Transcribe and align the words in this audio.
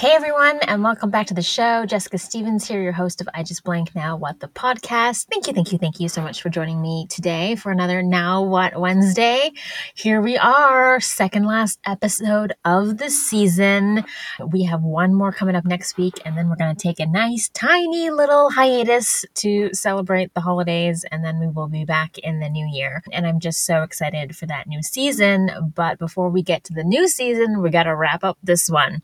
Hey 0.00 0.12
everyone, 0.12 0.58
and 0.60 0.82
welcome 0.82 1.10
back 1.10 1.26
to 1.26 1.34
the 1.34 1.42
show. 1.42 1.84
Jessica 1.84 2.16
Stevens 2.16 2.66
here, 2.66 2.80
your 2.80 2.90
host 2.90 3.20
of 3.20 3.28
I 3.34 3.42
Just 3.42 3.64
Blank 3.64 3.94
Now 3.94 4.16
What 4.16 4.40
the 4.40 4.48
podcast. 4.48 5.26
Thank 5.26 5.46
you, 5.46 5.52
thank 5.52 5.72
you, 5.72 5.76
thank 5.76 6.00
you 6.00 6.08
so 6.08 6.22
much 6.22 6.40
for 6.40 6.48
joining 6.48 6.80
me 6.80 7.06
today 7.10 7.54
for 7.54 7.70
another 7.70 8.02
Now 8.02 8.42
What 8.42 8.80
Wednesday. 8.80 9.50
Here 9.94 10.22
we 10.22 10.38
are, 10.38 11.00
second 11.00 11.44
last 11.44 11.80
episode 11.84 12.54
of 12.64 12.96
the 12.96 13.10
season. 13.10 14.06
We 14.50 14.62
have 14.62 14.82
one 14.82 15.12
more 15.12 15.32
coming 15.32 15.54
up 15.54 15.66
next 15.66 15.98
week, 15.98 16.14
and 16.24 16.34
then 16.34 16.48
we're 16.48 16.56
going 16.56 16.74
to 16.74 16.82
take 16.82 16.98
a 16.98 17.04
nice, 17.04 17.50
tiny 17.50 18.08
little 18.08 18.48
hiatus 18.48 19.26
to 19.34 19.68
celebrate 19.74 20.32
the 20.32 20.40
holidays, 20.40 21.04
and 21.12 21.22
then 21.22 21.38
we 21.38 21.48
will 21.48 21.68
be 21.68 21.84
back 21.84 22.16
in 22.16 22.40
the 22.40 22.48
new 22.48 22.66
year. 22.72 23.02
And 23.12 23.26
I'm 23.26 23.38
just 23.38 23.66
so 23.66 23.82
excited 23.82 24.34
for 24.34 24.46
that 24.46 24.66
new 24.66 24.82
season. 24.82 25.50
But 25.74 25.98
before 25.98 26.30
we 26.30 26.42
get 26.42 26.64
to 26.64 26.72
the 26.72 26.84
new 26.84 27.06
season, 27.06 27.60
we 27.60 27.68
got 27.68 27.82
to 27.82 27.94
wrap 27.94 28.24
up 28.24 28.38
this 28.42 28.70
one. 28.70 29.02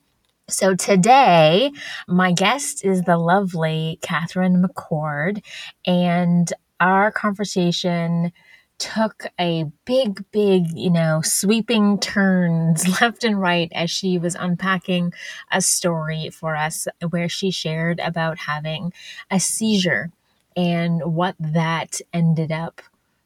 So 0.49 0.77
today, 0.77 1.73
my 2.07 2.31
guest 2.31 2.85
is 2.85 3.03
the 3.03 3.19
lovely 3.19 3.99
Katherine 4.01 4.63
McCord, 4.63 5.45
and 5.85 6.53
our 6.79 7.11
conversation 7.11 8.31
took 8.79 9.27
a 9.41 9.65
big, 9.87 10.25
big, 10.31 10.67
you 10.73 10.91
know, 10.91 11.21
sweeping 11.25 11.99
turns 11.99 12.87
left 13.01 13.25
and 13.25 13.41
right 13.41 13.73
as 13.75 13.91
she 13.91 14.19
was 14.19 14.37
unpacking 14.37 15.13
a 15.51 15.61
story 15.61 16.31
for 16.31 16.55
us 16.55 16.87
where 17.11 17.29
she 17.29 17.51
shared 17.51 17.99
about 17.99 18.39
having 18.39 18.93
a 19.33 19.41
seizure 19.41 20.13
and 20.57 21.03
what 21.13 21.35
that 21.41 22.01
ended 22.13 22.53
up 22.53 22.81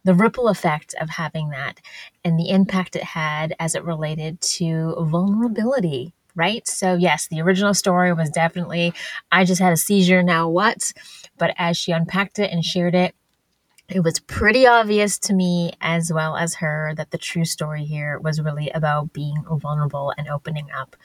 the 0.05 0.15
ripple 0.15 0.49
effect 0.49 0.95
of 0.99 1.11
having 1.11 1.51
that 1.51 1.83
and 2.25 2.39
the 2.39 2.49
impact 2.49 2.97
it 2.97 3.03
had 3.03 3.55
as 3.61 3.75
it 3.75 3.85
related 3.85 4.41
to 4.41 4.95
vulnerability 5.01 6.15
right? 6.35 6.67
So, 6.67 6.95
yes, 6.95 7.29
the 7.29 7.41
original 7.41 7.75
story 7.75 8.13
was 8.13 8.31
definitely, 8.31 8.93
I 9.33 9.45
just 9.45 9.61
had 9.61 9.73
a 9.73 9.77
seizure, 9.77 10.23
now 10.23 10.49
what? 10.49 10.93
But 11.39 11.55
as 11.59 11.77
she 11.77 11.93
unpacked 11.93 12.39
it 12.39 12.53
and 12.53 12.65
shared 12.65 12.95
it, 12.95 13.15
it 13.91 14.01
was 14.01 14.21
pretty 14.21 14.67
obvious 14.67 15.19
to 15.19 15.35
me 15.35 15.73
as 15.81 16.13
well 16.13 16.37
as 16.37 16.55
her 16.55 16.95
that 16.97 17.11
the 17.11 17.19
true 17.19 17.45
story 17.45 17.85
here 17.85 18.19
was 18.21 18.41
really 18.41 18.71
about 18.71 19.13
being 19.13 19.43
vulnerable 19.51 20.13
and 20.17 20.29
opening 20.29 20.69
up. 20.77 20.97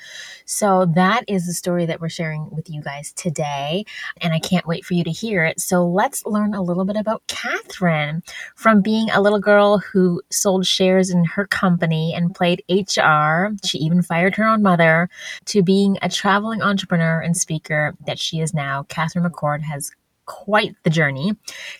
So 0.45 0.85
that 0.95 1.23
is 1.27 1.47
the 1.47 1.53
story 1.53 1.85
that 1.87 1.99
we're 1.99 2.09
sharing 2.09 2.49
with 2.51 2.69
you 2.69 2.81
guys 2.81 3.11
today, 3.13 3.85
and 4.21 4.33
I 4.33 4.39
can't 4.39 4.67
wait 4.67 4.85
for 4.85 4.93
you 4.93 5.03
to 5.03 5.11
hear 5.11 5.43
it. 5.43 5.59
So 5.59 5.85
let's 5.85 6.25
learn 6.25 6.53
a 6.53 6.61
little 6.61 6.85
bit 6.85 6.95
about 6.95 7.25
Katherine 7.27 8.21
from 8.55 8.81
being 8.81 9.09
a 9.09 9.21
little 9.21 9.39
girl 9.39 9.79
who 9.79 10.21
sold 10.29 10.67
shares 10.67 11.09
in 11.09 11.25
her 11.25 11.47
company 11.47 12.13
and 12.13 12.35
played 12.35 12.63
HR. 12.69 13.55
She 13.65 13.79
even 13.79 14.03
fired 14.03 14.35
her 14.35 14.47
own 14.47 14.61
mother 14.61 15.09
to 15.45 15.63
being 15.63 15.97
a 16.01 16.09
traveling 16.09 16.61
entrepreneur 16.61 17.19
and 17.19 17.35
speaker 17.35 17.95
that 18.05 18.19
she 18.19 18.41
is 18.41 18.53
now. 18.53 18.83
Katherine 18.83 19.25
McCord 19.25 19.63
has 19.63 19.91
quite 20.25 20.75
the 20.83 20.89
journey. 20.89 21.33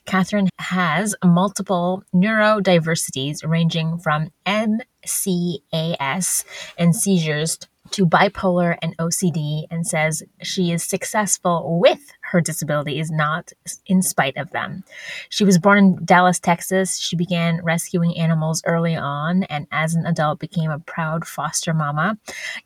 Katherine 0.05 0.49
has 0.59 1.15
multiple 1.23 2.03
neurodiversities 2.13 3.47
ranging 3.47 3.97
from 3.97 4.29
MCAS 4.45 6.43
and 6.77 6.95
seizures 6.95 7.59
to 7.91 8.05
bipolar 8.05 8.77
and 8.81 8.97
OCD 8.97 9.65
and 9.69 9.85
says 9.85 10.23
she 10.41 10.71
is 10.71 10.83
successful 10.83 11.79
with 11.79 11.99
her 12.31 12.41
disabilities, 12.41 13.11
not 13.11 13.51
in 13.85 14.01
spite 14.01 14.35
of 14.37 14.51
them. 14.51 14.83
She 15.29 15.43
was 15.43 15.59
born 15.59 15.77
in 15.77 16.05
Dallas, 16.05 16.39
Texas. 16.39 16.97
She 16.97 17.15
began 17.15 17.63
rescuing 17.63 18.17
animals 18.17 18.63
early 18.65 18.95
on 18.95 19.43
and 19.43 19.67
as 19.71 19.95
an 19.95 20.05
adult 20.05 20.39
became 20.39 20.71
a 20.71 20.79
proud 20.79 21.27
foster 21.27 21.73
mama, 21.73 22.17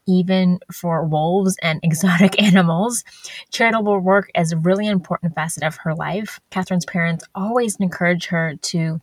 even 0.07 0.59
for 0.71 1.05
wolves 1.05 1.57
and 1.61 1.79
exotic 1.83 2.41
animals. 2.41 3.03
Charitable 3.51 3.99
work 3.99 4.31
is 4.35 4.51
a 4.51 4.57
really 4.57 4.87
important 4.87 5.35
facet 5.35 5.63
of 5.63 5.75
her 5.77 5.93
life. 5.93 6.39
Katherine's 6.51 6.85
parents 6.85 7.25
always 7.35 7.75
encourage 7.77 8.27
her 8.27 8.55
to 8.55 9.01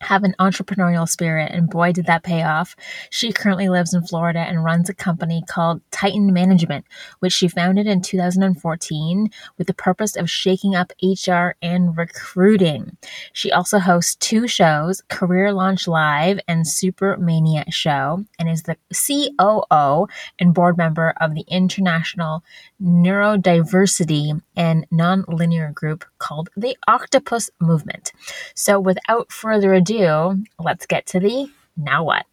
have 0.00 0.24
an 0.24 0.34
entrepreneurial 0.40 1.08
spirit, 1.08 1.52
and 1.52 1.68
boy, 1.68 1.92
did 1.92 2.06
that 2.06 2.22
pay 2.22 2.42
off. 2.42 2.74
She 3.10 3.32
currently 3.32 3.68
lives 3.68 3.92
in 3.92 4.02
Florida 4.02 4.40
and 4.40 4.64
runs 4.64 4.88
a 4.88 4.94
company 4.94 5.42
called 5.46 5.82
Titan 5.90 6.32
Management, 6.32 6.86
which 7.18 7.32
she 7.32 7.48
founded 7.48 7.86
in 7.86 8.00
2014 8.00 9.30
with 9.58 9.66
the 9.66 9.74
purpose 9.74 10.16
of 10.16 10.30
shaking 10.30 10.74
up 10.74 10.92
HR 11.02 11.54
and 11.60 11.96
recruiting. 11.96 12.96
She 13.32 13.52
also 13.52 13.78
hosts 13.78 14.14
two 14.16 14.48
shows, 14.48 15.02
Career 15.08 15.52
Launch 15.52 15.86
Live 15.86 16.40
and 16.48 16.66
Super 16.66 17.16
Mania 17.18 17.64
Show, 17.70 18.24
and 18.38 18.48
is 18.48 18.62
the 18.62 18.76
COO 18.92 20.06
and 20.38 20.54
board 20.54 20.78
member 20.78 21.14
of 21.20 21.34
the 21.34 21.44
International 21.48 22.42
Neurodiversity 22.82 24.40
and 24.56 24.86
Nonlinear 24.90 25.74
group 25.74 26.04
called 26.20 26.50
the 26.56 26.76
Octopus 26.86 27.50
Movement. 27.60 28.12
So, 28.54 28.78
without 28.78 29.32
further 29.32 29.74
ado, 29.74 30.44
let's 30.60 30.86
get 30.86 31.06
to 31.06 31.18
the 31.18 31.50
now 31.76 32.04
what. 32.04 32.26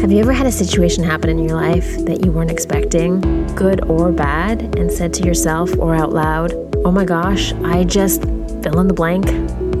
Have 0.00 0.10
you 0.12 0.18
ever 0.20 0.32
had 0.32 0.46
a 0.46 0.52
situation 0.52 1.04
happen 1.04 1.28
in 1.28 1.38
your 1.38 1.56
life 1.56 2.04
that 2.06 2.24
you 2.24 2.32
weren't 2.32 2.50
expecting, 2.50 3.20
good 3.54 3.84
or 3.84 4.10
bad, 4.10 4.78
and 4.78 4.90
said 4.90 5.12
to 5.14 5.24
yourself 5.24 5.76
or 5.78 5.94
out 5.94 6.12
loud, 6.12 6.54
oh 6.86 6.90
my 6.90 7.04
gosh, 7.04 7.52
I 7.64 7.84
just 7.84 8.22
fill 8.22 8.80
in 8.80 8.88
the 8.88 8.94
blank? 8.94 9.30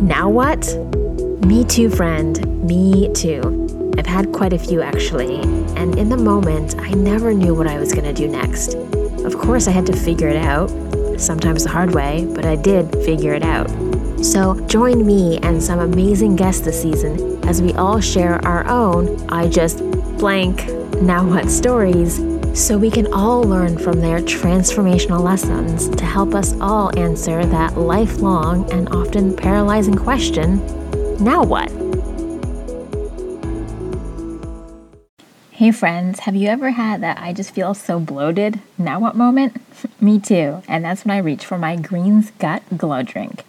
Now 0.02 0.28
what? 0.28 0.76
Me 1.46 1.64
too, 1.64 1.88
friend. 1.88 2.46
Me 2.62 3.10
too. 3.14 3.92
I've 3.96 4.06
had 4.06 4.32
quite 4.32 4.52
a 4.52 4.58
few 4.58 4.82
actually, 4.82 5.40
and 5.76 5.98
in 5.98 6.10
the 6.10 6.16
moment, 6.16 6.78
I 6.78 6.90
never 6.90 7.32
knew 7.32 7.54
what 7.54 7.66
I 7.66 7.78
was 7.78 7.92
going 7.92 8.04
to 8.04 8.12
do 8.12 8.28
next. 8.28 8.76
Of 9.24 9.38
course, 9.38 9.68
I 9.68 9.72
had 9.72 9.86
to 9.86 9.96
figure 9.96 10.28
it 10.28 10.36
out, 10.36 10.70
sometimes 11.20 11.64
the 11.64 11.70
hard 11.70 11.94
way, 11.94 12.26
but 12.34 12.44
I 12.44 12.56
did 12.56 12.92
figure 13.04 13.34
it 13.34 13.42
out. 13.42 13.68
So 14.22 14.58
join 14.66 15.06
me 15.06 15.38
and 15.42 15.62
some 15.62 15.78
amazing 15.78 16.36
guests 16.36 16.62
this 16.62 16.80
season 16.80 17.42
as 17.46 17.62
we 17.62 17.72
all 17.74 18.00
share 18.00 18.44
our 18.46 18.66
own 18.66 19.28
I 19.30 19.48
just 19.48 19.78
blank 20.18 20.68
now 21.00 21.26
what 21.26 21.50
stories 21.50 22.16
so 22.52 22.76
we 22.76 22.90
can 22.90 23.10
all 23.12 23.42
learn 23.42 23.78
from 23.78 24.00
their 24.00 24.18
transformational 24.18 25.20
lessons 25.20 25.88
to 25.96 26.04
help 26.04 26.34
us 26.34 26.54
all 26.60 26.96
answer 26.98 27.46
that 27.46 27.78
lifelong 27.78 28.70
and 28.72 28.90
often 28.90 29.34
paralyzing 29.34 29.94
question 29.94 30.58
now 31.24 31.42
what? 31.42 31.79
Hey 35.60 35.72
friends, 35.72 36.20
have 36.20 36.34
you 36.34 36.48
ever 36.48 36.70
had 36.70 37.02
that 37.02 37.18
I 37.20 37.34
just 37.34 37.50
feel 37.50 37.74
so 37.74 38.00
bloated? 38.00 38.60
Now 38.78 38.98
what 38.98 39.14
moment? 39.14 39.60
Me 40.00 40.18
too, 40.18 40.62
and 40.66 40.82
that's 40.82 41.04
when 41.04 41.14
I 41.14 41.18
reach 41.18 41.44
for 41.44 41.58
my 41.58 41.76
Greens 41.76 42.32
Gut 42.38 42.62
Glow 42.78 43.02
Drink. 43.02 43.44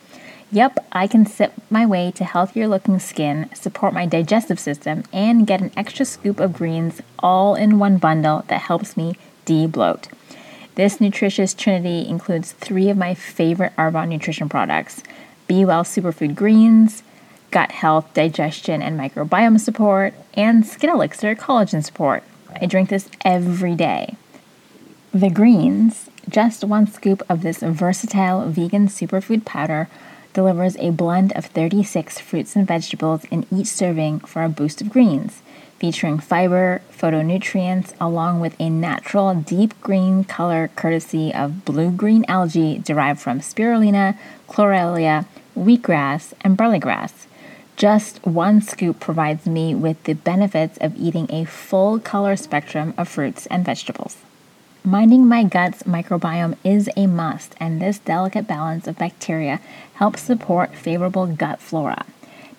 Yep, 0.51 0.85
I 0.91 1.07
can 1.07 1.25
sip 1.25 1.53
my 1.69 1.85
way 1.85 2.11
to 2.15 2.25
healthier 2.25 2.67
looking 2.67 2.99
skin, 2.99 3.49
support 3.53 3.93
my 3.93 4.05
digestive 4.05 4.59
system, 4.59 5.05
and 5.13 5.47
get 5.47 5.61
an 5.61 5.71
extra 5.77 6.03
scoop 6.03 6.41
of 6.41 6.51
greens 6.51 7.01
all 7.19 7.55
in 7.55 7.79
one 7.79 7.97
bundle 7.97 8.43
that 8.49 8.63
helps 8.63 8.97
me 8.97 9.15
de-bloat. 9.45 10.09
This 10.75 10.99
nutritious 10.99 11.53
trinity 11.53 12.05
includes 12.09 12.51
three 12.51 12.89
of 12.89 12.97
my 12.97 13.13
favorite 13.13 13.71
Arbonne 13.77 14.09
nutrition 14.09 14.49
products 14.49 15.01
Be 15.47 15.63
Well 15.63 15.85
Superfood 15.85 16.35
Greens, 16.35 17.03
Gut 17.51 17.71
Health, 17.71 18.13
Digestion, 18.13 18.81
and 18.81 18.97
Microbiome 18.97 19.59
Support, 19.59 20.13
and 20.33 20.65
Skin 20.65 20.89
Elixir 20.89 21.35
Collagen 21.35 21.83
Support. 21.83 22.23
I 22.59 22.65
drink 22.65 22.89
this 22.89 23.09
every 23.25 23.75
day. 23.75 24.15
The 25.13 25.29
greens, 25.29 26.09
just 26.29 26.63
one 26.63 26.87
scoop 26.87 27.21
of 27.29 27.41
this 27.41 27.59
versatile 27.59 28.47
vegan 28.47 28.87
superfood 28.87 29.43
powder 29.43 29.89
delivers 30.33 30.77
a 30.77 30.91
blend 30.91 31.33
of 31.33 31.45
36 31.45 32.19
fruits 32.19 32.55
and 32.55 32.65
vegetables 32.65 33.25
in 33.25 33.45
each 33.51 33.67
serving 33.67 34.21
for 34.21 34.43
a 34.43 34.49
boost 34.49 34.81
of 34.81 34.89
greens, 34.89 35.41
featuring 35.77 36.19
fiber, 36.19 36.81
phytonutrients, 36.97 37.93
along 37.99 38.39
with 38.39 38.55
a 38.59 38.69
natural 38.69 39.35
deep 39.35 39.79
green 39.81 40.23
color 40.23 40.69
courtesy 40.77 41.33
of 41.33 41.65
blue 41.65 41.91
green 41.91 42.23
algae 42.29 42.77
derived 42.79 43.19
from 43.19 43.41
spirulina, 43.41 44.17
chlorella, 44.47 45.25
wheatgrass, 45.57 46.33
and 46.41 46.57
barleygrass. 46.57 47.27
Just 47.75 48.25
one 48.25 48.61
scoop 48.61 48.99
provides 48.99 49.45
me 49.47 49.73
with 49.73 50.03
the 50.03 50.13
benefits 50.13 50.77
of 50.79 50.95
eating 50.97 51.27
a 51.29 51.45
full 51.45 51.99
color 51.99 52.35
spectrum 52.35 52.93
of 52.97 53.07
fruits 53.07 53.47
and 53.47 53.65
vegetables. 53.65 54.17
Minding 54.83 55.27
my 55.27 55.43
gut's 55.43 55.83
microbiome 55.83 56.57
is 56.63 56.89
a 56.95 57.05
must, 57.05 57.55
and 57.59 57.81
this 57.81 57.99
delicate 57.99 58.47
balance 58.47 58.87
of 58.87 58.97
bacteria 58.97 59.59
helps 59.95 60.21
support 60.21 60.75
favorable 60.75 61.27
gut 61.27 61.59
flora. 61.59 62.05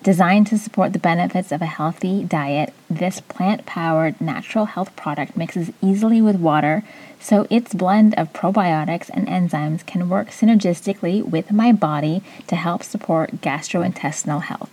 Designed 0.03 0.47
to 0.47 0.57
support 0.57 0.91
the 0.91 0.99
benefits 0.99 1.53
of 1.53 1.61
a 1.61 1.65
healthy 1.65 2.23
diet, 2.25 2.73
this 2.89 3.21
plant 3.21 3.65
powered 3.65 4.19
natural 4.19 4.65
health 4.65 4.93
product 4.97 5.37
mixes 5.37 5.71
easily 5.81 6.21
with 6.21 6.35
water, 6.35 6.83
so 7.21 7.47
its 7.49 7.73
blend 7.73 8.13
of 8.15 8.33
probiotics 8.33 9.09
and 9.13 9.27
enzymes 9.27 9.85
can 9.85 10.09
work 10.09 10.29
synergistically 10.29 11.23
with 11.23 11.53
my 11.53 11.71
body 11.71 12.21
to 12.47 12.57
help 12.57 12.83
support 12.83 13.39
gastrointestinal 13.39 14.41
health. 14.41 14.71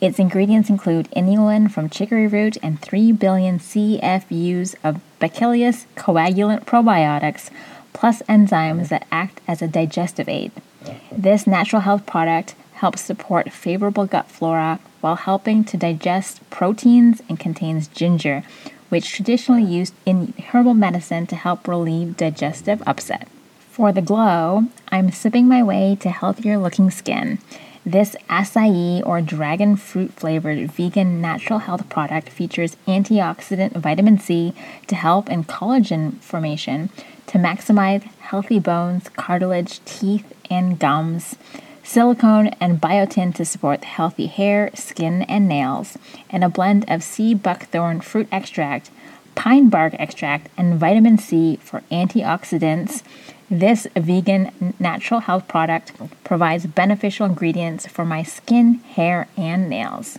Its 0.00 0.18
ingredients 0.18 0.70
include 0.70 1.10
inulin 1.10 1.70
from 1.70 1.90
chicory 1.90 2.26
root 2.26 2.56
and 2.62 2.80
3 2.80 3.12
billion 3.12 3.58
CFUs 3.58 4.76
of 4.84 5.00
Bacillus 5.18 5.86
coagulans 5.96 6.64
probiotics, 6.64 7.50
plus 7.92 8.22
enzymes 8.22 8.88
that 8.88 9.06
act 9.10 9.40
as 9.48 9.60
a 9.60 9.66
digestive 9.66 10.28
aid. 10.28 10.52
Mm-hmm. 10.84 11.20
This 11.22 11.46
natural 11.46 11.82
health 11.82 12.06
product 12.06 12.54
helps 12.74 13.00
support 13.00 13.52
favorable 13.52 14.06
gut 14.06 14.30
flora 14.30 14.78
while 15.00 15.16
helping 15.16 15.64
to 15.64 15.76
digest 15.76 16.48
proteins 16.48 17.20
and 17.28 17.40
contains 17.40 17.88
ginger, 17.88 18.44
which 18.88 19.10
traditionally 19.10 19.64
used 19.64 19.94
in 20.06 20.32
herbal 20.50 20.74
medicine 20.74 21.26
to 21.26 21.36
help 21.36 21.66
relieve 21.66 22.16
digestive 22.16 22.82
upset. 22.86 23.26
For 23.70 23.92
the 23.92 24.02
glow, 24.02 24.64
I'm 24.90 25.10
sipping 25.10 25.48
my 25.48 25.62
way 25.62 25.96
to 26.00 26.10
healthier 26.10 26.56
looking 26.56 26.90
skin. 26.90 27.38
This 27.88 28.14
acai 28.28 29.02
or 29.06 29.22
dragon 29.22 29.74
fruit 29.74 30.12
flavored 30.12 30.70
vegan 30.70 31.22
natural 31.22 31.60
health 31.60 31.88
product 31.88 32.28
features 32.28 32.76
antioxidant 32.86 33.72
vitamin 33.78 34.18
C 34.18 34.52
to 34.88 34.94
help 34.94 35.30
in 35.30 35.44
collagen 35.44 36.18
formation 36.20 36.90
to 37.28 37.38
maximize 37.38 38.02
healthy 38.18 38.58
bones, 38.58 39.08
cartilage, 39.16 39.82
teeth, 39.86 40.34
and 40.50 40.78
gums 40.78 41.36
silicone 41.82 42.48
and 42.60 42.78
biotin 42.78 43.34
to 43.34 43.46
support 43.46 43.82
healthy 43.84 44.26
hair, 44.26 44.70
skin, 44.74 45.22
and 45.22 45.48
nails, 45.48 45.96
and 46.28 46.44
a 46.44 46.48
blend 46.50 46.84
of 46.90 47.02
sea 47.02 47.32
buckthorn 47.32 48.02
fruit 48.02 48.28
extract, 48.30 48.90
pine 49.34 49.70
bark 49.70 49.94
extract, 49.98 50.50
and 50.58 50.78
vitamin 50.78 51.16
C 51.16 51.56
for 51.62 51.80
antioxidants. 51.90 53.02
This 53.50 53.86
vegan 53.96 54.74
natural 54.78 55.20
health 55.20 55.48
product 55.48 55.92
provides 56.22 56.66
beneficial 56.66 57.24
ingredients 57.24 57.86
for 57.86 58.04
my 58.04 58.22
skin, 58.22 58.74
hair, 58.74 59.26
and 59.36 59.70
nails. 59.70 60.18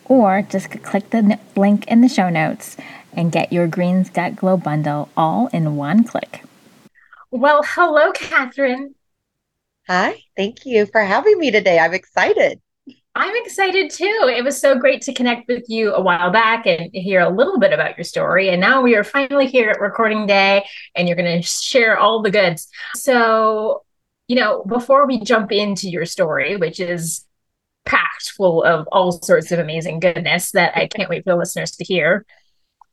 Or 0.05 0.41
just 0.41 0.69
click 0.83 1.09
the 1.09 1.37
link 1.57 1.85
in 1.87 1.99
the 1.99 2.07
show 2.07 2.29
notes 2.29 2.77
and 3.15 3.31
get 3.31 3.51
your 3.51 3.67
Greens 3.67 4.09
Gut 4.09 4.35
Glow 4.35 4.57
bundle 4.57 5.09
all 5.15 5.47
in 5.47 5.75
one 5.75 6.03
click. 6.03 6.43
Well, 7.31 7.63
hello, 7.65 8.11
Katherine. 8.11 8.95
Hi, 9.87 10.23
thank 10.35 10.65
you 10.65 10.85
for 10.85 11.01
having 11.01 11.37
me 11.37 11.51
today. 11.51 11.79
I'm 11.79 11.93
excited. 11.93 12.61
I'm 13.17 13.35
excited 13.43 13.91
too. 13.91 14.29
It 14.35 14.43
was 14.43 14.59
so 14.59 14.77
great 14.77 15.01
to 15.03 15.13
connect 15.13 15.47
with 15.47 15.63
you 15.69 15.93
a 15.93 16.01
while 16.01 16.31
back 16.31 16.65
and 16.65 16.89
hear 16.93 17.21
a 17.21 17.29
little 17.29 17.59
bit 17.59 17.71
about 17.71 17.97
your 17.97 18.03
story. 18.03 18.49
And 18.49 18.59
now 18.59 18.81
we 18.81 18.95
are 18.95 19.05
finally 19.05 19.47
here 19.47 19.69
at 19.69 19.79
recording 19.79 20.27
day 20.27 20.65
and 20.95 21.07
you're 21.07 21.15
going 21.15 21.41
to 21.41 21.47
share 21.47 21.97
all 21.97 22.21
the 22.21 22.29
goods. 22.29 22.67
So, 22.93 23.83
you 24.27 24.35
know, 24.35 24.63
before 24.65 25.07
we 25.07 25.21
jump 25.21 25.53
into 25.53 25.89
your 25.89 26.05
story, 26.05 26.57
which 26.57 26.81
is 26.81 27.25
packed 27.85 28.31
full 28.31 28.63
of 28.63 28.85
all 28.91 29.13
sorts 29.13 29.51
of 29.51 29.59
amazing 29.59 29.99
goodness 30.01 30.51
that 30.51 30.75
I 30.75 30.87
can't 30.87 31.09
wait 31.09 31.23
for 31.23 31.31
the 31.31 31.37
listeners 31.37 31.71
to 31.77 31.85
hear 31.85 32.25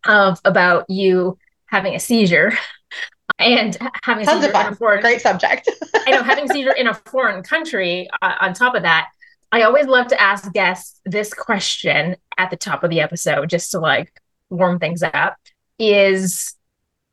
of 0.06 0.40
about 0.44 0.88
you 0.88 1.38
having 1.66 1.94
a 1.94 2.00
seizure 2.00 2.52
and 3.38 3.76
having 4.02 4.25
Tons 4.25 4.44
of 4.44 4.50
fun. 4.50 4.75
Foreign, 4.75 5.00
great 5.00 5.20
subject. 5.20 5.70
I 6.06 6.10
know 6.10 6.22
having 6.22 6.49
seizure 6.49 6.72
in 6.72 6.88
a 6.88 6.94
foreign 6.94 7.43
country 7.43 8.08
uh, 8.20 8.34
on 8.40 8.54
top 8.54 8.75
of 8.75 8.82
that 8.82 9.08
I 9.52 9.62
always 9.62 9.87
love 9.87 10.06
to 10.08 10.20
ask 10.20 10.50
guests 10.54 10.99
this 11.04 11.34
question 11.34 12.16
at 12.38 12.50
the 12.50 12.56
top 12.56 12.82
of 12.82 12.90
the 12.90 13.00
episode 13.00 13.50
just 13.50 13.70
to 13.72 13.78
like 13.78 14.10
warm 14.49 14.78
things 14.78 15.02
up 15.02 15.37
is 15.78 16.55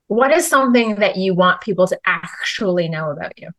what 0.08 0.32
is 0.32 0.48
something 0.48 0.96
that 0.96 1.18
you 1.18 1.36
want 1.36 1.60
people 1.60 1.86
to 1.88 2.00
actually 2.06 2.88
know 2.88 3.12
about 3.12 3.38
you? 3.38 3.50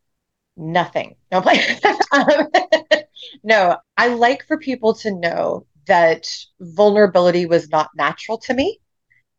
Nothing. 0.57 1.15
No 1.31 1.41
play. 1.41 1.63
no, 3.43 3.77
I 3.95 4.07
like 4.07 4.47
for 4.47 4.57
people 4.57 4.95
to 4.95 5.11
know 5.11 5.67
that 5.85 6.27
vulnerability 6.59 7.45
was 7.45 7.69
not 7.69 7.91
natural 7.95 8.39
to 8.39 8.53
me. 8.55 8.79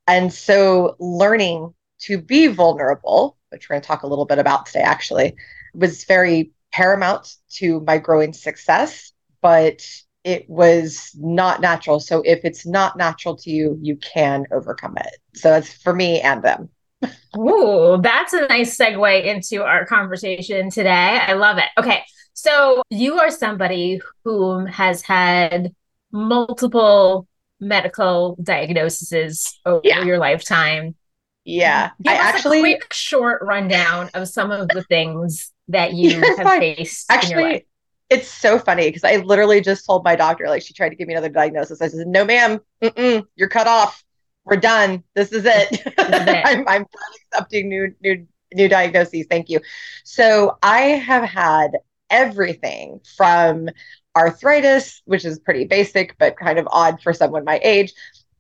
And 0.07 0.33
so 0.33 0.97
learning 0.99 1.75
to 2.03 2.21
be 2.21 2.49
vulnerable, 2.49 3.39
which 3.51 3.69
we're 3.69 3.75
going 3.75 3.83
to 3.83 3.87
talk 3.87 4.03
a 4.03 4.09
little 4.09 4.25
bit 4.25 4.39
about 4.39 4.67
today 4.67 4.81
actually, 4.83 5.35
was 5.75 6.05
very 6.05 6.53
paramount 6.73 7.37
to 7.51 7.81
my 7.81 7.99
growing 7.99 8.33
success 8.33 9.13
but 9.43 9.85
it 10.25 10.49
was 10.49 11.11
not 11.19 11.61
natural. 11.61 12.01
So 12.01 12.23
if 12.25 12.45
it's 12.45 12.65
not 12.65 12.97
natural 12.97 13.37
to 13.39 13.51
you, 13.51 13.77
you 13.83 13.97
can 13.97 14.47
overcome 14.53 14.97
it. 14.97 15.19
So 15.35 15.51
that's 15.51 15.73
for 15.75 15.93
me 15.93 16.21
and 16.21 16.43
them. 16.43 16.71
Ooh, 17.37 17.99
that's 18.01 18.33
a 18.33 18.47
nice 18.47 18.79
segue 18.79 19.25
into 19.25 19.65
our 19.65 19.85
conversation 19.85 20.71
today. 20.71 21.19
I 21.27 21.33
love 21.33 21.59
it. 21.59 21.65
Okay. 21.77 22.05
So 22.35 22.83
you 22.89 23.19
are 23.19 23.31
somebody 23.31 24.01
who 24.25 24.65
has 24.67 25.03
had 25.03 25.75
multiple 26.13 27.27
medical 27.63 28.37
diagnoses 28.43 29.59
over 29.65 29.81
yeah. 29.85 30.05
your 30.05 30.19
lifetime. 30.19 30.95
Yeah. 31.45 31.91
Give 32.03 32.13
I 32.13 32.17
actually 32.17 32.59
a 32.59 32.63
quick 32.63 32.93
short 32.93 33.43
rundown 33.43 34.11
of 34.15 34.29
some 34.29 34.51
of 34.51 34.69
the 34.69 34.83
things 34.83 35.53
that 35.69 35.95
you 35.95 36.21
have 36.21 36.47
faced 36.59 37.11
actually, 37.11 37.33
in 37.33 37.39
your 37.39 37.53
life 37.53 37.63
it's 38.13 38.29
so 38.29 38.59
funny 38.59 38.89
because 38.89 39.05
I 39.05 39.17
literally 39.17 39.61
just 39.61 39.87
told 39.87 40.05
my 40.05 40.15
doctor, 40.15 40.47
like, 40.49 40.63
she 40.63 40.75
tried 40.75 40.91
to 40.91 40.97
give 40.97 41.09
me 41.09 41.15
another 41.15 41.31
diagnosis. 41.31 41.81
I 41.81 41.89
said, 41.89 42.07
no, 42.07 42.25
ma'am, 42.25 42.61
you're 43.37 43.49
cut 43.49 43.67
off. 43.67 44.05
We're 44.45 44.57
done. 44.57 45.03
This 45.15 45.33
is 45.33 45.45
it. 45.47 45.71
This 45.71 45.81
is 45.81 46.29
it. 46.29 46.43
I'm, 46.45 46.69
I'm 46.69 46.85
accepting 47.33 47.69
new, 47.69 47.95
new, 48.03 48.27
new 48.53 48.69
diagnoses. 48.69 49.27
Thank 49.31 49.49
you. 49.49 49.61
So 50.05 50.59
I 50.63 50.81
have 50.81 51.25
had 51.25 51.71
everything 52.11 53.01
from 53.17 53.71
arthritis, 54.17 55.03
which 55.05 55.25
is 55.25 55.39
pretty 55.39 55.65
basic, 55.65 56.17
but 56.19 56.37
kind 56.37 56.59
of 56.59 56.69
odd 56.71 57.01
for 57.03 57.13
someone 57.13 57.45
my 57.45 57.61
age, 57.63 57.93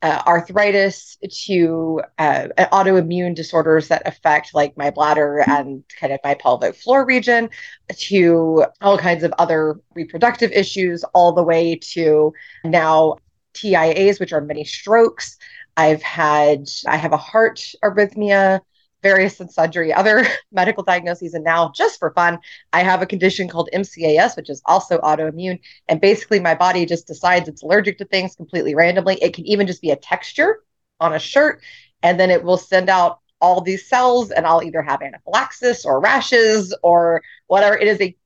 uh, 0.02 0.20
arthritis 0.26 1.16
to 1.46 2.02
uh, 2.18 2.48
autoimmune 2.58 3.34
disorders 3.34 3.88
that 3.88 4.02
affect 4.04 4.52
like 4.52 4.76
my 4.76 4.90
bladder 4.90 5.44
and 5.46 5.84
kind 5.98 6.12
of 6.12 6.18
my 6.24 6.34
pelvic 6.34 6.74
floor 6.74 7.06
region 7.06 7.48
to 7.96 8.64
all 8.80 8.98
kinds 8.98 9.22
of 9.22 9.32
other 9.38 9.80
reproductive 9.94 10.50
issues 10.50 11.04
all 11.14 11.32
the 11.32 11.42
way 11.42 11.76
to 11.76 12.32
now 12.64 13.16
TIAs 13.54 14.18
which 14.18 14.32
are 14.32 14.40
mini 14.40 14.64
strokes. 14.64 15.38
I've 15.76 16.02
had 16.02 16.68
I 16.86 16.96
have 16.96 17.12
a 17.12 17.16
heart 17.16 17.64
arrhythmia 17.84 18.60
various 19.02 19.40
and 19.40 19.50
sundry 19.50 19.92
other 19.92 20.26
medical 20.52 20.82
diagnoses. 20.82 21.34
And 21.34 21.44
now, 21.44 21.72
just 21.74 21.98
for 21.98 22.12
fun, 22.12 22.38
I 22.72 22.82
have 22.82 23.02
a 23.02 23.06
condition 23.06 23.48
called 23.48 23.68
MCAS, 23.72 24.36
which 24.36 24.50
is 24.50 24.62
also 24.66 24.98
autoimmune. 24.98 25.60
And 25.88 26.00
basically, 26.00 26.40
my 26.40 26.54
body 26.54 26.86
just 26.86 27.06
decides 27.06 27.48
it's 27.48 27.62
allergic 27.62 27.98
to 27.98 28.04
things 28.04 28.36
completely 28.36 28.74
randomly. 28.74 29.16
It 29.22 29.34
can 29.34 29.46
even 29.46 29.66
just 29.66 29.82
be 29.82 29.90
a 29.90 29.96
texture 29.96 30.60
on 31.00 31.14
a 31.14 31.18
shirt, 31.18 31.62
and 32.02 32.18
then 32.18 32.30
it 32.30 32.44
will 32.44 32.56
send 32.56 32.88
out 32.88 33.18
all 33.40 33.60
these 33.60 33.88
cells, 33.88 34.30
and 34.30 34.46
I'll 34.46 34.62
either 34.62 34.82
have 34.82 35.02
anaphylaxis 35.02 35.84
or 35.84 36.00
rashes 36.00 36.74
or 36.82 37.22
whatever. 37.48 37.76
It 37.76 37.88
is 37.88 38.00
a 38.00 38.16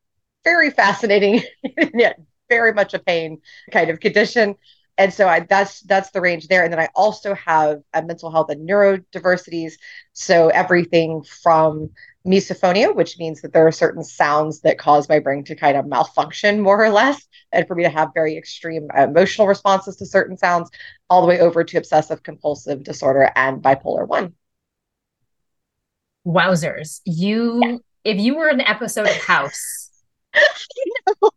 very 0.44 0.70
fascinating, 0.70 1.42
yet 1.94 2.20
very 2.48 2.72
much 2.72 2.94
a 2.94 2.98
pain 2.98 3.40
kind 3.72 3.90
of 3.90 3.98
condition 3.98 4.54
and 4.98 5.12
so 5.12 5.28
I, 5.28 5.40
that's 5.40 5.80
that's 5.80 6.10
the 6.10 6.20
range 6.20 6.48
there. 6.48 6.64
And 6.64 6.72
then 6.72 6.80
i 6.80 6.88
also 6.94 7.34
have 7.34 7.82
a 7.92 8.02
mental 8.02 8.30
health 8.30 8.50
and 8.50 8.68
neurodiversities. 8.68 9.74
So 10.12 10.48
everything 10.48 11.22
from 11.42 11.90
misophonia 12.26 12.92
which 12.92 13.18
means 13.20 13.40
that 13.40 13.52
there 13.52 13.64
are 13.64 13.70
certain 13.70 14.02
sounds 14.02 14.60
that 14.62 14.78
cause 14.78 15.08
my 15.08 15.20
brain 15.20 15.44
to 15.44 15.54
kind 15.54 15.76
of 15.76 15.86
malfunction 15.86 16.60
more 16.60 16.84
or 16.84 16.90
less 16.90 17.24
and 17.52 17.68
for 17.68 17.76
me 17.76 17.84
to 17.84 17.88
have 17.88 18.08
very 18.14 18.36
extreme 18.36 18.88
emotional 18.98 19.46
responses 19.46 19.94
to 19.94 20.04
certain 20.04 20.36
sounds 20.36 20.68
all 21.08 21.20
the 21.20 21.26
way 21.28 21.38
over 21.38 21.62
to 21.62 21.76
obsessive 21.76 22.24
compulsive 22.24 22.82
disorder 22.82 23.30
and 23.36 23.62
bipolar 23.62 24.08
1 24.08 24.34
wowzers. 26.26 27.00
You 27.04 27.60
yeah. 27.62 27.76
if 28.04 28.20
you 28.20 28.36
were 28.36 28.48
an 28.48 28.60
episode 28.60 29.06
of 29.06 29.16
house 29.22 29.90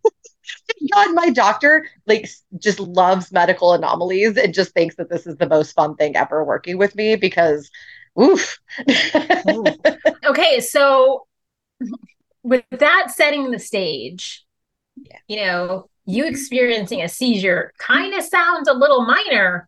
God, 0.93 1.13
my 1.13 1.29
doctor 1.29 1.87
like 2.07 2.29
just 2.57 2.79
loves 2.79 3.31
medical 3.31 3.73
anomalies 3.73 4.37
and 4.37 4.53
just 4.53 4.73
thinks 4.73 4.95
that 4.95 5.09
this 5.09 5.27
is 5.27 5.37
the 5.37 5.47
most 5.47 5.73
fun 5.73 5.95
thing 5.95 6.15
ever 6.15 6.43
working 6.43 6.77
with 6.77 6.95
me 6.95 7.15
because 7.15 7.69
oof. 8.19 8.59
Okay, 10.25 10.59
so 10.59 11.25
with 12.43 12.63
that 12.71 13.11
setting 13.11 13.51
the 13.51 13.59
stage, 13.59 14.45
yeah. 14.95 15.17
you 15.27 15.37
know, 15.37 15.89
you 16.05 16.25
experiencing 16.25 17.01
a 17.01 17.09
seizure 17.09 17.73
kind 17.77 18.13
of 18.13 18.23
sounds 18.23 18.67
a 18.67 18.73
little 18.73 19.05
minor, 19.05 19.67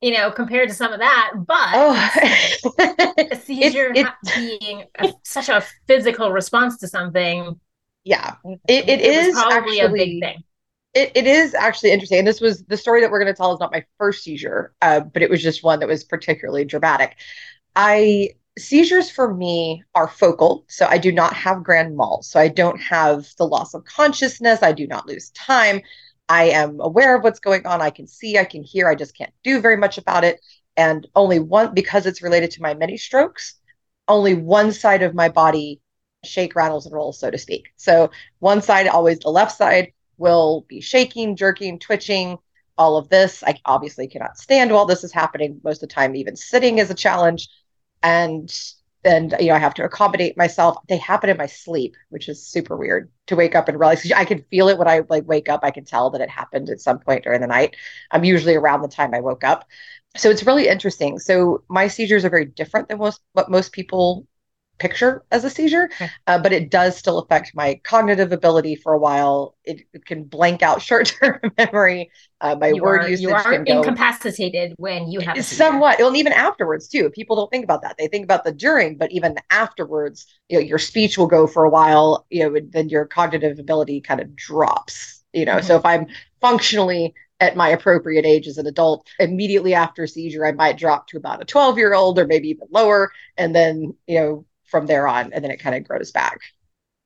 you 0.00 0.12
know, 0.12 0.30
compared 0.30 0.68
to 0.68 0.74
some 0.74 0.92
of 0.92 1.00
that, 1.00 1.32
but 1.46 1.72
oh. 1.74 3.26
a 3.30 3.36
seizure 3.44 3.92
it, 3.94 4.06
it, 4.06 4.60
being 4.60 4.84
a, 4.98 5.12
such 5.22 5.48
a 5.48 5.64
physical 5.86 6.30
response 6.30 6.78
to 6.78 6.88
something 6.88 7.58
yeah 8.04 8.34
it, 8.44 8.60
it, 8.68 8.88
it 8.88 9.00
is 9.00 9.34
probably 9.34 9.80
actually, 9.80 9.80
a 9.80 9.88
big 9.88 10.20
thing 10.20 10.44
it, 10.94 11.10
it 11.16 11.26
is 11.26 11.54
actually 11.54 11.90
interesting. 11.90 12.20
And 12.20 12.26
this 12.26 12.40
was 12.40 12.62
the 12.64 12.76
story 12.76 13.00
that 13.00 13.10
we're 13.10 13.18
going 13.18 13.32
to 13.32 13.36
tell 13.36 13.52
is 13.52 13.60
not 13.60 13.72
my 13.72 13.84
first 13.98 14.22
seizure, 14.22 14.72
uh, 14.80 15.00
but 15.00 15.22
it 15.22 15.30
was 15.30 15.42
just 15.42 15.64
one 15.64 15.80
that 15.80 15.88
was 15.88 16.04
particularly 16.04 16.64
dramatic. 16.64 17.16
I 17.74 18.30
seizures 18.58 19.10
for 19.10 19.34
me 19.34 19.82
are 19.94 20.08
focal. 20.08 20.64
So 20.68 20.86
I 20.86 20.98
do 20.98 21.10
not 21.10 21.34
have 21.34 21.64
grand 21.64 21.96
mal. 21.96 22.22
So 22.22 22.38
I 22.38 22.48
don't 22.48 22.80
have 22.80 23.26
the 23.36 23.46
loss 23.46 23.74
of 23.74 23.84
consciousness. 23.84 24.62
I 24.62 24.72
do 24.72 24.86
not 24.86 25.06
lose 25.06 25.30
time. 25.30 25.80
I 26.28 26.44
am 26.44 26.80
aware 26.80 27.16
of 27.16 27.24
what's 27.24 27.40
going 27.40 27.66
on. 27.66 27.82
I 27.82 27.90
can 27.90 28.06
see, 28.06 28.38
I 28.38 28.44
can 28.44 28.62
hear. 28.62 28.88
I 28.88 28.94
just 28.94 29.16
can't 29.16 29.32
do 29.42 29.60
very 29.60 29.76
much 29.76 29.98
about 29.98 30.24
it. 30.24 30.40
And 30.76 31.06
only 31.14 31.40
one, 31.40 31.74
because 31.74 32.06
it's 32.06 32.22
related 32.22 32.52
to 32.52 32.62
my 32.62 32.74
many 32.74 32.96
strokes, 32.96 33.54
only 34.08 34.34
one 34.34 34.72
side 34.72 35.02
of 35.02 35.14
my 35.14 35.28
body 35.28 35.80
shake, 36.26 36.54
rattles, 36.54 36.86
and 36.86 36.94
rolls, 36.94 37.18
so 37.18 37.30
to 37.30 37.38
speak. 37.38 37.68
So 37.76 38.10
one 38.38 38.62
side, 38.62 38.86
always 38.88 39.18
the 39.20 39.30
left 39.30 39.56
side, 39.56 39.92
will 40.16 40.64
be 40.68 40.80
shaking, 40.80 41.36
jerking, 41.36 41.78
twitching, 41.78 42.38
all 42.76 42.96
of 42.96 43.08
this. 43.08 43.42
I 43.44 43.58
obviously 43.64 44.08
cannot 44.08 44.38
stand 44.38 44.72
while 44.72 44.86
this 44.86 45.04
is 45.04 45.12
happening. 45.12 45.60
Most 45.64 45.82
of 45.82 45.88
the 45.88 45.94
time, 45.94 46.16
even 46.16 46.36
sitting 46.36 46.78
is 46.78 46.90
a 46.90 46.94
challenge. 46.94 47.48
And 48.02 48.52
then, 49.02 49.34
you 49.38 49.48
know, 49.48 49.54
I 49.54 49.58
have 49.58 49.74
to 49.74 49.84
accommodate 49.84 50.36
myself. 50.36 50.78
They 50.88 50.96
happen 50.96 51.30
in 51.30 51.36
my 51.36 51.46
sleep, 51.46 51.94
which 52.08 52.28
is 52.28 52.44
super 52.44 52.76
weird 52.76 53.10
to 53.26 53.36
wake 53.36 53.54
up 53.54 53.68
and 53.68 53.78
realize 53.78 54.10
I 54.10 54.24
can 54.24 54.44
feel 54.50 54.68
it 54.68 54.78
when 54.78 54.88
I 54.88 55.02
like 55.08 55.28
wake 55.28 55.48
up. 55.48 55.60
I 55.62 55.70
can 55.70 55.84
tell 55.84 56.10
that 56.10 56.20
it 56.20 56.30
happened 56.30 56.70
at 56.70 56.80
some 56.80 56.98
point 56.98 57.24
during 57.24 57.40
the 57.40 57.46
night. 57.46 57.76
I'm 58.10 58.24
usually 58.24 58.54
around 58.54 58.82
the 58.82 58.88
time 58.88 59.14
I 59.14 59.20
woke 59.20 59.44
up. 59.44 59.66
So 60.16 60.30
it's 60.30 60.46
really 60.46 60.68
interesting. 60.68 61.18
So 61.18 61.64
my 61.68 61.88
seizures 61.88 62.24
are 62.24 62.30
very 62.30 62.46
different 62.46 62.88
than 62.88 62.98
most 62.98 63.20
what 63.32 63.50
most 63.50 63.72
people 63.72 64.26
picture 64.78 65.24
as 65.30 65.44
a 65.44 65.50
seizure, 65.50 65.88
okay. 65.94 66.10
uh, 66.26 66.38
but 66.38 66.52
it 66.52 66.70
does 66.70 66.96
still 66.96 67.18
affect 67.18 67.54
my 67.54 67.80
cognitive 67.84 68.32
ability 68.32 68.74
for 68.76 68.92
a 68.92 68.98
while. 68.98 69.56
It, 69.64 69.82
it 69.92 70.04
can 70.04 70.24
blank 70.24 70.62
out 70.62 70.82
short 70.82 71.06
term 71.06 71.40
memory. 71.58 72.10
Uh, 72.40 72.56
my 72.60 72.68
you 72.68 72.82
word 72.82 73.02
are, 73.02 73.08
usage 73.08 73.22
you 73.22 73.34
are 73.34 73.42
can 73.42 73.64
go, 73.64 73.82
incapacitated 73.82 74.74
when 74.76 75.10
you 75.10 75.20
have 75.20 75.44
somewhat. 75.44 75.98
Well, 75.98 76.08
and 76.08 76.16
even 76.16 76.32
afterwards 76.32 76.88
too. 76.88 77.10
People 77.10 77.36
don't 77.36 77.50
think 77.50 77.64
about 77.64 77.82
that. 77.82 77.96
They 77.98 78.08
think 78.08 78.24
about 78.24 78.44
the 78.44 78.52
during, 78.52 78.98
but 78.98 79.10
even 79.12 79.36
afterwards, 79.50 80.26
you 80.48 80.58
know, 80.58 80.64
your 80.64 80.78
speech 80.78 81.16
will 81.16 81.26
go 81.26 81.46
for 81.46 81.64
a 81.64 81.70
while. 81.70 82.26
You 82.30 82.50
know, 82.50 82.60
then 82.70 82.88
your 82.88 83.06
cognitive 83.06 83.58
ability 83.58 84.00
kind 84.00 84.20
of 84.20 84.34
drops. 84.36 85.22
You 85.32 85.44
know, 85.44 85.56
mm-hmm. 85.56 85.66
so 85.66 85.76
if 85.76 85.84
I'm 85.84 86.06
functionally 86.40 87.14
at 87.40 87.56
my 87.56 87.68
appropriate 87.68 88.24
age 88.24 88.46
as 88.46 88.58
an 88.58 88.66
adult. 88.66 89.06
Immediately 89.18 89.74
after 89.74 90.06
seizure, 90.06 90.46
I 90.46 90.52
might 90.52 90.78
drop 90.78 91.08
to 91.08 91.16
about 91.16 91.42
a 91.42 91.44
12 91.44 91.78
year 91.78 91.94
old 91.94 92.18
or 92.18 92.26
maybe 92.26 92.48
even 92.48 92.68
lower. 92.70 93.10
And 93.36 93.54
then, 93.54 93.94
you 94.06 94.20
know, 94.20 94.46
from 94.74 94.86
there 94.86 95.06
on, 95.06 95.32
and 95.32 95.44
then 95.44 95.52
it 95.52 95.60
kind 95.60 95.76
of 95.76 95.86
grows 95.86 96.10
back. 96.10 96.40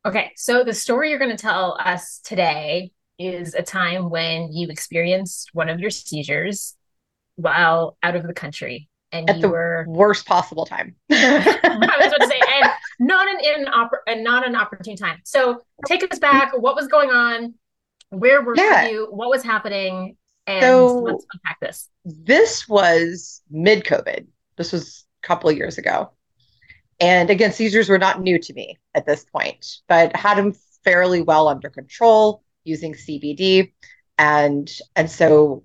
Okay, 0.06 0.32
so 0.37 0.64
the 0.64 0.72
story 0.72 1.10
you're 1.10 1.18
going 1.18 1.37
to 1.37 1.37
tell 1.37 1.76
us 1.78 2.18
today 2.25 2.92
is 3.18 3.52
a 3.52 3.60
time 3.60 4.08
when 4.08 4.50
you 4.50 4.68
experienced 4.68 5.50
one 5.52 5.68
of 5.68 5.78
your 5.78 5.90
seizures 5.90 6.75
while 7.37 7.98
out 8.02 8.16
of 8.16 8.26
the 8.26 8.32
country, 8.32 8.88
and 9.12 9.28
At 9.28 9.37
you 9.37 9.42
the 9.42 9.48
were 9.50 9.84
worst 9.87 10.25
possible 10.25 10.64
time. 10.64 10.96
I 11.12 11.96
was 12.00 12.06
about 12.06 12.20
to 12.20 12.26
say, 12.26 12.40
and 12.54 12.70
not 13.00 13.28
an 13.28 13.66
and 14.06 14.25
not 14.25 14.48
an 14.48 14.56
opportune 14.56 14.96
time. 14.96 15.18
So 15.25 15.60
take 15.84 16.02
us 16.10 16.18
back. 16.18 16.56
What 16.56 16.75
was 16.75 16.87
going 16.87 17.10
on? 17.10 17.52
Where 18.08 18.40
were 18.40 18.56
yeah. 18.56 18.88
you? 18.88 19.08
What 19.10 19.28
was 19.28 19.42
happening? 19.42 20.16
And 20.46 20.62
so, 20.62 21.00
let's 21.00 21.26
unpack 21.34 21.60
this. 21.60 21.90
This 22.06 22.66
was 22.66 23.42
mid 23.50 23.84
COVID. 23.84 24.26
This 24.56 24.72
was 24.72 25.04
a 25.22 25.26
couple 25.26 25.50
of 25.50 25.56
years 25.58 25.76
ago. 25.76 26.12
And 27.00 27.31
again, 27.31 27.52
seizures 27.52 27.88
were 27.88 27.99
not 27.99 28.21
new 28.21 28.38
to 28.38 28.52
me 28.55 28.78
at 28.95 29.07
this 29.07 29.25
point, 29.25 29.64
but 29.88 30.17
had 30.17 30.37
them 30.37 30.55
fairly 30.85 31.23
well 31.23 31.49
under 31.49 31.71
control 31.71 32.43
using 32.64 32.95
CBD. 32.95 33.73
And 34.19 34.69
and 34.97 35.11
so 35.11 35.64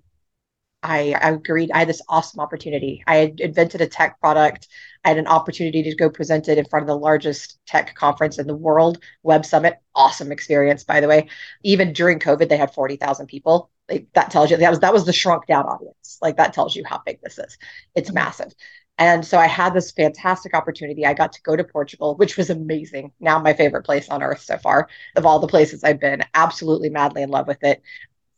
I, 0.83 1.13
I 1.19 1.29
agreed. 1.31 1.71
I 1.71 1.79
had 1.79 1.87
this 1.89 2.01
awesome 2.09 2.41
opportunity. 2.41 3.03
I 3.07 3.15
had 3.15 3.39
invented 3.39 3.79
a 3.81 3.87
tech 3.87 4.19
product. 4.19 4.67
I 5.05 5.09
had 5.09 5.17
an 5.17 5.27
opportunity 5.27 5.81
to 5.83 5.95
go 5.95 6.09
present 6.09 6.49
it 6.49 6.57
in 6.57 6.65
front 6.65 6.83
of 6.83 6.87
the 6.87 6.97
largest 6.97 7.57
tech 7.65 7.95
conference 7.95 8.37
in 8.37 8.47
the 8.47 8.55
world, 8.55 9.01
Web 9.23 9.45
Summit. 9.45 9.77
Awesome 9.95 10.31
experience, 10.31 10.83
by 10.83 10.99
the 10.99 11.07
way. 11.07 11.29
Even 11.63 11.93
during 11.93 12.19
COVID, 12.19 12.49
they 12.49 12.57
had 12.57 12.73
40,000 12.73 13.27
people. 13.27 13.71
Like 13.89 14.07
that 14.13 14.31
tells 14.31 14.51
you 14.51 14.57
that 14.57 14.69
was 14.69 14.79
that 14.79 14.93
was 14.93 15.05
the 15.05 15.13
shrunk 15.13 15.45
down 15.47 15.65
audience. 15.65 16.17
Like 16.21 16.37
that 16.37 16.53
tells 16.53 16.75
you 16.75 16.83
how 16.85 17.01
big 17.05 17.19
this 17.21 17.37
is. 17.37 17.57
It's 17.95 18.11
massive. 18.11 18.53
And 18.97 19.25
so 19.25 19.39
I 19.39 19.47
had 19.47 19.73
this 19.73 19.91
fantastic 19.91 20.53
opportunity. 20.53 21.05
I 21.05 21.13
got 21.13 21.33
to 21.33 21.41
go 21.41 21.55
to 21.55 21.63
Portugal, 21.63 22.15
which 22.15 22.37
was 22.37 22.49
amazing. 22.49 23.11
Now, 23.19 23.39
my 23.39 23.53
favorite 23.53 23.83
place 23.83 24.07
on 24.09 24.21
earth 24.21 24.41
so 24.41 24.57
far 24.57 24.87
of 25.15 25.25
all 25.25 25.39
the 25.39 25.47
places 25.47 25.83
I've 25.83 25.99
been, 25.99 26.23
absolutely 26.33 26.89
madly 26.89 27.23
in 27.23 27.29
love 27.29 27.47
with 27.47 27.63
it. 27.63 27.81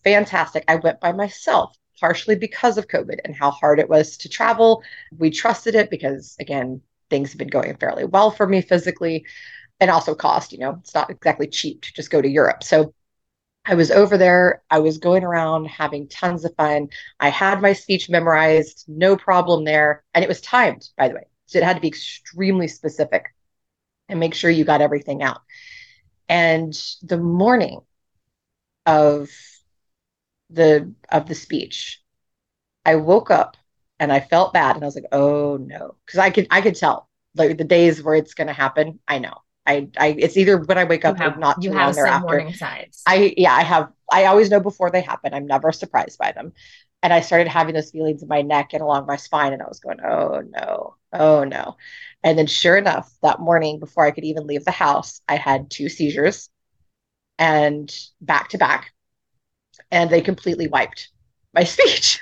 Fantastic. 0.03 0.63
I 0.67 0.75
went 0.75 1.01
by 1.01 1.11
myself, 1.11 1.75
partially 1.99 2.35
because 2.35 2.77
of 2.77 2.87
COVID 2.87 3.17
and 3.25 3.35
how 3.35 3.51
hard 3.51 3.79
it 3.79 3.89
was 3.89 4.17
to 4.17 4.29
travel. 4.29 4.81
We 5.17 5.29
trusted 5.29 5.75
it 5.75 5.89
because, 5.89 6.35
again, 6.39 6.81
things 7.09 7.31
have 7.31 7.39
been 7.39 7.49
going 7.49 7.75
fairly 7.75 8.05
well 8.05 8.31
for 8.31 8.47
me 8.47 8.61
physically 8.61 9.25
and 9.79 9.91
also 9.91 10.15
cost. 10.15 10.53
You 10.53 10.59
know, 10.59 10.77
it's 10.79 10.95
not 10.95 11.09
exactly 11.09 11.47
cheap 11.47 11.81
to 11.81 11.93
just 11.93 12.11
go 12.11 12.21
to 12.21 12.29
Europe. 12.29 12.63
So 12.63 12.93
I 13.65 13.75
was 13.75 13.91
over 13.91 14.17
there. 14.17 14.61
I 14.69 14.79
was 14.79 14.97
going 14.99 15.23
around 15.23 15.65
having 15.65 16.07
tons 16.07 16.45
of 16.45 16.55
fun. 16.55 16.89
I 17.19 17.29
had 17.29 17.61
my 17.61 17.73
speech 17.73 18.09
memorized, 18.09 18.85
no 18.87 19.17
problem 19.17 19.63
there. 19.65 20.03
And 20.13 20.23
it 20.23 20.27
was 20.27 20.41
timed, 20.41 20.87
by 20.97 21.07
the 21.07 21.15
way. 21.15 21.25
So 21.47 21.57
it 21.57 21.63
had 21.63 21.75
to 21.75 21.81
be 21.81 21.87
extremely 21.87 22.67
specific 22.67 23.33
and 24.09 24.19
make 24.19 24.33
sure 24.35 24.51
you 24.51 24.65
got 24.65 24.81
everything 24.81 25.23
out. 25.23 25.41
And 26.29 26.73
the 27.03 27.17
morning 27.17 27.81
of 28.85 29.29
the 30.49 30.93
of 31.11 31.27
the 31.27 31.35
speech, 31.35 32.01
I 32.85 32.97
woke 32.97 33.31
up 33.31 33.57
and 33.99 34.13
I 34.13 34.21
felt 34.21 34.53
bad 34.53 34.75
and 34.77 34.85
I 34.85 34.87
was 34.87 34.95
like, 34.95 35.07
oh 35.13 35.57
no. 35.57 35.97
Because 36.05 36.19
I 36.19 36.31
could 36.31 36.47
I 36.51 36.61
could 36.61 36.75
tell 36.75 37.09
like 37.35 37.57
the 37.57 37.65
days 37.65 38.03
where 38.03 38.15
it's 38.15 38.35
gonna 38.35 38.53
happen, 38.53 38.99
I 39.07 39.19
know. 39.19 39.35
I, 39.65 39.89
I 39.97 40.15
it's 40.17 40.37
either 40.37 40.57
when 40.57 40.77
I 40.77 40.83
wake 40.83 41.05
up 41.05 41.17
have, 41.17 41.37
or 41.37 41.39
not 41.39 41.61
too 41.61 41.71
long 41.71 41.93
thereafter. 41.93 42.25
Morning 42.25 42.53
sides. 42.53 43.01
I 43.05 43.33
yeah, 43.37 43.53
I 43.53 43.63
have 43.63 43.91
I 44.11 44.25
always 44.25 44.49
know 44.49 44.59
before 44.59 44.91
they 44.91 45.01
happen. 45.01 45.33
I'm 45.33 45.47
never 45.47 45.71
surprised 45.71 46.19
by 46.19 46.31
them. 46.31 46.53
And 47.01 47.13
I 47.13 47.21
started 47.21 47.47
having 47.47 47.75
those 47.75 47.91
feelings 47.91 48.23
in 48.23 48.27
my 48.27 48.41
neck 48.41 48.73
and 48.73 48.81
along 48.81 49.05
my 49.05 49.15
spine, 49.15 49.53
and 49.53 49.61
I 49.61 49.67
was 49.67 49.79
going, 49.79 49.99
oh 50.01 50.41
no, 50.47 50.95
oh 51.13 51.43
no. 51.43 51.77
And 52.23 52.37
then 52.37 52.47
sure 52.47 52.77
enough, 52.77 53.11
that 53.21 53.39
morning 53.39 53.79
before 53.79 54.05
I 54.05 54.11
could 54.11 54.23
even 54.23 54.47
leave 54.47 54.65
the 54.65 54.71
house, 54.71 55.21
I 55.27 55.35
had 55.35 55.69
two 55.69 55.89
seizures 55.89 56.49
and 57.37 57.93
back 58.21 58.49
to 58.49 58.57
back. 58.57 58.91
And 59.91 60.09
they 60.09 60.21
completely 60.21 60.67
wiped 60.67 61.09
my 61.53 61.63
speech. 61.65 62.21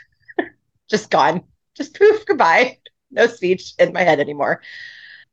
Just 0.90 1.10
gone. 1.10 1.44
Just 1.76 1.98
poof, 1.98 2.26
goodbye. 2.26 2.80
No 3.12 3.28
speech 3.28 3.74
in 3.80 3.94
my 3.94 4.02
head 4.02 4.20
anymore. 4.20 4.62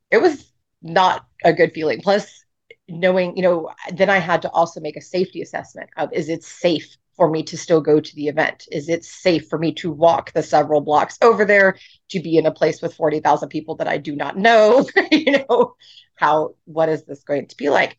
It 0.09 0.21
was 0.21 0.50
not 0.81 1.25
a 1.43 1.53
good 1.53 1.73
feeling. 1.73 2.01
Plus, 2.01 2.43
knowing, 2.87 3.35
you 3.35 3.43
know, 3.43 3.69
then 3.93 4.09
I 4.09 4.17
had 4.17 4.41
to 4.43 4.49
also 4.51 4.79
make 4.79 4.97
a 4.97 5.01
safety 5.01 5.41
assessment 5.41 5.89
of 5.97 6.11
is 6.13 6.29
it 6.29 6.43
safe 6.43 6.97
for 7.15 7.29
me 7.29 7.43
to 7.43 7.57
still 7.57 7.81
go 7.81 7.99
to 7.99 8.15
the 8.15 8.27
event? 8.27 8.67
Is 8.71 8.89
it 8.89 9.03
safe 9.03 9.47
for 9.47 9.59
me 9.59 9.73
to 9.75 9.91
walk 9.91 10.31
the 10.33 10.43
several 10.43 10.81
blocks 10.81 11.17
over 11.21 11.45
there 11.45 11.77
to 12.09 12.19
be 12.19 12.37
in 12.37 12.45
a 12.45 12.51
place 12.51 12.81
with 12.81 12.95
40,000 12.95 13.49
people 13.49 13.75
that 13.75 13.87
I 13.87 13.97
do 13.97 14.15
not 14.15 14.37
know? 14.37 14.87
you 15.11 15.43
know, 15.49 15.75
how, 16.15 16.55
what 16.65 16.89
is 16.89 17.03
this 17.05 17.23
going 17.23 17.47
to 17.47 17.57
be 17.57 17.69
like? 17.69 17.97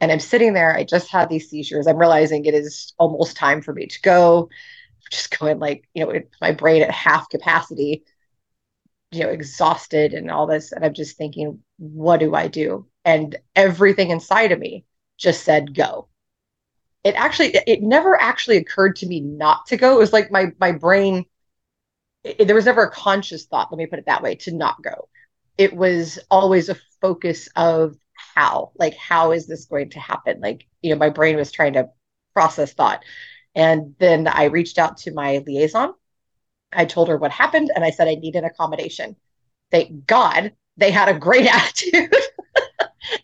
And 0.00 0.10
I'm 0.10 0.20
sitting 0.20 0.52
there, 0.52 0.76
I 0.76 0.84
just 0.84 1.10
had 1.10 1.28
these 1.28 1.48
seizures. 1.48 1.86
I'm 1.86 1.98
realizing 1.98 2.44
it 2.44 2.54
is 2.54 2.92
almost 2.98 3.36
time 3.36 3.62
for 3.62 3.72
me 3.72 3.86
to 3.86 4.00
go. 4.02 4.48
Just 5.10 5.38
going 5.38 5.58
like, 5.58 5.88
you 5.94 6.04
know, 6.04 6.20
my 6.40 6.52
brain 6.52 6.82
at 6.82 6.90
half 6.90 7.28
capacity 7.28 8.02
you 9.14 9.24
know 9.24 9.30
exhausted 9.30 10.12
and 10.14 10.30
all 10.30 10.46
this 10.46 10.72
and 10.72 10.84
i'm 10.84 10.94
just 10.94 11.16
thinking 11.16 11.60
what 11.78 12.20
do 12.20 12.34
i 12.34 12.48
do? 12.48 12.86
And 13.04 13.36
everything 13.54 14.10
inside 14.10 14.52
of 14.52 14.58
me 14.58 14.84
just 15.18 15.44
said 15.44 15.74
go. 15.74 16.08
It 17.02 17.14
actually 17.16 17.54
it 17.66 17.82
never 17.82 18.20
actually 18.20 18.56
occurred 18.56 18.96
to 18.96 19.06
me 19.06 19.20
not 19.20 19.66
to 19.66 19.76
go. 19.76 19.94
It 19.94 19.98
was 19.98 20.12
like 20.12 20.30
my 20.30 20.52
my 20.58 20.72
brain 20.72 21.26
it, 22.22 22.46
there 22.46 22.56
was 22.56 22.64
never 22.64 22.84
a 22.84 22.90
conscious 22.90 23.44
thought 23.44 23.70
let 23.70 23.78
me 23.78 23.86
put 23.86 23.98
it 23.98 24.06
that 24.06 24.22
way 24.22 24.36
to 24.36 24.52
not 24.54 24.82
go. 24.82 25.08
It 25.58 25.74
was 25.74 26.18
always 26.30 26.68
a 26.68 26.76
focus 27.00 27.48
of 27.56 27.96
how 28.14 28.72
like 28.76 28.96
how 28.96 29.32
is 29.32 29.46
this 29.46 29.66
going 29.66 29.90
to 29.90 30.00
happen? 30.00 30.40
Like 30.40 30.66
you 30.82 30.90
know 30.90 30.98
my 30.98 31.10
brain 31.10 31.36
was 31.36 31.52
trying 31.52 31.74
to 31.74 31.90
process 32.32 32.72
thought. 32.72 33.04
And 33.56 33.94
then 34.00 34.26
i 34.26 34.44
reached 34.44 34.78
out 34.78 34.96
to 34.98 35.12
my 35.12 35.44
liaison 35.46 35.94
I 36.74 36.84
told 36.84 37.08
her 37.08 37.16
what 37.16 37.30
happened 37.30 37.70
and 37.74 37.84
I 37.84 37.90
said 37.90 38.08
I 38.08 38.14
need 38.14 38.36
an 38.36 38.44
accommodation. 38.44 39.16
Thank 39.70 40.06
God 40.06 40.52
they 40.76 40.90
had 40.90 41.08
a 41.08 41.18
great 41.18 41.46
attitude 41.54 42.14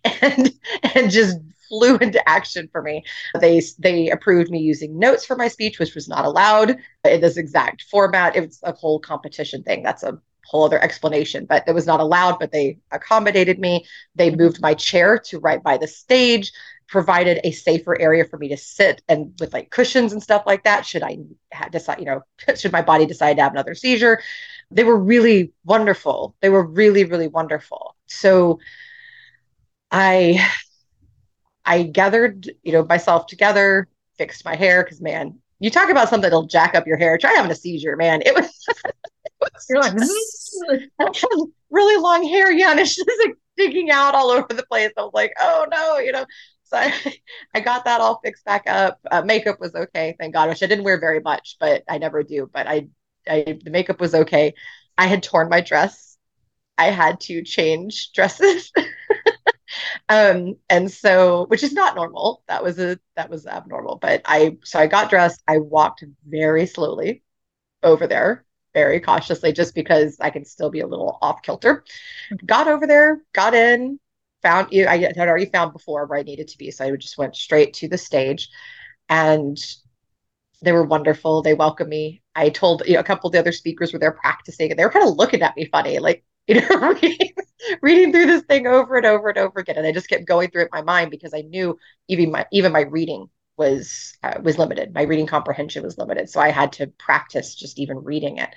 and 0.05 0.53
and 0.95 1.11
just 1.11 1.39
flew 1.69 1.97
into 1.97 2.27
action 2.29 2.69
for 2.71 2.83
me. 2.83 3.05
They 3.41 3.63
they 3.79 4.11
approved 4.11 4.51
me 4.51 4.59
using 4.59 4.99
notes 4.99 5.25
for 5.25 5.37
my 5.37 5.49
speech, 5.49 5.79
which 5.79 5.95
was 5.95 6.09
not 6.09 6.25
allowed 6.25 6.77
in 7.05 7.21
this 7.21 7.37
exact 7.37 7.83
format. 7.91 8.37
It 8.37 8.47
was 8.47 8.61
a 8.63 8.73
whole 8.73 8.99
competition 8.99 9.63
thing. 9.63 9.83
That's 9.83 10.03
a 10.03 10.21
whole 10.45 10.65
other 10.65 10.83
explanation, 10.83 11.47
but 11.49 11.63
it 11.69 11.75
was 11.75 11.87
not 11.87 12.01
allowed. 12.01 12.39
But 12.39 12.53
they 12.53 12.79
accommodated 12.91 13.59
me. 13.59 13.87
They 14.17 14.35
moved 14.35 14.61
my 14.61 14.75
chair 14.75 15.19
to 15.27 15.39
right 15.39 15.63
by 15.63 15.79
the 15.79 15.87
stage 15.87 16.53
provided 16.91 17.41
a 17.45 17.53
safer 17.53 17.99
area 18.01 18.25
for 18.25 18.37
me 18.37 18.49
to 18.49 18.57
sit 18.57 19.01
and 19.09 19.33
with 19.39 19.53
like 19.53 19.71
cushions 19.71 20.13
and 20.13 20.21
stuff 20.21 20.43
like 20.45 20.65
that 20.65 20.85
should 20.85 21.05
i 21.05 21.17
decide 21.71 22.01
you 22.01 22.05
know 22.05 22.21
should 22.57 22.73
my 22.73 22.83
body 22.83 23.07
decide 23.07 23.35
to 23.35 23.43
have 23.43 23.53
another 23.53 23.75
seizure? 23.75 24.21
They 24.73 24.85
were 24.85 24.97
really 24.99 25.53
wonderful. 25.65 26.37
They 26.41 26.49
were 26.49 26.65
really 26.65 27.05
really 27.05 27.29
wonderful. 27.29 27.97
So 28.07 28.59
i 29.93 30.45
i 31.65 31.83
gathered 31.83 32.51
you 32.63 32.73
know 32.73 32.85
myself 32.85 33.27
together 33.27 33.89
fixed 34.17 34.45
my 34.45 34.55
hair 34.55 34.85
because 34.85 35.01
man 35.01 35.39
you 35.61 35.71
talk 35.71 35.91
about 35.91 36.09
something 36.09 36.23
that'll 36.23 36.47
jack 36.47 36.75
up 36.75 36.87
your 36.87 36.97
hair. 36.97 37.19
Try 37.19 37.35
having 37.35 37.51
a 37.51 37.55
seizure 37.55 37.95
man. 37.95 38.23
It 38.25 38.35
was, 38.35 38.67
it 38.85 38.95
was 39.41 39.67
you're 39.69 39.81
like 39.81 39.93
really 41.71 42.03
long 42.03 42.27
hair 42.27 42.51
yeah 42.51 42.71
and 42.73 42.81
it's 42.81 42.97
just 42.97 43.09
like 43.25 43.37
digging 43.57 43.91
out 43.91 44.15
all 44.15 44.31
over 44.31 44.49
the 44.49 44.65
place. 44.67 44.91
I 44.97 45.03
was 45.03 45.13
like 45.15 45.33
oh 45.41 45.67
no 45.71 45.99
you 45.99 46.13
know 46.13 46.25
so 46.71 46.77
I, 46.79 46.93
I 47.55 47.61
got 47.61 47.85
that 47.85 48.01
all 48.01 48.21
fixed 48.23 48.45
back 48.45 48.65
up. 48.67 49.01
Uh, 49.11 49.23
makeup 49.23 49.61
was 49.61 49.75
okay, 49.75 50.17
thank 50.19 50.35
God. 50.35 50.49
Which 50.49 50.63
I 50.63 50.67
didn't 50.67 50.85
wear 50.85 51.01
very 51.01 51.21
much, 51.21 51.57
but 51.61 51.83
I 51.89 51.99
never 51.99 52.23
do. 52.23 52.49
But 52.53 52.67
I, 52.67 52.89
I 53.29 53.59
the 53.63 53.71
makeup 53.71 54.01
was 54.01 54.15
okay. 54.15 54.55
I 54.97 55.07
had 55.07 55.23
torn 55.23 55.49
my 55.49 55.61
dress. 55.61 56.17
I 56.79 56.91
had 56.91 57.21
to 57.23 57.43
change 57.43 58.13
dresses. 58.13 58.73
um, 60.09 60.57
and 60.69 60.91
so 60.91 61.47
which 61.49 61.63
is 61.63 61.73
not 61.73 61.95
normal. 61.97 62.43
That 62.49 62.63
was 62.63 62.79
a 62.79 62.99
that 63.17 63.31
was 63.31 63.47
abnormal. 63.47 63.97
But 63.97 64.23
I 64.25 64.59
so 64.65 64.79
I 64.79 64.87
got 64.87 65.11
dressed. 65.11 65.43
I 65.49 65.59
walked 65.59 66.05
very 66.27 66.67
slowly 66.67 67.23
over 67.83 68.07
there 68.07 68.45
very 68.73 69.01
cautiously 69.01 69.53
just 69.53 69.75
because 69.75 70.17
I 70.21 70.31
can 70.31 70.45
still 70.45 70.71
be 70.71 70.81
a 70.81 70.87
little 70.87 71.19
off 71.23 71.43
kilter. 71.43 71.85
Got 72.47 72.69
over 72.69 72.87
there, 72.87 73.21
got 73.33 73.55
in, 73.55 73.99
found 74.43 74.69
I 74.73 74.99
had 74.99 75.29
already 75.29 75.47
found 75.47 75.73
before 75.73 76.07
where 76.07 76.19
I 76.19 76.23
needed 76.23 76.49
to 76.49 76.59
be. 76.59 76.71
So 76.71 76.85
I 76.85 76.97
just 76.97 77.19
went 77.19 77.37
straight 77.37 77.75
to 77.75 77.89
the 77.89 77.99
stage 77.99 78.49
and 79.09 79.59
they 80.63 80.73
were 80.73 80.85
wonderful. 80.85 81.43
They 81.43 81.55
welcomed 81.55 81.91
me. 81.91 82.23
I 82.35 82.51
told 82.51 82.83
you 82.87 82.95
know 82.95 83.01
a 83.01 83.05
couple 83.05 83.29
of 83.29 83.33
the 83.33 83.39
other 83.39 83.53
speakers 83.53 83.93
were 83.93 83.99
there 83.99 84.13
practicing 84.13 84.71
and 84.71 84.79
they 84.79 84.85
were 84.85 84.91
kind 84.91 85.09
of 85.09 85.17
looking 85.17 85.43
at 85.43 85.57
me 85.57 85.67
funny, 85.67 85.99
like, 85.99 86.25
you 86.47 86.61
know, 86.61 86.91
reading, 87.03 87.31
reading 87.83 88.13
through 88.13 88.27
this 88.27 88.43
thing 88.43 88.67
over 88.67 88.97
and 88.97 89.07
over 89.07 89.29
and 89.29 89.39
over 89.39 89.61
again. 89.61 89.77
And 89.77 89.87
I 89.87 89.93
just 89.93 90.09
kept 90.09 90.25
going 90.27 90.51
through 90.51 90.63
it 90.63 90.71
in 90.73 90.81
my 90.81 90.83
mind 90.83 91.11
because 91.11 91.33
I 91.35 91.43
knew 91.43 91.79
even 92.09 92.31
my 92.31 92.47
even 92.53 92.73
my 92.73 92.81
reading 92.81 93.29
was 93.57 94.17
uh, 94.23 94.41
was 94.43 94.59
limited. 94.59 94.95
My 94.95 95.03
reading 95.03 95.27
comprehension 95.27 95.85
was 95.85 95.99
limited, 95.99 96.29
so 96.31 96.41
I 96.41 96.51
had 96.51 96.73
to 96.75 96.89
practice 96.89 97.55
just 97.55 97.79
even 97.79 98.03
reading 98.03 98.39
it. 98.39 98.49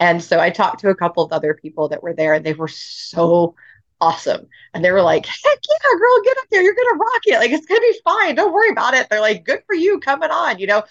And 0.00 0.22
so 0.22 0.40
I 0.40 0.50
talked 0.50 0.80
to 0.80 0.90
a 0.90 0.94
couple 0.94 1.24
of 1.24 1.32
other 1.32 1.54
people 1.54 1.88
that 1.88 2.02
were 2.02 2.14
there, 2.14 2.34
and 2.34 2.44
they 2.44 2.54
were 2.54 2.68
so 2.68 3.54
awesome. 4.02 4.48
And 4.74 4.84
they 4.84 4.90
were 4.90 5.00
like, 5.00 5.24
heck 5.24 5.36
yeah, 5.44 5.98
girl, 5.98 6.22
get 6.24 6.36
up 6.38 6.44
there. 6.50 6.62
You're 6.62 6.74
going 6.74 6.88
to 6.92 6.98
rock 6.98 7.22
it. 7.24 7.38
Like, 7.38 7.52
it's 7.52 7.66
going 7.66 7.80
to 7.80 7.92
be 7.92 8.00
fine. 8.04 8.34
Don't 8.34 8.52
worry 8.52 8.70
about 8.70 8.94
it. 8.94 9.06
They're 9.08 9.20
like, 9.20 9.44
good 9.44 9.62
for 9.66 9.76
you 9.76 10.00
coming 10.00 10.30
on, 10.30 10.58
you 10.58 10.66
know? 10.66 10.82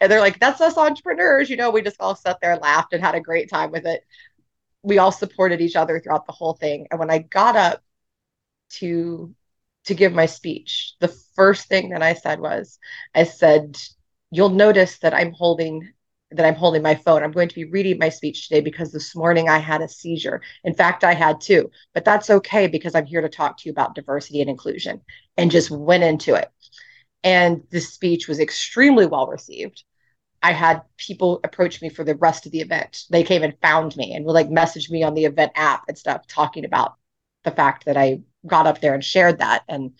And 0.00 0.10
they're 0.10 0.20
like, 0.20 0.40
that's 0.40 0.60
us 0.60 0.76
entrepreneurs. 0.76 1.48
You 1.48 1.56
know, 1.56 1.70
we 1.70 1.80
just 1.80 2.00
all 2.00 2.16
sat 2.16 2.38
there 2.42 2.52
and 2.52 2.60
laughed 2.60 2.92
and 2.92 3.02
had 3.02 3.14
a 3.14 3.20
great 3.20 3.48
time 3.48 3.70
with 3.70 3.86
it. 3.86 4.04
We 4.82 4.98
all 4.98 5.12
supported 5.12 5.60
each 5.60 5.76
other 5.76 6.00
throughout 6.00 6.26
the 6.26 6.32
whole 6.32 6.54
thing. 6.54 6.88
And 6.90 6.98
when 6.98 7.10
I 7.10 7.18
got 7.18 7.56
up 7.56 7.82
to 8.78 9.32
to 9.84 9.94
give 9.94 10.12
my 10.12 10.26
speech, 10.26 10.94
the 10.98 11.14
first 11.36 11.68
thing 11.68 11.90
that 11.90 12.02
I 12.02 12.14
said 12.14 12.40
was, 12.40 12.80
I 13.14 13.22
said, 13.22 13.78
you'll 14.32 14.48
notice 14.48 14.98
that 14.98 15.14
I'm 15.14 15.32
holding 15.32 15.92
that 16.32 16.44
I'm 16.44 16.54
holding 16.54 16.82
my 16.82 16.94
phone. 16.94 17.22
I'm 17.22 17.32
going 17.32 17.48
to 17.48 17.54
be 17.54 17.64
reading 17.64 17.98
my 17.98 18.08
speech 18.08 18.48
today 18.48 18.60
because 18.60 18.92
this 18.92 19.14
morning 19.14 19.48
I 19.48 19.58
had 19.58 19.80
a 19.80 19.88
seizure. 19.88 20.42
In 20.64 20.74
fact, 20.74 21.04
I 21.04 21.14
had 21.14 21.40
two, 21.40 21.70
but 21.94 22.04
that's 22.04 22.30
okay 22.30 22.66
because 22.66 22.94
I'm 22.94 23.06
here 23.06 23.20
to 23.20 23.28
talk 23.28 23.58
to 23.58 23.68
you 23.68 23.72
about 23.72 23.94
diversity 23.94 24.40
and 24.40 24.50
inclusion 24.50 25.00
and 25.36 25.50
just 25.50 25.70
went 25.70 26.02
into 26.02 26.34
it. 26.34 26.50
And 27.22 27.62
the 27.70 27.80
speech 27.80 28.28
was 28.28 28.40
extremely 28.40 29.06
well 29.06 29.28
received. 29.28 29.84
I 30.42 30.52
had 30.52 30.82
people 30.96 31.40
approach 31.44 31.80
me 31.80 31.88
for 31.88 32.04
the 32.04 32.16
rest 32.16 32.46
of 32.46 32.52
the 32.52 32.60
event. 32.60 33.04
They 33.10 33.22
came 33.22 33.42
and 33.42 33.58
found 33.62 33.96
me 33.96 34.14
and 34.14 34.24
would 34.24 34.32
like 34.32 34.50
message 34.50 34.90
me 34.90 35.02
on 35.02 35.14
the 35.14 35.24
event 35.24 35.52
app 35.54 35.84
and 35.88 35.96
stuff, 35.96 36.26
talking 36.26 36.64
about 36.64 36.94
the 37.44 37.50
fact 37.50 37.84
that 37.86 37.96
I 37.96 38.20
got 38.46 38.66
up 38.66 38.80
there 38.80 38.94
and 38.94 39.02
shared 39.02 39.38
that 39.38 39.62
and 39.68 39.92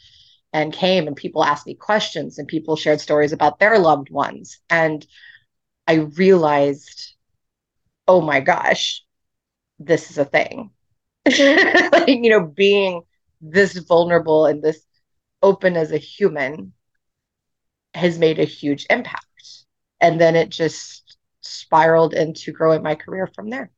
and 0.53 0.73
came 0.73 1.07
and 1.07 1.17
people 1.17 1.45
asked 1.45 1.67
me 1.67 1.75
questions 1.75 2.39
and 2.39 2.49
people 2.49 2.77
shared 2.77 3.01
stories 3.01 3.33
about 3.33 3.59
their 3.59 3.79
loved 3.79 4.11
ones. 4.11 4.59
And 4.71 5.07
I 5.87 5.94
realized, 5.94 7.14
oh 8.09 8.20
my 8.20 8.40
gosh, 8.40 9.03
this 9.79 10.11
is 10.11 10.18
a 10.18 10.25
thing. 10.25 10.70
like, 11.27 12.09
you 12.09 12.31
know, 12.31 12.46
being 12.46 13.03
this 13.40 13.77
vulnerable 13.79 14.46
and 14.46 14.62
this 14.62 14.81
open 15.42 15.77
as 15.77 15.92
a 15.92 15.99
human 15.99 16.72
has 17.94 18.18
made 18.18 18.38
a 18.38 18.44
huge 18.44 18.87
impact. 18.90 19.25
And 20.01 20.20
then 20.20 20.37
it 20.37 20.51
just 20.51 21.16
spiraled 21.40 22.14
into 22.14 22.53
growing 22.53 22.83
my 22.83 22.94
career 22.94 23.29
from 23.35 23.51
there. 23.51 23.70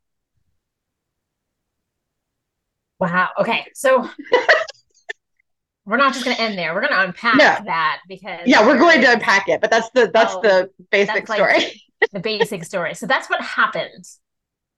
Wow. 2.99 3.29
Okay. 3.39 3.67
So 3.75 4.09
we're 5.85 5.97
not 5.97 6.13
just 6.13 6.25
going 6.25 6.37
to 6.37 6.43
end 6.43 6.59
there. 6.59 6.75
We're 6.75 6.81
going 6.81 6.93
to 6.93 7.05
unpack 7.05 7.39
that 7.65 8.01
because 8.09 8.41
yeah, 8.45 8.67
we're 8.67 8.79
going 8.79 9.01
to 9.03 9.13
unpack 9.13 9.49
it. 9.49 9.61
But 9.61 9.71
that's 9.71 9.89
the 9.91 10.11
that's 10.13 10.35
oh, 10.35 10.43
the 10.43 10.71
basic 10.91 11.27
that's 11.27 11.33
story. 11.33 11.83
The 12.13 12.21
basic 12.21 12.65
story. 12.65 12.95
So 12.95 13.07
that's 13.07 13.29
what 13.29 13.41
happened. 13.41 14.05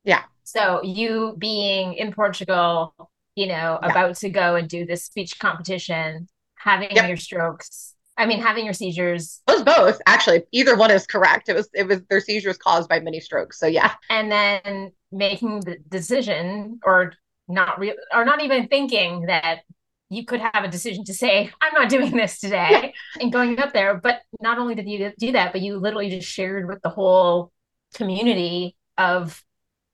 Yeah. 0.05 0.23
So 0.45 0.83
you 0.83 1.35
being 1.39 1.95
in 1.95 2.13
Portugal, 2.13 2.95
you 3.35 3.47
know, 3.47 3.79
yeah. 3.83 3.91
about 3.91 4.17
to 4.17 4.31
go 4.31 4.57
and 4.57 4.69
do 4.69 4.85
this 4.85 5.05
speech 5.05 5.39
competition, 5.39 6.29
having 6.57 6.91
yep. 6.93 7.09
your 7.09 7.17
strokes. 7.17 7.95
I 8.17 8.27
mean, 8.27 8.41
having 8.41 8.65
your 8.65 8.75
seizures. 8.75 9.41
It 9.49 9.53
was 9.53 9.63
both, 9.63 10.01
actually. 10.07 10.43
Either 10.53 10.77
one 10.77 10.91
is 10.91 11.07
correct. 11.07 11.49
It 11.49 11.55
was 11.55 11.71
it 11.73 11.87
was 11.87 12.03
their 12.11 12.21
seizures 12.21 12.59
caused 12.59 12.89
by 12.89 13.01
mini 13.01 13.21
strokes. 13.21 13.59
So 13.59 13.67
yeah. 13.67 13.93
And 14.11 14.31
then 14.31 14.93
making 15.11 15.61
the 15.61 15.79
decision 15.89 16.81
or 16.85 17.15
not 17.49 17.79
real 17.79 17.95
or 18.13 18.25
not 18.25 18.43
even 18.43 18.69
thinking 18.69 19.27
that 19.27 19.61
you 20.11 20.25
could 20.25 20.41
have 20.41 20.65
a 20.65 20.69
decision 20.69 21.05
to 21.05 21.15
say, 21.15 21.51
I'm 21.63 21.73
not 21.73 21.89
doing 21.89 22.15
this 22.15 22.39
today 22.39 22.93
and 23.19 23.33
going 23.33 23.59
up 23.59 23.73
there. 23.73 23.95
But 23.97 24.21
not 24.41 24.59
only 24.59 24.75
did 24.75 24.89
you 24.89 25.13
do 25.19 25.33
that, 25.33 25.53
but 25.53 25.63
you 25.63 25.79
literally 25.79 26.11
just 26.11 26.29
shared 26.29 26.69
with 26.69 26.83
the 26.83 26.91
whole 26.91 27.53
community 27.95 28.77
of, 28.99 29.43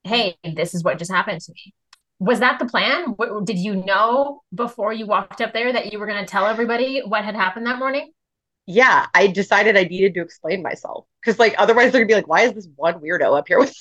hey, 0.03 0.37
this 0.43 0.75
is 0.75 0.83
what 0.83 0.99
just 0.99 1.13
happened 1.13 1.41
to 1.43 1.53
me. 1.53 1.73
Was 2.19 2.41
that 2.41 2.59
the 2.59 2.65
plan? 2.65 3.11
What, 3.17 3.45
did 3.45 3.59
you 3.59 3.77
know 3.77 4.41
before 4.55 4.93
you 4.93 5.07
walked 5.07 5.43
up 5.43 5.53
there 5.53 5.73
that 5.73 5.93
you 5.93 5.99
were 5.99 6.07
going 6.07 6.25
to 6.25 6.31
tell 6.31 6.47
everybody 6.47 7.03
what 7.07 7.25
had 7.25 7.37
happened 7.37 7.67
that 7.67 7.79
morning? 7.79 8.11
Yeah, 8.67 9.07
I 9.15 9.29
decided 9.29 9.77
I 9.77 9.85
needed 9.85 10.15
to 10.15 10.23
explain 10.23 10.61
myself 10.61 11.07
because, 11.21 11.39
like, 11.39 11.55
otherwise 11.57 11.93
they're 11.93 12.01
gonna 12.01 12.09
be 12.09 12.15
like, 12.15 12.27
"Why 12.27 12.43
is 12.43 12.53
this 12.53 12.67
one 12.75 12.95
weirdo 12.95 13.39
up 13.39 13.47
here 13.47 13.61
with 13.61 13.73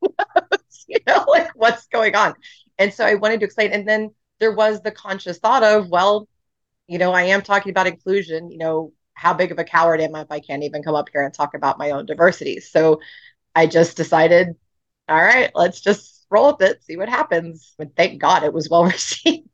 you 0.88 0.96
know, 1.06 1.26
like 1.28 1.50
what's 1.54 1.86
going 1.88 2.16
on?" 2.16 2.34
And 2.78 2.94
so 2.94 3.04
I 3.04 3.16
wanted 3.16 3.40
to 3.40 3.44
explain, 3.44 3.72
and 3.72 3.86
then 3.86 4.14
there 4.40 4.52
was 4.52 4.80
the 4.82 4.90
conscious 4.90 5.38
thought 5.38 5.62
of, 5.62 5.88
well, 5.88 6.28
you 6.86 6.98
know, 6.98 7.12
I 7.12 7.22
am 7.22 7.42
talking 7.42 7.70
about 7.70 7.86
inclusion, 7.86 8.50
you 8.50 8.58
know, 8.58 8.92
how 9.14 9.34
big 9.34 9.52
of 9.52 9.58
a 9.58 9.64
coward 9.64 10.00
am 10.00 10.14
I 10.14 10.22
if 10.22 10.30
I 10.30 10.40
can't 10.40 10.64
even 10.64 10.82
come 10.82 10.94
up 10.94 11.08
here 11.12 11.22
and 11.22 11.32
talk 11.32 11.54
about 11.54 11.78
my 11.78 11.90
own 11.90 12.06
diversity? 12.06 12.60
So 12.60 13.00
I 13.54 13.66
just 13.66 13.96
decided, 13.96 14.56
all 15.08 15.16
right, 15.20 15.50
let's 15.54 15.80
just 15.80 16.26
roll 16.30 16.52
with 16.52 16.62
it, 16.62 16.82
see 16.84 16.96
what 16.96 17.08
happens. 17.08 17.74
And 17.78 17.94
thank 17.94 18.20
God 18.20 18.44
it 18.44 18.52
was 18.52 18.70
well 18.70 18.84
received. 18.86 19.48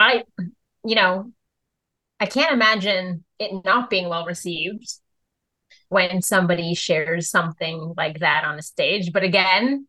I, 0.00 0.24
you 0.84 0.94
know, 0.94 1.32
I 2.20 2.26
can't 2.26 2.52
imagine 2.52 3.24
it 3.38 3.64
not 3.64 3.90
being 3.90 4.08
well 4.08 4.24
received 4.24 4.88
when 5.88 6.22
somebody 6.22 6.74
shares 6.74 7.30
something 7.30 7.94
like 7.96 8.20
that 8.20 8.44
on 8.44 8.58
a 8.58 8.62
stage. 8.62 9.12
But 9.12 9.24
again, 9.24 9.87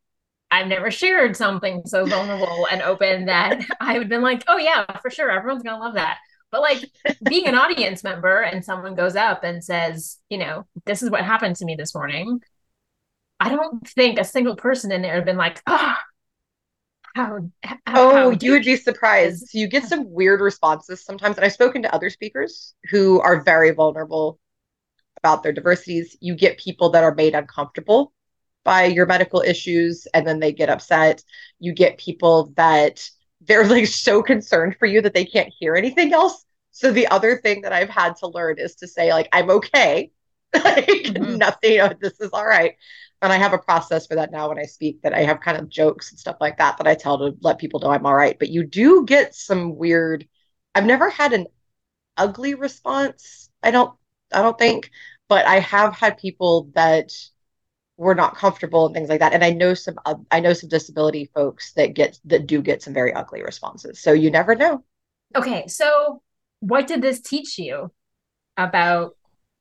I've 0.52 0.68
never 0.68 0.90
shared 0.90 1.36
something 1.36 1.84
so 1.86 2.06
vulnerable 2.06 2.68
and 2.72 2.82
open 2.82 3.26
that 3.26 3.64
I 3.80 3.94
would 3.94 4.04
have 4.04 4.10
been 4.10 4.22
like, 4.22 4.44
oh 4.48 4.58
yeah, 4.58 4.86
for 5.00 5.10
sure, 5.10 5.30
everyone's 5.30 5.64
gonna 5.64 5.84
love 5.84 5.96
that. 5.96 6.18
But 6.52 6.62
like 6.62 6.84
being 7.28 7.46
an 7.48 7.56
audience 7.56 8.04
member 8.04 8.42
and 8.42 8.66
someone 8.66 8.96
goes 8.96 9.16
up 9.16 9.44
and 9.44 9.64
says, 9.64 10.18
you 10.30 10.40
know, 10.40 10.66
this 10.86 11.04
is 11.04 11.12
what 11.12 11.24
happened 11.24 11.56
to 11.58 11.66
me 11.66 11.76
this 11.76 11.94
morning. 11.94 12.42
I 13.40 13.50
don't 13.50 13.88
think 13.88 14.20
a 14.20 14.24
single 14.24 14.56
person 14.56 14.92
in 14.92 15.02
there 15.02 15.14
had 15.14 15.26
been 15.26 15.38
like, 15.38 15.62
ah, 15.68 15.98
oh, 15.98 16.04
how, 17.16 17.50
how, 17.64 17.78
oh, 17.88 18.16
how 18.16 18.30
you 18.32 18.52
would 18.52 18.66
be 18.66 18.76
surprised. 18.76 19.54
You 19.54 19.68
get 19.68 19.86
some 19.86 20.12
weird 20.12 20.42
responses 20.42 21.04
sometimes. 21.04 21.38
And 21.38 21.46
I've 21.46 21.54
spoken 21.54 21.84
to 21.84 21.94
other 21.94 22.10
speakers 22.10 22.74
who 22.90 23.22
are 23.22 23.42
very 23.42 23.72
vulnerable 23.72 24.40
about 25.18 25.44
their 25.44 25.54
diversities. 25.54 26.18
You 26.20 26.36
get 26.36 26.58
people 26.58 26.90
that 26.92 27.04
are 27.04 27.14
made 27.14 27.36
uncomfortable 27.36 28.14
by 28.70 28.84
your 28.84 29.08
medical 29.08 29.42
issues 29.42 30.06
and 30.14 30.28
then 30.28 30.40
they 30.40 30.52
get 30.52 30.70
upset. 30.70 31.24
You 31.60 31.74
get 31.74 31.98
people 31.98 32.54
that 32.56 33.04
they're 33.42 33.66
like 33.66 33.88
so 33.88 34.22
concerned 34.22 34.76
for 34.78 34.86
you 34.86 35.02
that 35.02 35.16
they 35.16 35.26
can't 35.26 35.52
hear 35.58 35.74
anything 35.76 36.14
else. 36.14 36.46
So 36.70 36.92
the 36.92 37.08
other 37.08 37.38
thing 37.38 37.62
that 37.62 37.74
I've 37.74 37.90
had 37.90 38.18
to 38.18 38.28
learn 38.28 38.60
is 38.60 38.76
to 38.76 38.88
say 38.88 39.12
like 39.12 39.28
I'm 39.34 39.50
okay. 39.50 40.12
like 40.54 40.86
mm-hmm. 40.86 41.38
nothing, 41.38 41.78
know, 41.78 41.92
this 42.00 42.22
is 42.22 42.30
all 42.32 42.46
right. 42.46 42.76
And 43.24 43.34
I 43.34 43.38
have 43.38 43.54
a 43.54 43.58
process 43.58 44.06
for 44.06 44.14
that 44.16 44.32
now 44.32 44.50
when 44.50 44.60
I 44.60 44.66
speak 44.66 45.02
that 45.02 45.16
I 45.16 45.24
have 45.24 45.42
kind 45.42 45.58
of 45.58 45.68
jokes 45.68 46.12
and 46.12 46.20
stuff 46.20 46.38
like 46.40 46.60
that 46.60 46.78
that 46.78 46.86
I 46.86 46.94
tell 46.94 47.18
to 47.18 47.36
let 47.42 47.58
people 47.58 47.80
know 47.80 47.90
I'm 47.90 48.06
all 48.06 48.14
right. 48.14 48.38
But 48.38 48.50
you 48.50 48.64
do 48.64 49.04
get 49.04 49.34
some 49.34 49.78
weird 49.78 50.28
I've 50.76 50.86
never 50.86 51.10
had 51.10 51.34
an 51.34 51.48
ugly 52.18 52.54
response. 52.54 53.50
I 53.64 53.72
don't 53.72 53.98
I 54.32 54.44
don't 54.44 54.60
think, 54.60 54.92
but 55.28 55.48
I 55.48 55.58
have 55.58 55.96
had 55.96 56.20
people 56.20 56.70
that 56.76 57.12
were 58.00 58.16
not 58.16 58.38
comfortable 58.38 58.86
and 58.86 58.96
things 58.96 59.10
like 59.10 59.20
that. 59.20 59.34
And 59.34 59.44
I 59.44 59.52
know 59.52 59.74
some 59.74 60.00
uh, 60.06 60.16
I 60.32 60.40
know 60.40 60.54
some 60.54 60.70
disability 60.70 61.30
folks 61.36 61.74
that 61.74 61.94
get 61.94 62.18
that 62.26 62.48
do 62.48 62.62
get 62.62 62.82
some 62.82 62.94
very 62.94 63.14
ugly 63.14 63.44
responses. 63.44 64.02
So 64.02 64.14
you 64.14 64.32
never 64.32 64.56
know. 64.56 64.84
Okay, 65.36 65.68
so 65.68 66.22
what 66.62 66.88
did 66.88 67.02
this 67.02 67.20
teach 67.20 67.60
you 67.60 67.92
about 68.56 69.18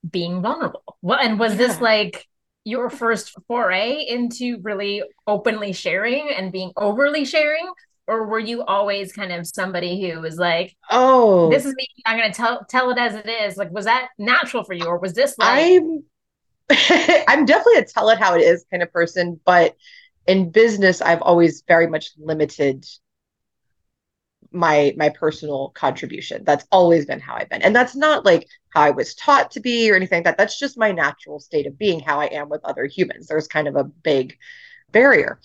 being 0.08 0.40
vulnerable? 0.40 0.84
What 1.00 1.24
and 1.24 1.38
was 1.38 1.52
yeah. 1.52 1.58
this 1.58 1.80
like 1.80 2.28
your 2.62 2.90
first 2.90 3.34
foray 3.48 4.04
into 4.08 4.58
really 4.62 5.02
openly 5.26 5.72
sharing 5.72 6.30
and 6.30 6.52
being 6.52 6.70
overly 6.76 7.24
sharing? 7.24 7.68
Or 8.06 8.24
were 8.24 8.38
you 8.38 8.62
always 8.62 9.12
kind 9.12 9.32
of 9.32 9.48
somebody 9.48 10.00
who 10.00 10.20
was 10.20 10.36
like, 10.36 10.76
"Oh, 10.92 11.50
this 11.50 11.66
is 11.66 11.74
me. 11.74 11.88
I'm 12.06 12.16
going 12.16 12.30
to 12.30 12.36
tell 12.36 12.64
tell 12.70 12.90
it 12.90 12.98
as 12.98 13.16
it 13.16 13.28
is." 13.28 13.56
Like, 13.56 13.72
was 13.72 13.86
that 13.86 14.10
natural 14.16 14.62
for 14.62 14.74
you, 14.74 14.86
or 14.86 14.98
was 14.98 15.12
this 15.12 15.36
like? 15.38 15.72
I'm 15.72 16.04
I'm 17.28 17.44
definitely 17.44 17.78
a 17.80 17.84
tell 17.84 18.10
it 18.10 18.18
how 18.18 18.34
it 18.34 18.42
is 18.42 18.64
kind 18.70 18.82
of 18.82 18.92
person, 18.92 19.40
but 19.44 19.76
in 20.26 20.50
business, 20.50 21.00
I've 21.00 21.22
always 21.22 21.62
very 21.66 21.86
much 21.86 22.10
limited 22.18 22.86
my 24.50 24.94
my 24.96 25.08
personal 25.10 25.70
contribution. 25.70 26.42
That's 26.44 26.66
always 26.72 27.04
been 27.06 27.20
how 27.20 27.34
I've 27.34 27.48
been. 27.50 27.62
And 27.62 27.74
that's 27.76 27.94
not 27.94 28.24
like 28.24 28.46
how 28.70 28.82
I 28.82 28.90
was 28.90 29.14
taught 29.14 29.50
to 29.52 29.60
be 29.60 29.90
or 29.90 29.94
anything 29.94 30.18
like 30.18 30.24
that. 30.24 30.38
That's 30.38 30.58
just 30.58 30.78
my 30.78 30.92
natural 30.92 31.38
state 31.40 31.66
of 31.66 31.78
being, 31.78 32.00
how 32.00 32.20
I 32.20 32.26
am 32.26 32.48
with 32.48 32.64
other 32.64 32.86
humans. 32.86 33.26
There's 33.26 33.48
kind 33.48 33.68
of 33.68 33.76
a 33.76 33.84
big 33.84 34.36
barrier. 34.92 35.40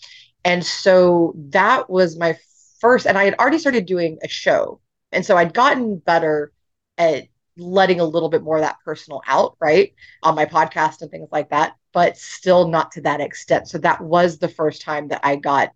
And 0.45 0.65
so 0.65 1.33
that 1.49 1.89
was 1.89 2.17
my 2.17 2.37
first 2.79 3.07
and 3.07 3.17
I 3.17 3.25
had 3.25 3.35
already 3.35 3.59
started 3.59 3.85
doing 3.85 4.19
a 4.23 4.27
show. 4.27 4.79
And 5.11 5.25
so 5.25 5.37
I'd 5.37 5.53
gotten 5.53 5.97
better 5.97 6.51
at 6.97 7.25
letting 7.57 7.99
a 7.99 8.05
little 8.05 8.29
bit 8.29 8.43
more 8.43 8.57
of 8.57 8.63
that 8.63 8.77
personal 8.83 9.21
out, 9.27 9.55
right? 9.59 9.93
On 10.23 10.35
my 10.35 10.45
podcast 10.45 11.01
and 11.01 11.11
things 11.11 11.29
like 11.31 11.49
that, 11.49 11.73
but 11.93 12.17
still 12.17 12.67
not 12.67 12.91
to 12.93 13.01
that 13.01 13.21
extent. 13.21 13.67
So 13.67 13.77
that 13.79 14.01
was 14.01 14.37
the 14.37 14.47
first 14.47 14.81
time 14.81 15.09
that 15.09 15.21
I 15.23 15.35
got 15.35 15.71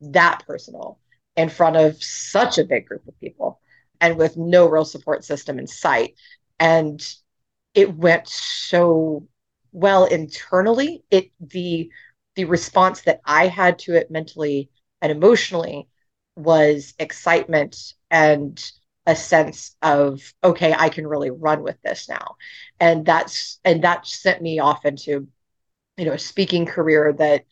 that 0.00 0.42
personal 0.46 0.98
in 1.36 1.48
front 1.48 1.76
of 1.76 2.02
such 2.02 2.58
a 2.58 2.64
big 2.64 2.86
group 2.86 3.06
of 3.06 3.18
people 3.20 3.60
and 4.00 4.16
with 4.18 4.36
no 4.36 4.66
real 4.68 4.84
support 4.84 5.24
system 5.24 5.58
in 5.58 5.66
sight. 5.66 6.14
And 6.58 7.02
it 7.74 7.94
went 7.96 8.28
so 8.28 9.26
well 9.72 10.04
internally. 10.04 11.02
It 11.10 11.30
the 11.40 11.90
the 12.34 12.44
response 12.46 13.02
that 13.02 13.20
I 13.24 13.46
had 13.48 13.78
to 13.80 13.94
it 13.94 14.10
mentally 14.10 14.70
and 15.00 15.12
emotionally 15.12 15.88
was 16.36 16.94
excitement 16.98 17.76
and 18.10 18.62
a 19.06 19.16
sense 19.16 19.76
of 19.82 20.20
okay 20.44 20.72
i 20.72 20.88
can 20.88 21.06
really 21.06 21.30
run 21.30 21.62
with 21.62 21.80
this 21.82 22.08
now. 22.08 22.36
And 22.80 23.04
that's 23.04 23.58
and 23.64 23.82
that 23.84 24.06
sent 24.06 24.42
me 24.42 24.58
off 24.60 24.84
into 24.84 25.28
you 25.96 26.04
know 26.04 26.12
a 26.12 26.18
speaking 26.18 26.66
career 26.66 27.12
that 27.18 27.44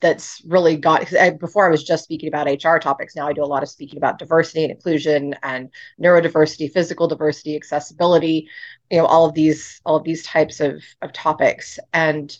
that's 0.00 0.42
really 0.46 0.76
got 0.76 1.14
I, 1.14 1.30
before 1.30 1.66
i 1.66 1.70
was 1.70 1.84
just 1.84 2.04
speaking 2.04 2.28
about 2.28 2.46
hr 2.46 2.78
topics. 2.78 3.16
Now 3.16 3.28
i 3.28 3.32
do 3.32 3.44
a 3.44 3.46
lot 3.46 3.62
of 3.62 3.68
speaking 3.68 3.98
about 3.98 4.18
diversity 4.18 4.64
and 4.64 4.72
inclusion 4.72 5.34
and 5.42 5.70
neurodiversity 6.00 6.72
physical 6.72 7.08
diversity 7.08 7.56
accessibility 7.56 8.48
you 8.90 8.98
know 8.98 9.06
all 9.06 9.26
of 9.26 9.34
these 9.34 9.80
all 9.84 9.96
of 9.96 10.04
these 10.04 10.24
types 10.24 10.60
of 10.60 10.82
of 11.02 11.12
topics. 11.12 11.78
And 11.92 12.36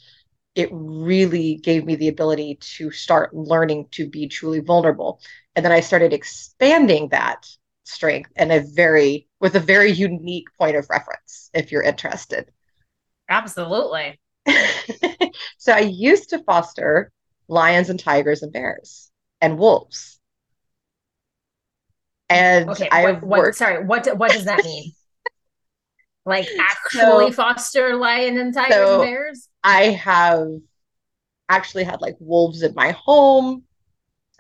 it 0.55 0.69
really 0.73 1.57
gave 1.57 1.85
me 1.85 1.97
the 1.97 2.09
ability 2.09 2.59
to 2.61 2.91
start 2.93 3.35
learning 3.35 3.89
to 3.91 4.09
be 4.09 4.29
truly 4.29 4.61
vulnerable. 4.61 5.21
And 5.57 5.65
then 5.65 5.73
i 5.73 5.81
started 5.81 6.13
expanding 6.13 7.09
that 7.11 7.47
strength 7.85 8.31
and 8.37 8.51
a 8.51 8.61
very 8.61 9.29
with 9.41 9.55
a 9.55 9.61
very 9.61 9.91
unique 9.91 10.47
point 10.59 10.77
of 10.77 10.89
reference 10.91 11.51
if 11.55 11.71
you're 11.71 11.83
interested 11.83 12.51
absolutely 13.29 14.19
so 15.59 15.73
i 15.73 15.81
used 15.81 16.31
to 16.31 16.43
foster 16.45 17.13
lions 17.49 17.91
and 17.91 18.01
tigers 18.01 18.43
and 18.43 18.53
bears 18.53 19.11
and 19.41 19.59
wolves. 19.59 20.19
And 22.29 22.71
okay, 22.71 22.89
I 22.91 23.05
what, 23.05 23.23
what, 23.23 23.41
worked... 23.41 23.59
sorry, 23.59 23.85
what 23.85 24.07
what 24.17 24.33
does 24.33 24.47
that 24.47 24.65
mean? 24.65 24.93
like 26.25 26.49
actually 26.59 27.31
so, 27.31 27.33
foster 27.33 27.97
lion 27.97 28.39
and 28.39 28.55
tigers 28.55 28.75
so 28.75 29.03
and 29.03 29.11
bears? 29.11 29.49
I 29.63 29.85
have 29.91 30.49
actually 31.49 31.85
had 31.85 32.01
like 32.01 32.17
wolves 32.19 32.63
in 32.63 32.75
my 32.75 32.93
home. 32.93 33.65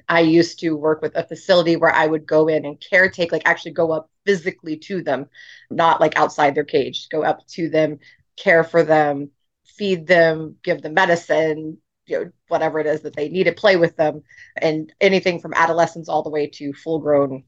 I 0.08 0.20
used 0.20 0.60
to 0.60 0.76
work 0.76 1.02
with 1.02 1.16
a 1.16 1.26
facility 1.26 1.76
where 1.76 1.92
I 1.92 2.06
would 2.06 2.26
go 2.26 2.48
in 2.48 2.64
and 2.64 2.80
caretake, 2.80 3.32
like 3.32 3.42
actually 3.46 3.72
go 3.72 3.92
up 3.92 4.10
physically 4.26 4.76
to 4.78 5.02
them, 5.02 5.28
not 5.70 6.00
like 6.00 6.16
outside 6.18 6.54
their 6.54 6.64
cage, 6.64 7.08
go 7.08 7.22
up 7.22 7.46
to 7.48 7.68
them, 7.68 7.98
care 8.36 8.64
for 8.64 8.82
them, 8.82 9.30
feed 9.64 10.06
them, 10.06 10.56
give 10.62 10.82
them 10.82 10.94
medicine, 10.94 11.78
you 12.06 12.18
know 12.24 12.30
whatever 12.48 12.78
it 12.78 12.86
is 12.86 13.02
that 13.02 13.16
they 13.16 13.28
need 13.28 13.44
to 13.44 13.52
play 13.52 13.76
with 13.76 13.96
them 13.96 14.22
and 14.56 14.92
anything 15.00 15.40
from 15.40 15.54
adolescents 15.54 16.08
all 16.08 16.22
the 16.22 16.30
way 16.30 16.46
to 16.46 16.72
full 16.72 16.98
grown 16.98 17.44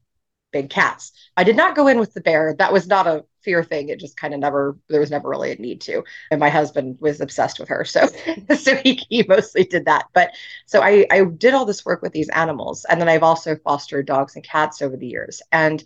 big 0.51 0.69
cats. 0.69 1.11
I 1.35 1.43
did 1.43 1.55
not 1.57 1.75
go 1.75 1.87
in 1.87 1.99
with 1.99 2.13
the 2.13 2.21
bear. 2.21 2.55
That 2.57 2.73
was 2.73 2.87
not 2.87 3.07
a 3.07 3.25
fear 3.43 3.63
thing. 3.63 3.89
It 3.89 3.99
just 3.99 4.17
kind 4.17 4.33
of 4.33 4.39
never 4.39 4.77
there 4.89 4.99
was 4.99 5.11
never 5.11 5.29
really 5.29 5.51
a 5.51 5.55
need 5.55 5.81
to. 5.81 6.03
And 6.31 6.39
my 6.39 6.49
husband 6.49 6.97
was 6.99 7.21
obsessed 7.21 7.59
with 7.59 7.69
her. 7.69 7.85
So 7.85 8.07
so 8.57 8.75
he, 8.77 9.01
he 9.09 9.23
mostly 9.27 9.63
did 9.65 9.85
that. 9.85 10.05
But 10.13 10.31
so 10.65 10.81
i 10.81 11.05
i 11.11 11.23
did 11.23 11.53
all 11.53 11.65
this 11.65 11.85
work 11.85 12.01
with 12.01 12.13
these 12.13 12.29
animals. 12.29 12.85
And 12.89 12.99
then 13.01 13.09
i've 13.09 13.23
also 13.23 13.55
fostered 13.57 14.05
dogs 14.05 14.35
and 14.35 14.43
cats 14.43 14.81
over 14.81 14.97
the 14.97 15.07
years. 15.07 15.41
And 15.51 15.83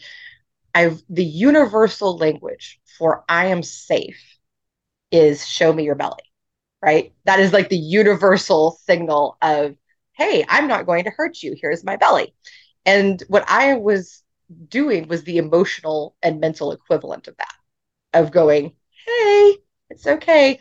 i've 0.76 1.02
the 1.10 1.26
universal 1.26 2.18
language 2.18 2.80
for 2.98 3.24
i 3.30 3.48
am 3.48 3.64
safe 3.64 4.22
is 5.12 5.48
show 5.48 5.72
me 5.74 5.84
your 5.84 5.96
belly 5.96 6.24
right? 6.84 7.14
That 7.26 7.40
is 7.40 7.54
like 7.54 7.70
the 7.70 7.78
universal 7.78 8.80
signal 8.86 9.38
of, 9.42 9.76
hey, 10.14 10.46
I'm 10.48 10.68
not 10.68 10.86
going 10.86 11.06
to 11.06 11.12
hurt 11.12 11.42
you. 11.42 11.56
Here's 11.60 11.84
my 11.84 11.96
belly. 11.96 12.36
And 12.86 13.24
what 13.30 13.46
I 13.48 13.76
was 13.76 14.24
doing 14.68 15.08
was 15.08 15.24
the 15.24 15.38
emotional 15.38 16.16
and 16.22 16.40
mental 16.40 16.72
equivalent 16.72 17.28
of 17.28 17.38
that, 17.38 17.54
of 18.14 18.32
going, 18.32 18.74
hey, 19.06 19.58
it's 19.90 20.08
okay. 20.08 20.60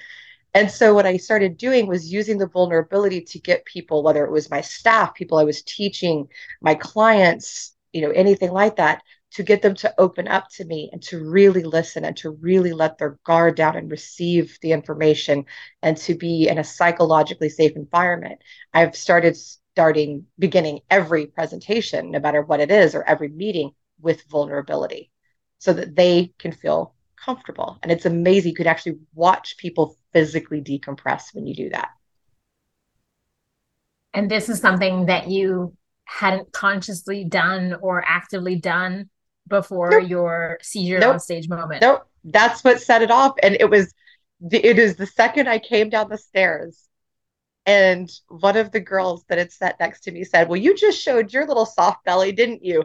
And 0.52 0.70
so 0.70 0.94
what 0.94 1.06
I 1.06 1.16
started 1.16 1.56
doing 1.56 1.86
was 1.86 2.12
using 2.12 2.38
the 2.38 2.48
vulnerability 2.48 3.20
to 3.22 3.38
get 3.38 3.64
people, 3.64 4.02
whether 4.02 4.24
it 4.24 4.32
was 4.32 4.50
my 4.50 4.60
staff, 4.60 5.14
people 5.14 5.38
I 5.38 5.44
was 5.44 5.62
teaching, 5.62 6.28
my 6.60 6.74
clients, 6.74 7.74
you 7.92 8.02
know, 8.02 8.10
anything 8.10 8.50
like 8.50 8.76
that, 8.76 9.02
to 9.32 9.44
get 9.44 9.62
them 9.62 9.76
to 9.76 9.94
open 9.96 10.26
up 10.26 10.48
to 10.48 10.64
me 10.64 10.90
and 10.92 11.00
to 11.02 11.24
really 11.24 11.62
listen 11.62 12.04
and 12.04 12.16
to 12.16 12.30
really 12.30 12.72
let 12.72 12.98
their 12.98 13.18
guard 13.24 13.54
down 13.54 13.76
and 13.76 13.90
receive 13.90 14.58
the 14.60 14.72
information 14.72 15.44
and 15.82 15.96
to 15.98 16.16
be 16.16 16.48
in 16.48 16.58
a 16.58 16.64
psychologically 16.64 17.48
safe 17.48 17.76
environment. 17.76 18.40
I've 18.74 18.96
started 18.96 19.36
starting 19.36 20.26
beginning 20.36 20.80
every 20.90 21.26
presentation, 21.26 22.10
no 22.10 22.18
matter 22.18 22.42
what 22.42 22.58
it 22.58 22.72
is, 22.72 22.96
or 22.96 23.04
every 23.04 23.28
meeting 23.28 23.70
with 24.02 24.22
vulnerability 24.30 25.10
so 25.58 25.72
that 25.72 25.94
they 25.94 26.32
can 26.38 26.52
feel 26.52 26.94
comfortable. 27.16 27.78
And 27.82 27.92
it's 27.92 28.06
amazing. 28.06 28.50
You 28.50 28.56
can 28.56 28.66
actually 28.66 28.98
watch 29.14 29.56
people 29.58 29.96
physically 30.12 30.60
decompress 30.60 31.34
when 31.34 31.46
you 31.46 31.54
do 31.54 31.70
that. 31.70 31.90
And 34.12 34.30
this 34.30 34.48
is 34.48 34.60
something 34.60 35.06
that 35.06 35.28
you 35.28 35.76
hadn't 36.04 36.52
consciously 36.52 37.24
done 37.24 37.76
or 37.80 38.04
actively 38.06 38.56
done 38.56 39.08
before 39.46 39.90
nope. 39.90 40.08
your 40.08 40.58
seizure 40.62 40.98
nope. 40.98 41.14
on 41.14 41.20
stage 41.20 41.48
moment. 41.48 41.82
Nope. 41.82 42.02
That's 42.24 42.64
what 42.64 42.80
set 42.80 43.02
it 43.02 43.10
off. 43.10 43.34
And 43.42 43.56
it 43.60 43.70
was 43.70 43.94
the, 44.40 44.58
it 44.64 44.78
is 44.78 44.96
the 44.96 45.06
second 45.06 45.48
I 45.48 45.58
came 45.58 45.90
down 45.90 46.08
the 46.08 46.18
stairs 46.18 46.88
and 47.66 48.10
one 48.28 48.56
of 48.56 48.72
the 48.72 48.80
girls 48.80 49.24
that 49.28 49.38
had 49.38 49.52
sat 49.52 49.78
next 49.78 50.00
to 50.00 50.10
me 50.10 50.24
said, 50.24 50.48
Well, 50.48 50.56
you 50.56 50.74
just 50.74 51.00
showed 51.00 51.32
your 51.32 51.46
little 51.46 51.66
soft 51.66 52.04
belly, 52.04 52.32
didn't 52.32 52.64
you? 52.64 52.84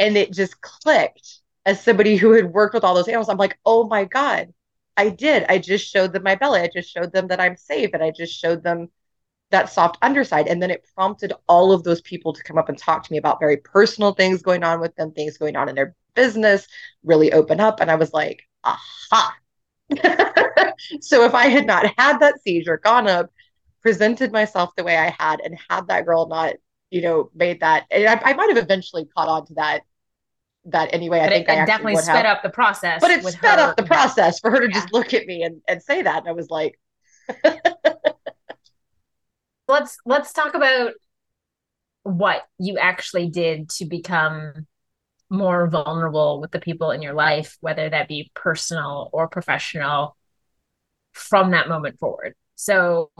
And 0.00 0.16
it 0.16 0.32
just 0.32 0.60
clicked 0.60 1.38
as 1.64 1.80
somebody 1.80 2.16
who 2.16 2.32
had 2.32 2.52
worked 2.52 2.74
with 2.74 2.82
all 2.82 2.94
those 2.94 3.06
animals. 3.06 3.28
I'm 3.28 3.36
like, 3.36 3.58
Oh 3.64 3.86
my 3.86 4.04
God, 4.04 4.52
I 4.96 5.10
did. 5.10 5.44
I 5.48 5.58
just 5.58 5.88
showed 5.88 6.12
them 6.12 6.24
my 6.24 6.34
belly. 6.34 6.60
I 6.60 6.68
just 6.72 6.90
showed 6.90 7.12
them 7.12 7.28
that 7.28 7.40
I'm 7.40 7.56
safe. 7.56 7.90
And 7.94 8.02
I 8.02 8.10
just 8.10 8.36
showed 8.36 8.64
them 8.64 8.88
that 9.50 9.70
soft 9.70 9.98
underside. 10.02 10.46
And 10.46 10.62
then 10.62 10.70
it 10.70 10.86
prompted 10.94 11.32
all 11.48 11.72
of 11.72 11.84
those 11.84 12.00
people 12.00 12.32
to 12.32 12.42
come 12.42 12.58
up 12.58 12.68
and 12.68 12.78
talk 12.78 13.04
to 13.04 13.12
me 13.12 13.18
about 13.18 13.40
very 13.40 13.56
personal 13.58 14.12
things 14.12 14.42
going 14.42 14.64
on 14.64 14.80
with 14.80 14.94
them, 14.96 15.12
things 15.12 15.38
going 15.38 15.56
on 15.56 15.68
in 15.68 15.74
their 15.74 15.94
business, 16.14 16.66
really 17.04 17.32
open 17.32 17.60
up. 17.60 17.80
And 17.80 17.90
I 17.90 17.96
was 17.96 18.12
like, 18.12 18.42
aha. 18.64 19.36
so 21.00 21.24
if 21.24 21.34
I 21.34 21.46
had 21.48 21.66
not 21.66 21.92
had 21.98 22.20
that 22.20 22.42
seizure, 22.42 22.78
gone 22.78 23.08
up, 23.08 23.30
presented 23.82 24.32
myself 24.32 24.70
the 24.76 24.84
way 24.84 24.96
I 24.96 25.14
had, 25.18 25.40
and 25.40 25.58
had 25.68 25.88
that 25.88 26.04
girl 26.06 26.28
not, 26.28 26.54
you 26.90 27.02
know, 27.02 27.30
made 27.34 27.60
that, 27.60 27.86
I, 27.92 28.20
I 28.22 28.32
might 28.34 28.54
have 28.54 28.62
eventually 28.62 29.06
caught 29.16 29.28
on 29.28 29.46
to 29.46 29.54
that 29.54 29.82
that 30.66 30.92
anyway. 30.92 31.20
But 31.20 31.26
I 31.26 31.36
think 31.36 31.48
it, 31.48 31.58
I 31.58 31.64
definitely 31.64 31.96
sped 31.96 32.26
have. 32.26 32.38
up 32.38 32.42
the 32.42 32.50
process. 32.50 33.00
But 33.00 33.10
it 33.10 33.24
sped 33.24 33.58
her. 33.58 33.66
up 33.66 33.76
the 33.76 33.84
process 33.84 34.40
for 34.40 34.50
her 34.50 34.60
to 34.60 34.68
yeah. 34.68 34.74
just 34.74 34.92
look 34.92 35.14
at 35.14 35.26
me 35.26 35.42
and, 35.42 35.60
and 35.66 35.82
say 35.82 36.02
that. 36.02 36.18
And 36.18 36.28
I 36.28 36.32
was 36.32 36.50
like, 36.50 36.78
let's 39.68 39.98
let's 40.04 40.32
talk 40.32 40.54
about 40.54 40.92
what 42.02 42.42
you 42.58 42.78
actually 42.78 43.28
did 43.28 43.68
to 43.68 43.84
become 43.84 44.66
more 45.28 45.68
vulnerable 45.68 46.40
with 46.40 46.50
the 46.50 46.60
people 46.60 46.90
in 46.90 47.02
your 47.02 47.14
life, 47.14 47.56
whether 47.60 47.88
that 47.88 48.08
be 48.08 48.30
personal 48.34 49.08
or 49.12 49.28
professional, 49.28 50.16
from 51.12 51.52
that 51.52 51.68
moment 51.68 51.98
forward. 51.98 52.34
So, 52.56 53.10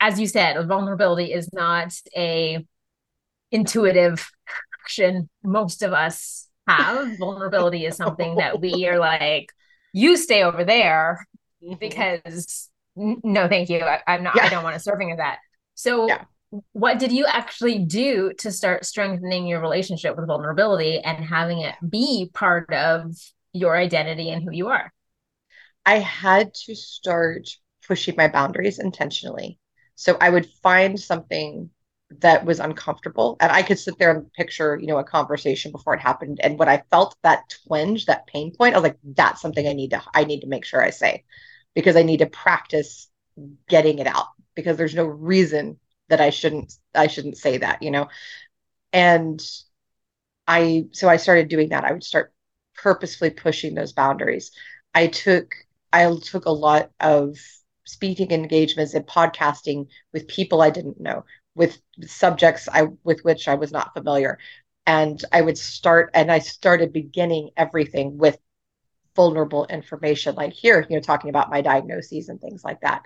as 0.00 0.20
you 0.20 0.26
said, 0.26 0.66
vulnerability 0.66 1.32
is 1.32 1.52
not 1.52 1.94
a 2.16 2.66
intuitive 3.50 4.28
action 4.82 5.30
most 5.42 5.82
of 5.82 5.92
us 5.92 6.48
have. 6.66 7.18
Vulnerability 7.18 7.86
is 7.86 7.96
something 7.96 8.36
that 8.36 8.60
we 8.60 8.86
are 8.88 8.98
like, 8.98 9.52
you 9.92 10.16
stay 10.16 10.42
over 10.42 10.64
there 10.64 11.26
mm-hmm. 11.62 11.74
because 11.78 12.70
no, 12.96 13.48
thank 13.48 13.70
you. 13.70 13.80
I, 13.80 14.00
am 14.06 14.22
not. 14.22 14.36
Yeah. 14.36 14.44
I 14.44 14.48
don't 14.50 14.64
want 14.64 14.76
a 14.76 14.80
serving 14.80 15.12
of 15.12 15.18
that. 15.18 15.38
So, 15.74 16.06
yeah. 16.06 16.24
what 16.72 16.98
did 16.98 17.10
you 17.10 17.26
actually 17.26 17.80
do 17.80 18.32
to 18.38 18.52
start 18.52 18.84
strengthening 18.84 19.46
your 19.46 19.60
relationship 19.60 20.16
with 20.16 20.26
vulnerability 20.26 21.00
and 21.00 21.24
having 21.24 21.60
it 21.60 21.74
be 21.88 22.30
part 22.32 22.72
of 22.72 23.16
your 23.52 23.76
identity 23.76 24.30
and 24.30 24.42
who 24.42 24.52
you 24.52 24.68
are? 24.68 24.92
I 25.84 25.98
had 25.98 26.54
to 26.66 26.74
start 26.74 27.48
pushing 27.86 28.14
my 28.16 28.28
boundaries 28.28 28.78
intentionally. 28.78 29.58
So 29.96 30.16
I 30.20 30.30
would 30.30 30.46
find 30.62 30.98
something 30.98 31.70
that 32.20 32.44
was 32.44 32.60
uncomfortable 32.60 33.36
and 33.40 33.50
I 33.50 33.62
could 33.62 33.78
sit 33.78 33.98
there 33.98 34.10
and 34.10 34.32
picture, 34.32 34.78
you 34.80 34.86
know, 34.86 34.98
a 34.98 35.04
conversation 35.04 35.72
before 35.72 35.94
it 35.94 36.00
happened. 36.00 36.38
And 36.42 36.58
when 36.58 36.68
I 36.68 36.82
felt 36.90 37.16
that 37.22 37.54
twinge, 37.66 38.06
that 38.06 38.26
pain 38.26 38.54
point, 38.54 38.74
I 38.74 38.78
was 38.78 38.84
like, 38.84 38.98
that's 39.02 39.40
something 39.40 39.66
I 39.66 39.72
need 39.72 39.90
to, 39.90 40.02
I 40.14 40.24
need 40.24 40.40
to 40.40 40.46
make 40.46 40.64
sure 40.64 40.82
I 40.82 40.90
say 40.90 41.24
because 41.74 41.96
I 41.96 42.02
need 42.02 42.18
to 42.18 42.26
practice 42.26 43.08
getting 43.68 43.98
it 43.98 44.06
out 44.06 44.26
because 44.54 44.76
there's 44.76 44.94
no 44.94 45.04
reason 45.04 45.78
that 46.08 46.20
I 46.20 46.30
shouldn't, 46.30 46.72
I 46.94 47.06
shouldn't 47.06 47.38
say 47.38 47.58
that, 47.58 47.82
you 47.82 47.90
know? 47.90 48.08
And 48.92 49.42
I, 50.46 50.86
so 50.92 51.08
I 51.08 51.16
started 51.16 51.48
doing 51.48 51.70
that. 51.70 51.84
I 51.84 51.92
would 51.92 52.04
start 52.04 52.32
purposefully 52.76 53.30
pushing 53.30 53.74
those 53.74 53.92
boundaries. 53.92 54.50
I 54.94 55.06
took 55.08 55.54
I 55.92 56.12
took 56.22 56.46
a 56.46 56.50
lot 56.50 56.90
of 56.98 57.38
speaking 57.84 58.32
engagements 58.32 58.94
and 58.94 59.06
podcasting 59.06 59.86
with 60.12 60.26
people 60.26 60.60
I 60.60 60.70
didn't 60.70 61.00
know, 61.00 61.24
with 61.54 61.78
subjects 62.02 62.68
I 62.70 62.88
with 63.04 63.20
which 63.22 63.48
I 63.48 63.54
was 63.54 63.72
not 63.72 63.94
familiar. 63.94 64.38
And 64.86 65.22
I 65.32 65.40
would 65.40 65.56
start 65.58 66.10
and 66.14 66.30
I 66.30 66.40
started 66.40 66.92
beginning 66.92 67.50
everything 67.56 68.18
with 68.18 68.38
vulnerable 69.16 69.66
information, 69.66 70.34
like 70.34 70.52
here, 70.52 70.84
you 70.88 70.96
know, 70.96 71.00
talking 71.00 71.30
about 71.30 71.50
my 71.50 71.60
diagnoses 71.60 72.28
and 72.28 72.40
things 72.40 72.64
like 72.64 72.80
that, 72.80 73.02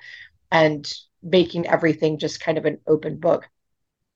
and 0.50 0.90
making 1.22 1.66
everything 1.66 2.18
just 2.18 2.40
kind 2.40 2.58
of 2.58 2.64
an 2.64 2.78
open 2.87 3.18
book. 3.18 3.48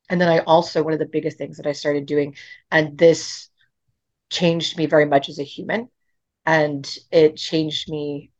And 0.09 0.21
then 0.21 0.29
I 0.29 0.41
also, 0.41 0.83
one 0.83 0.93
of 0.93 0.99
the 0.99 1.07
biggest 1.07 1.39
things 1.39 1.59
that 1.59 1.67
I 1.67 1.73
started 1.73 2.07
doing, 2.07 2.37
and 2.71 2.99
this 2.99 3.49
changed 4.31 4.77
me 4.79 4.87
very 4.87 5.05
much 5.05 5.29
as 5.29 5.39
a 5.39 5.45
human, 5.45 5.89
and 6.47 6.89
it 7.11 7.37
changed 7.37 7.91
me 7.91 8.31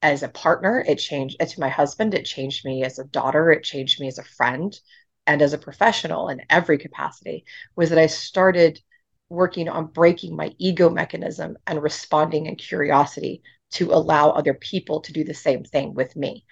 as 0.00 0.22
a 0.22 0.28
partner. 0.28 0.84
It 0.86 0.96
changed 0.96 1.36
it 1.40 1.50
to 1.50 1.60
my 1.60 1.68
husband. 1.68 2.14
It 2.14 2.24
changed 2.24 2.64
me 2.64 2.84
as 2.84 2.98
a 2.98 3.04
daughter. 3.04 3.50
It 3.50 3.64
changed 3.64 4.00
me 4.00 4.08
as 4.08 4.18
a 4.18 4.24
friend 4.24 4.78
and 5.26 5.42
as 5.42 5.52
a 5.52 5.58
professional 5.58 6.28
in 6.28 6.42
every 6.50 6.78
capacity 6.78 7.44
was 7.76 7.90
that 7.90 7.98
I 7.98 8.06
started 8.06 8.80
working 9.28 9.68
on 9.68 9.86
breaking 9.86 10.36
my 10.36 10.52
ego 10.58 10.90
mechanism 10.90 11.56
and 11.66 11.82
responding 11.82 12.46
in 12.46 12.56
curiosity 12.56 13.42
to 13.72 13.92
allow 13.92 14.30
other 14.30 14.54
people 14.54 15.00
to 15.00 15.12
do 15.12 15.24
the 15.24 15.34
same 15.34 15.64
thing 15.64 15.94
with 15.94 16.14
me. 16.16 16.44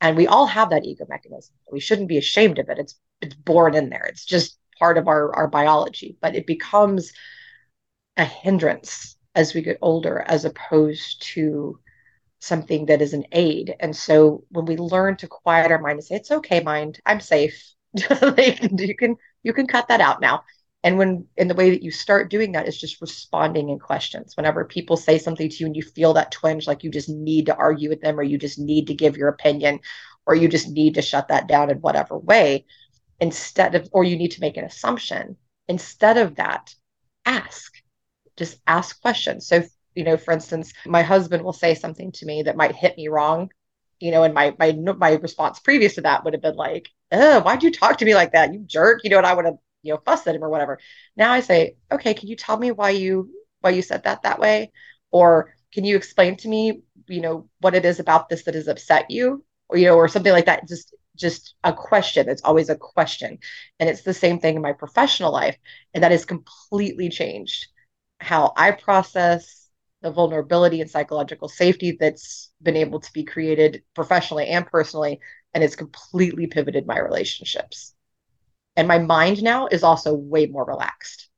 And 0.00 0.16
we 0.16 0.26
all 0.26 0.46
have 0.46 0.70
that 0.70 0.84
ego 0.84 1.06
mechanism. 1.08 1.54
We 1.72 1.80
shouldn't 1.80 2.08
be 2.08 2.18
ashamed 2.18 2.58
of 2.58 2.68
it. 2.68 2.78
It's 2.78 2.94
it's 3.20 3.34
born 3.34 3.74
in 3.74 3.88
there. 3.90 4.04
It's 4.04 4.24
just 4.24 4.58
part 4.78 4.96
of 4.96 5.08
our, 5.08 5.34
our 5.34 5.48
biology, 5.48 6.16
but 6.20 6.36
it 6.36 6.46
becomes 6.46 7.12
a 8.16 8.24
hindrance 8.24 9.16
as 9.34 9.54
we 9.54 9.62
get 9.62 9.78
older 9.82 10.24
as 10.26 10.44
opposed 10.44 11.22
to 11.22 11.80
something 12.40 12.86
that 12.86 13.02
is 13.02 13.12
an 13.12 13.24
aid. 13.32 13.74
And 13.80 13.94
so 13.94 14.44
when 14.50 14.66
we 14.66 14.76
learn 14.76 15.16
to 15.16 15.26
quiet 15.28 15.72
our 15.72 15.80
mind 15.80 15.98
and 15.98 16.04
say, 16.04 16.16
it's 16.16 16.30
okay, 16.30 16.60
mind, 16.60 17.00
I'm 17.04 17.20
safe. 17.20 17.74
like, 18.20 18.60
you 18.80 18.96
can 18.96 19.16
you 19.42 19.52
can 19.52 19.66
cut 19.66 19.88
that 19.88 20.00
out 20.00 20.20
now. 20.20 20.42
And 20.84 20.96
when 20.96 21.26
in 21.36 21.48
the 21.48 21.54
way 21.54 21.70
that 21.70 21.82
you 21.82 21.90
start 21.90 22.30
doing 22.30 22.52
that 22.52 22.68
is 22.68 22.78
just 22.80 23.00
responding 23.00 23.68
in 23.68 23.78
questions. 23.78 24.36
Whenever 24.36 24.64
people 24.64 24.96
say 24.96 25.18
something 25.18 25.48
to 25.48 25.56
you 25.56 25.66
and 25.66 25.76
you 25.76 25.82
feel 25.82 26.12
that 26.14 26.30
twinge, 26.30 26.66
like 26.66 26.84
you 26.84 26.90
just 26.90 27.08
need 27.08 27.46
to 27.46 27.56
argue 27.56 27.88
with 27.88 28.00
them 28.00 28.18
or 28.18 28.22
you 28.22 28.38
just 28.38 28.58
need 28.58 28.86
to 28.86 28.94
give 28.94 29.16
your 29.16 29.28
opinion 29.28 29.80
or 30.26 30.34
you 30.34 30.46
just 30.48 30.68
need 30.68 30.94
to 30.94 31.02
shut 31.02 31.28
that 31.28 31.48
down 31.48 31.70
in 31.70 31.78
whatever 31.78 32.16
way, 32.16 32.64
instead 33.20 33.74
of 33.74 33.88
or 33.92 34.04
you 34.04 34.16
need 34.16 34.32
to 34.32 34.40
make 34.40 34.56
an 34.56 34.64
assumption, 34.64 35.36
instead 35.66 36.16
of 36.16 36.36
that, 36.36 36.74
ask. 37.26 37.72
Just 38.36 38.60
ask 38.66 39.00
questions. 39.02 39.48
So 39.48 39.64
you 39.94 40.04
know 40.04 40.16
for 40.16 40.32
instance 40.32 40.72
my 40.86 41.02
husband 41.02 41.42
will 41.42 41.52
say 41.52 41.74
something 41.74 42.12
to 42.12 42.24
me 42.24 42.42
that 42.44 42.56
might 42.56 42.76
hit 42.76 42.96
me 42.96 43.08
wrong 43.08 43.50
you 44.00 44.10
know 44.10 44.22
and 44.22 44.34
my 44.34 44.54
my 44.58 44.72
my 44.72 45.12
response 45.14 45.58
previous 45.60 45.94
to 45.94 46.02
that 46.02 46.24
would 46.24 46.34
have 46.34 46.42
been 46.42 46.56
like 46.56 46.88
oh 47.12 47.40
why'd 47.40 47.62
you 47.62 47.70
talk 47.70 47.98
to 47.98 48.04
me 48.04 48.14
like 48.14 48.32
that 48.32 48.52
you 48.52 48.60
jerk 48.60 49.00
you 49.04 49.10
know 49.10 49.18
and 49.18 49.26
i 49.26 49.34
would 49.34 49.44
have 49.44 49.58
you 49.82 49.92
know 49.92 50.00
fussed 50.04 50.26
at 50.26 50.34
him 50.34 50.44
or 50.44 50.48
whatever. 50.48 50.78
Now 51.16 51.32
i 51.32 51.40
say 51.40 51.76
okay 51.90 52.14
can 52.14 52.28
you 52.28 52.36
tell 52.36 52.58
me 52.58 52.70
why 52.72 52.90
you 52.90 53.30
why 53.60 53.70
you 53.70 53.82
said 53.82 54.04
that 54.04 54.22
that 54.22 54.38
way? 54.38 54.72
Or 55.10 55.54
can 55.72 55.84
you 55.84 55.96
explain 55.96 56.36
to 56.38 56.48
me 56.48 56.82
you 57.08 57.20
know 57.20 57.48
what 57.60 57.74
it 57.74 57.84
is 57.84 58.00
about 58.00 58.28
this 58.28 58.44
that 58.44 58.54
has 58.54 58.68
upset 58.68 59.10
you? 59.10 59.44
Or 59.68 59.76
you 59.78 59.86
know 59.86 59.96
or 59.96 60.08
something 60.08 60.32
like 60.32 60.46
that 60.46 60.68
just 60.68 60.94
just 61.16 61.54
a 61.64 61.72
question 61.72 62.28
it's 62.28 62.42
always 62.44 62.68
a 62.68 62.76
question. 62.76 63.38
And 63.80 63.88
it's 63.88 64.02
the 64.02 64.14
same 64.14 64.38
thing 64.40 64.56
in 64.56 64.62
my 64.62 64.72
professional 64.72 65.32
life 65.32 65.56
and 65.94 66.02
that 66.04 66.12
has 66.12 66.24
completely 66.24 67.08
changed 67.08 67.66
how 68.20 68.52
i 68.56 68.70
process 68.72 69.67
the 70.02 70.10
vulnerability 70.10 70.80
and 70.80 70.90
psychological 70.90 71.48
safety 71.48 71.96
that's 71.98 72.50
been 72.62 72.76
able 72.76 73.00
to 73.00 73.12
be 73.12 73.24
created 73.24 73.82
professionally 73.94 74.46
and 74.46 74.66
personally 74.66 75.20
and 75.54 75.64
it's 75.64 75.76
completely 75.76 76.46
pivoted 76.46 76.86
my 76.86 76.98
relationships. 76.98 77.94
And 78.76 78.86
my 78.86 78.98
mind 78.98 79.42
now 79.42 79.66
is 79.66 79.82
also 79.82 80.14
way 80.14 80.46
more 80.46 80.64
relaxed. 80.64 81.28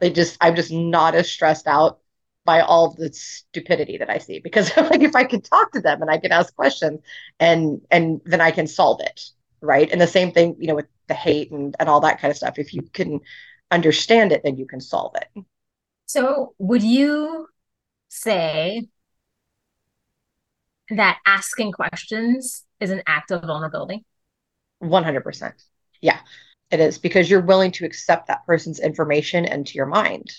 They 0.00 0.10
just 0.10 0.36
i'm 0.40 0.56
just 0.56 0.72
not 0.72 1.14
as 1.14 1.30
stressed 1.30 1.66
out 1.66 1.98
by 2.44 2.60
all 2.60 2.94
the 2.94 3.12
stupidity 3.12 3.98
that 3.98 4.08
i 4.08 4.18
see 4.18 4.38
because 4.38 4.74
like 4.76 5.02
if 5.02 5.16
i 5.16 5.24
can 5.24 5.40
talk 5.42 5.72
to 5.72 5.80
them 5.80 6.00
and 6.02 6.10
i 6.10 6.18
can 6.18 6.32
ask 6.32 6.54
questions 6.54 7.00
and 7.40 7.80
and 7.90 8.20
then 8.24 8.40
i 8.40 8.50
can 8.50 8.66
solve 8.66 9.00
it 9.00 9.30
right? 9.60 9.90
And 9.90 10.00
the 10.00 10.06
same 10.06 10.32
thing 10.32 10.56
you 10.58 10.68
know 10.68 10.74
with 10.74 10.86
the 11.08 11.14
hate 11.14 11.50
and 11.50 11.74
and 11.78 11.88
all 11.88 12.00
that 12.00 12.20
kind 12.20 12.30
of 12.30 12.36
stuff. 12.36 12.58
If 12.58 12.74
you 12.74 12.82
can 12.82 13.20
understand 13.70 14.32
it 14.32 14.42
then 14.44 14.56
you 14.56 14.66
can 14.66 14.80
solve 14.80 15.14
it. 15.16 15.44
So 16.06 16.54
would 16.58 16.82
you 16.82 17.48
say 18.08 18.88
that 20.90 21.18
asking 21.26 21.72
questions 21.72 22.64
is 22.80 22.90
an 22.90 23.02
act 23.06 23.30
of 23.30 23.42
vulnerability? 23.42 24.04
100%. 24.82 25.52
Yeah, 26.00 26.18
it 26.70 26.80
is 26.80 26.98
because 26.98 27.30
you're 27.30 27.40
willing 27.40 27.72
to 27.72 27.84
accept 27.84 28.28
that 28.28 28.46
person's 28.46 28.80
information 28.80 29.44
into 29.44 29.74
your 29.74 29.86
mind. 29.86 30.32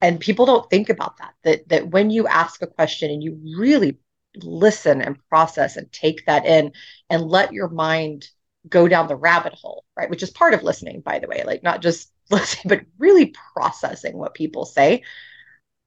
And 0.00 0.20
people 0.20 0.46
don't 0.46 0.68
think 0.70 0.90
about 0.90 1.16
that, 1.18 1.34
that 1.42 1.68
that 1.70 1.88
when 1.88 2.10
you 2.10 2.28
ask 2.28 2.62
a 2.62 2.68
question 2.68 3.10
and 3.10 3.22
you 3.22 3.40
really 3.58 3.98
listen 4.36 5.00
and 5.02 5.18
process 5.28 5.76
and 5.76 5.90
take 5.90 6.24
that 6.26 6.46
in 6.46 6.72
and 7.10 7.28
let 7.28 7.52
your 7.52 7.68
mind 7.68 8.28
go 8.68 8.86
down 8.86 9.08
the 9.08 9.16
rabbit 9.16 9.54
hole, 9.54 9.84
right? 9.96 10.08
Which 10.08 10.22
is 10.22 10.30
part 10.30 10.54
of 10.54 10.62
listening, 10.62 11.00
by 11.00 11.18
the 11.18 11.26
way, 11.26 11.42
like 11.44 11.64
not 11.64 11.82
just 11.82 12.12
listening, 12.30 12.68
but 12.68 12.86
really 12.98 13.34
processing 13.54 14.16
what 14.16 14.34
people 14.34 14.64
say 14.64 15.02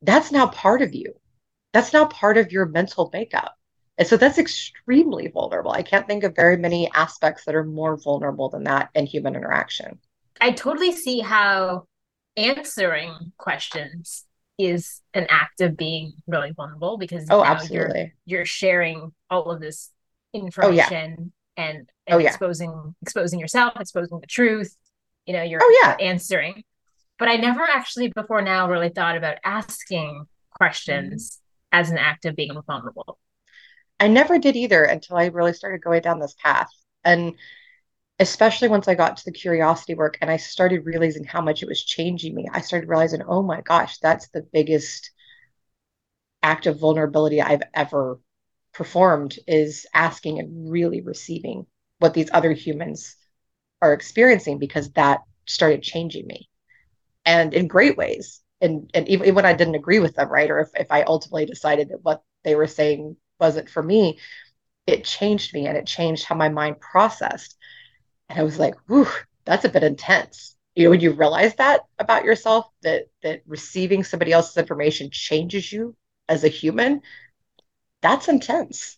that's 0.01 0.31
now 0.31 0.47
part 0.47 0.81
of 0.81 0.93
you. 0.93 1.13
That's 1.73 1.93
now 1.93 2.05
part 2.05 2.37
of 2.37 2.51
your 2.51 2.65
mental 2.65 3.09
makeup. 3.13 3.55
And 3.97 4.07
so 4.07 4.17
that's 4.17 4.37
extremely 4.37 5.27
vulnerable. 5.27 5.71
I 5.71 5.83
can't 5.83 6.07
think 6.07 6.23
of 6.23 6.35
very 6.35 6.57
many 6.57 6.89
aspects 6.93 7.45
that 7.45 7.55
are 7.55 7.63
more 7.63 7.97
vulnerable 7.97 8.49
than 8.49 8.63
that 8.63 8.89
in 8.95 9.05
human 9.05 9.35
interaction. 9.35 9.99
I 10.39 10.51
totally 10.51 10.91
see 10.91 11.19
how 11.19 11.85
answering 12.35 13.31
questions 13.37 14.25
is 14.57 15.01
an 15.13 15.27
act 15.29 15.61
of 15.61 15.77
being 15.77 16.13
really 16.27 16.51
vulnerable 16.51 16.97
because 16.97 17.27
oh, 17.29 17.43
absolutely. 17.43 18.13
You're, 18.25 18.39
you're 18.39 18.45
sharing 18.45 19.11
all 19.29 19.51
of 19.51 19.61
this 19.61 19.91
information 20.33 20.71
oh, 20.71 20.71
yeah. 20.71 20.89
and, 20.91 21.31
and 21.57 21.89
oh, 22.09 22.17
yeah. 22.17 22.29
exposing 22.29 22.95
exposing 23.01 23.39
yourself, 23.39 23.73
exposing 23.79 24.19
the 24.19 24.27
truth. 24.27 24.75
You 25.25 25.33
know, 25.33 25.43
you're 25.43 25.61
oh, 25.61 25.79
yeah. 25.83 25.95
answering 26.03 26.63
but 27.21 27.29
I 27.29 27.35
never 27.35 27.61
actually 27.61 28.07
before 28.07 28.41
now 28.41 28.67
really 28.67 28.89
thought 28.89 29.15
about 29.15 29.37
asking 29.43 30.25
questions 30.49 31.39
as 31.71 31.91
an 31.91 31.99
act 31.99 32.25
of 32.25 32.35
being 32.35 32.59
vulnerable. 32.65 33.19
I 33.99 34.07
never 34.07 34.39
did 34.39 34.55
either 34.55 34.83
until 34.83 35.17
I 35.17 35.27
really 35.27 35.53
started 35.53 35.83
going 35.83 36.01
down 36.01 36.17
this 36.17 36.33
path. 36.43 36.69
And 37.03 37.35
especially 38.17 38.69
once 38.69 38.87
I 38.87 38.95
got 38.95 39.17
to 39.17 39.25
the 39.25 39.31
curiosity 39.31 39.93
work 39.93 40.17
and 40.19 40.31
I 40.31 40.37
started 40.37 40.83
realizing 40.83 41.23
how 41.23 41.41
much 41.41 41.61
it 41.61 41.67
was 41.67 41.83
changing 41.83 42.33
me, 42.33 42.47
I 42.51 42.61
started 42.61 42.89
realizing, 42.89 43.21
oh 43.27 43.43
my 43.43 43.61
gosh, 43.61 43.99
that's 43.99 44.27
the 44.29 44.41
biggest 44.51 45.11
act 46.41 46.65
of 46.65 46.79
vulnerability 46.79 47.39
I've 47.39 47.61
ever 47.75 48.19
performed 48.73 49.37
is 49.45 49.85
asking 49.93 50.39
and 50.39 50.71
really 50.71 51.01
receiving 51.01 51.67
what 51.99 52.15
these 52.15 52.31
other 52.33 52.51
humans 52.51 53.15
are 53.79 53.93
experiencing 53.93 54.57
because 54.57 54.89
that 54.93 55.19
started 55.45 55.83
changing 55.83 56.25
me 56.25 56.47
and 57.25 57.53
in 57.53 57.67
great 57.67 57.97
ways 57.97 58.41
and 58.61 58.89
and 58.93 59.09
even 59.09 59.35
when 59.35 59.45
I 59.45 59.53
didn't 59.53 59.75
agree 59.75 59.99
with 59.99 60.15
them, 60.15 60.29
right? 60.29 60.49
Or 60.49 60.59
if, 60.59 60.69
if 60.75 60.87
I 60.91 61.01
ultimately 61.03 61.45
decided 61.45 61.89
that 61.89 62.03
what 62.03 62.23
they 62.43 62.55
were 62.55 62.67
saying 62.67 63.17
wasn't 63.39 63.69
for 63.69 63.81
me, 63.81 64.19
it 64.87 65.03
changed 65.03 65.53
me 65.53 65.67
and 65.67 65.77
it 65.77 65.87
changed 65.87 66.25
how 66.25 66.35
my 66.35 66.49
mind 66.49 66.79
processed. 66.79 67.57
And 68.29 68.39
I 68.39 68.43
was 68.43 68.59
like, 68.59 68.75
whew, 68.87 69.07
that's 69.45 69.65
a 69.65 69.69
bit 69.69 69.83
intense. 69.83 70.55
You 70.75 70.85
know, 70.85 70.91
when 70.91 71.01
you 71.01 71.11
realize 71.11 71.55
that 71.55 71.81
about 71.99 72.23
yourself, 72.23 72.67
that 72.83 73.07
that 73.23 73.41
receiving 73.47 74.03
somebody 74.03 74.31
else's 74.31 74.57
information 74.57 75.09
changes 75.11 75.71
you 75.71 75.95
as 76.29 76.43
a 76.43 76.47
human, 76.47 77.01
that's 78.01 78.29
intense. 78.29 78.97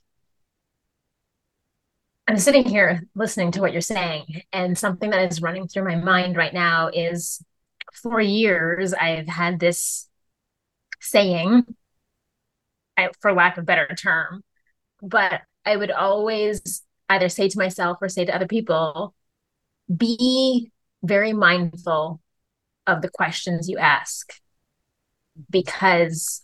I'm 2.27 2.37
sitting 2.37 2.63
here 2.63 3.05
listening 3.15 3.51
to 3.51 3.61
what 3.61 3.73
you're 3.73 3.81
saying, 3.81 4.43
and 4.53 4.77
something 4.77 5.09
that 5.09 5.29
is 5.29 5.41
running 5.41 5.67
through 5.67 5.83
my 5.85 5.95
mind 5.95 6.37
right 6.37 6.53
now 6.53 6.89
is 6.93 7.43
for 7.93 8.19
years 8.19 8.93
I've 8.93 9.27
had 9.27 9.59
this 9.59 10.09
saying, 10.99 11.65
for 13.21 13.33
lack 13.33 13.57
of 13.57 13.65
better 13.65 13.87
term, 13.95 14.43
but 15.01 15.41
I 15.65 15.75
would 15.75 15.91
always 15.91 16.83
either 17.09 17.29
say 17.29 17.49
to 17.49 17.57
myself 17.57 17.97
or 18.01 18.09
say 18.09 18.25
to 18.25 18.35
other 18.35 18.47
people, 18.47 19.13
be 19.95 20.71
very 21.03 21.33
mindful 21.33 22.21
of 22.87 23.01
the 23.01 23.09
questions 23.09 23.69
you 23.69 23.77
ask 23.77 24.33
because 25.49 26.43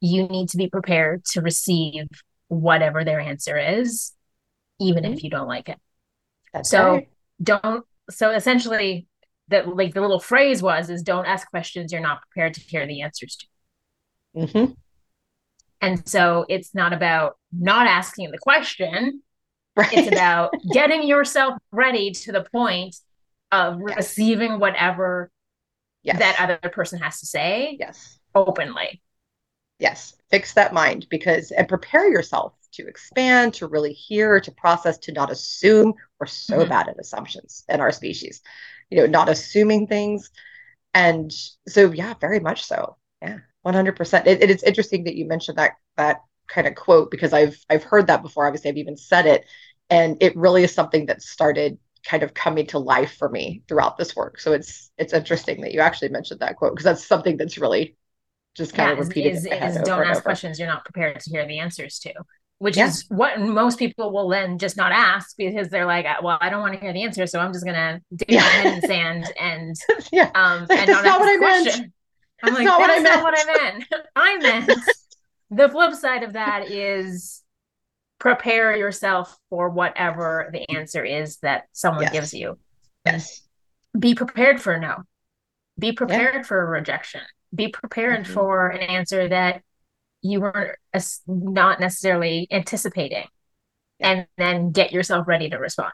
you 0.00 0.24
need 0.24 0.48
to 0.50 0.56
be 0.56 0.68
prepared 0.68 1.24
to 1.24 1.40
receive 1.40 2.06
whatever 2.48 3.04
their 3.04 3.20
answer 3.20 3.58
is, 3.58 4.12
even 4.80 5.04
mm-hmm. 5.04 5.12
if 5.12 5.24
you 5.24 5.30
don't 5.30 5.48
like 5.48 5.68
it. 5.68 5.78
That's 6.52 6.70
so 6.70 6.92
right. 6.92 7.08
don't 7.42 7.84
so 8.10 8.30
essentially 8.30 9.06
that 9.48 9.74
like 9.76 9.94
the 9.94 10.00
little 10.00 10.20
phrase 10.20 10.62
was 10.62 10.90
is 10.90 11.02
don't 11.02 11.26
ask 11.26 11.48
questions 11.50 11.92
you're 11.92 12.00
not 12.00 12.20
prepared 12.22 12.54
to 12.54 12.60
hear 12.60 12.86
the 12.86 13.02
answers 13.02 13.36
to. 13.36 13.46
Mm-hmm. 14.36 14.72
And 15.80 16.08
so 16.08 16.44
it's 16.48 16.74
not 16.74 16.92
about 16.92 17.36
not 17.52 17.86
asking 17.86 18.30
the 18.30 18.38
question. 18.38 19.22
Right. 19.76 19.92
It's 19.92 20.08
about 20.08 20.52
getting 20.72 21.06
yourself 21.06 21.54
ready 21.70 22.10
to 22.10 22.32
the 22.32 22.44
point 22.52 22.96
of 23.52 23.80
yes. 23.86 23.96
receiving 23.96 24.58
whatever 24.58 25.30
yes. 26.02 26.18
that 26.18 26.36
other 26.40 26.68
person 26.70 26.98
has 27.00 27.20
to 27.20 27.26
say. 27.26 27.76
Yes. 27.78 28.18
Openly. 28.34 29.00
Yes. 29.78 30.14
Fix 30.30 30.54
that 30.54 30.72
mind 30.72 31.06
because 31.08 31.52
and 31.52 31.68
prepare 31.68 32.10
yourself 32.10 32.54
to 32.72 32.86
expand, 32.86 33.54
to 33.54 33.66
really 33.66 33.92
hear, 33.92 34.40
to 34.40 34.52
process, 34.52 34.98
to 34.98 35.12
not 35.12 35.30
assume. 35.30 35.94
We're 36.18 36.26
so 36.26 36.58
mm-hmm. 36.58 36.68
bad 36.68 36.88
at 36.88 36.98
assumptions 36.98 37.64
in 37.68 37.80
our 37.80 37.92
species, 37.92 38.42
you 38.90 38.98
know, 38.98 39.06
not 39.06 39.28
assuming 39.28 39.86
things. 39.86 40.30
And 40.94 41.32
so, 41.66 41.92
yeah, 41.92 42.14
very 42.20 42.40
much 42.40 42.64
so. 42.64 42.96
Yeah, 43.22 43.38
100%. 43.66 44.26
It, 44.26 44.42
it 44.42 44.50
is 44.50 44.62
interesting 44.62 45.04
that 45.04 45.16
you 45.16 45.26
mentioned 45.26 45.58
that, 45.58 45.72
that 45.96 46.22
kind 46.48 46.66
of 46.66 46.74
quote 46.74 47.10
because 47.10 47.32
I've, 47.32 47.58
I've 47.68 47.84
heard 47.84 48.06
that 48.06 48.22
before. 48.22 48.46
Obviously, 48.46 48.70
I've 48.70 48.76
even 48.78 48.96
said 48.96 49.26
it. 49.26 49.46
And 49.90 50.16
it 50.20 50.36
really 50.36 50.64
is 50.64 50.74
something 50.74 51.06
that 51.06 51.22
started 51.22 51.78
kind 52.06 52.22
of 52.22 52.34
coming 52.34 52.66
to 52.68 52.78
life 52.78 53.16
for 53.18 53.28
me 53.28 53.62
throughout 53.68 53.96
this 53.96 54.14
work. 54.14 54.38
So 54.40 54.52
it's, 54.52 54.90
it's 54.96 55.12
interesting 55.12 55.62
that 55.62 55.72
you 55.72 55.80
actually 55.80 56.10
mentioned 56.10 56.40
that 56.40 56.56
quote 56.56 56.72
because 56.72 56.84
that's 56.84 57.06
something 57.06 57.36
that's 57.36 57.58
really 57.58 57.96
just 58.54 58.74
kind 58.74 58.88
yeah, 58.88 58.92
of 59.00 59.08
repeating 59.08 59.36
is, 59.36 59.46
is, 59.46 59.76
is 59.76 59.82
don't 59.82 60.06
ask 60.06 60.22
questions 60.22 60.58
you're 60.58 60.68
not 60.68 60.84
prepared 60.84 61.20
to 61.20 61.30
hear 61.30 61.46
the 61.46 61.60
answers 61.60 62.00
to 62.00 62.12
which 62.58 62.76
yeah. 62.76 62.88
is 62.88 63.04
what 63.08 63.40
most 63.40 63.78
people 63.78 64.12
will 64.12 64.28
then 64.28 64.58
just 64.58 64.76
not 64.76 64.92
ask 64.92 65.36
because 65.36 65.68
they're 65.68 65.86
like, 65.86 66.06
well, 66.22 66.38
I 66.40 66.50
don't 66.50 66.60
want 66.60 66.74
to 66.74 66.80
hear 66.80 66.92
the 66.92 67.04
answer, 67.04 67.26
so 67.26 67.38
I'm 67.38 67.52
just 67.52 67.64
gonna 67.64 68.00
dig 68.14 68.30
yeah. 68.30 68.40
my 68.40 68.46
head 68.46 68.66
in 68.74 68.80
the 68.80 68.86
sand 68.86 69.32
and 69.40 69.76
yeah, 70.12 70.30
um, 70.34 70.66
and 70.70 70.90
not, 70.90 71.04
not 71.04 71.20
what 71.20 71.28
I 71.28 71.36
question. 71.38 71.80
meant. 71.80 71.92
I'm 72.42 72.54
like, 72.54 72.64
not 72.64 72.78
that's 72.78 73.02
not 73.02 73.22
what 73.22 73.34
I 73.36 73.72
meant. 73.72 73.84
I 74.16 74.38
meant 74.38 74.70
the 75.50 75.68
flip 75.68 75.94
side 75.94 76.22
of 76.22 76.34
that 76.34 76.70
is 76.70 77.42
prepare 78.18 78.76
yourself 78.76 79.36
for 79.50 79.70
whatever 79.70 80.50
the 80.52 80.68
answer 80.70 81.04
is 81.04 81.38
that 81.38 81.64
someone 81.72 82.04
yes. 82.04 82.12
gives 82.12 82.34
you. 82.34 82.58
Yes. 83.06 83.42
Be 83.98 84.14
prepared 84.14 84.60
for 84.60 84.78
no. 84.78 85.04
Be 85.78 85.92
prepared 85.92 86.34
yeah. 86.34 86.42
for 86.42 86.60
a 86.60 86.66
rejection. 86.66 87.20
Be 87.54 87.68
prepared 87.68 88.24
mm-hmm. 88.24 88.32
for 88.34 88.68
an 88.68 88.82
answer 88.82 89.28
that 89.28 89.62
you 90.22 90.40
were 90.40 90.78
not 91.26 91.80
necessarily 91.80 92.48
anticipating 92.50 93.26
and 94.00 94.26
then 94.36 94.70
get 94.72 94.92
yourself 94.92 95.26
ready 95.28 95.50
to 95.50 95.58
respond. 95.58 95.92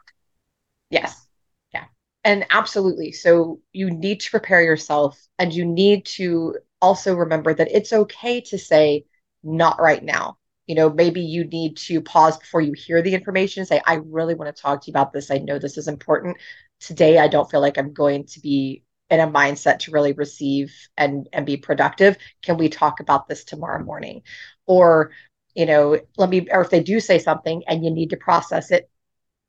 Yes. 0.89 1.27
Yeah. 1.73 1.85
And 2.23 2.45
absolutely. 2.49 3.11
So 3.11 3.61
you 3.71 3.91
need 3.91 4.19
to 4.21 4.31
prepare 4.31 4.61
yourself 4.61 5.19
and 5.39 5.53
you 5.53 5.65
need 5.65 6.05
to 6.17 6.55
also 6.81 7.15
remember 7.15 7.53
that 7.53 7.71
it's 7.71 7.93
okay 7.93 8.41
to 8.41 8.57
say, 8.57 9.05
not 9.43 9.79
right 9.79 10.03
now. 10.03 10.37
You 10.67 10.75
know, 10.75 10.89
maybe 10.89 11.21
you 11.21 11.45
need 11.45 11.77
to 11.77 12.01
pause 12.01 12.37
before 12.37 12.61
you 12.61 12.73
hear 12.73 13.01
the 13.01 13.13
information 13.13 13.61
and 13.61 13.67
say, 13.67 13.81
I 13.85 13.95
really 14.05 14.33
want 14.33 14.55
to 14.55 14.61
talk 14.61 14.81
to 14.81 14.87
you 14.87 14.91
about 14.91 15.13
this. 15.13 15.29
I 15.29 15.37
know 15.37 15.59
this 15.59 15.77
is 15.77 15.87
important. 15.87 16.37
Today, 16.79 17.19
I 17.19 17.27
don't 17.27 17.49
feel 17.49 17.61
like 17.61 17.77
I'm 17.77 17.93
going 17.93 18.25
to 18.25 18.39
be 18.39 18.83
in 19.09 19.19
a 19.19 19.27
mindset 19.27 19.79
to 19.79 19.91
really 19.91 20.13
receive 20.13 20.73
and 20.97 21.29
and 21.31 21.45
be 21.45 21.57
productive 21.57 22.17
can 22.41 22.57
we 22.57 22.69
talk 22.69 22.99
about 22.99 23.27
this 23.27 23.43
tomorrow 23.43 23.83
morning? 23.83 24.21
Or 24.65 25.11
you 25.53 25.65
know 25.65 25.99
let 26.17 26.29
me 26.29 26.47
or 26.51 26.61
if 26.61 26.69
they 26.69 26.83
do 26.83 26.99
say 26.99 27.19
something 27.19 27.63
and 27.67 27.83
you 27.83 27.91
need 27.91 28.09
to 28.11 28.17
process 28.17 28.71
it 28.71 28.89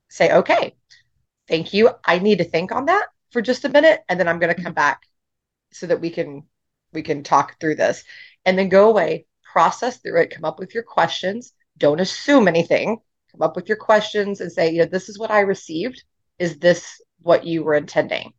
say 0.08 0.32
okay 0.32 0.74
thank 1.48 1.72
you. 1.72 1.90
I 2.04 2.18
need 2.18 2.38
to 2.38 2.44
think 2.44 2.72
on 2.72 2.86
that 2.86 3.06
for 3.30 3.42
just 3.42 3.64
a 3.64 3.68
minute 3.68 4.00
and 4.08 4.18
then 4.18 4.28
i'm 4.28 4.38
going 4.38 4.54
to 4.54 4.62
come 4.62 4.72
back 4.72 5.02
so 5.72 5.86
that 5.86 6.00
we 6.00 6.10
can 6.10 6.44
we 6.92 7.02
can 7.02 7.22
talk 7.22 7.60
through 7.60 7.76
this. 7.76 8.04
And 8.44 8.58
then 8.58 8.68
go 8.68 8.88
away 8.88 9.26
process 9.52 9.98
through 9.98 10.20
it 10.20 10.30
come 10.30 10.44
up 10.44 10.58
with 10.58 10.74
your 10.74 10.82
questions. 10.82 11.52
Don't 11.78 12.00
assume 12.00 12.48
anything. 12.48 12.98
Come 13.32 13.42
up 13.42 13.56
with 13.56 13.68
your 13.68 13.76
questions 13.76 14.40
and 14.40 14.50
say 14.50 14.70
you 14.70 14.80
know 14.80 14.86
this 14.86 15.08
is 15.08 15.18
what 15.18 15.30
i 15.30 15.40
received. 15.40 16.02
Is 16.38 16.58
this 16.58 17.00
what 17.20 17.44
you 17.44 17.64
were 17.64 17.74
intending 17.74 18.32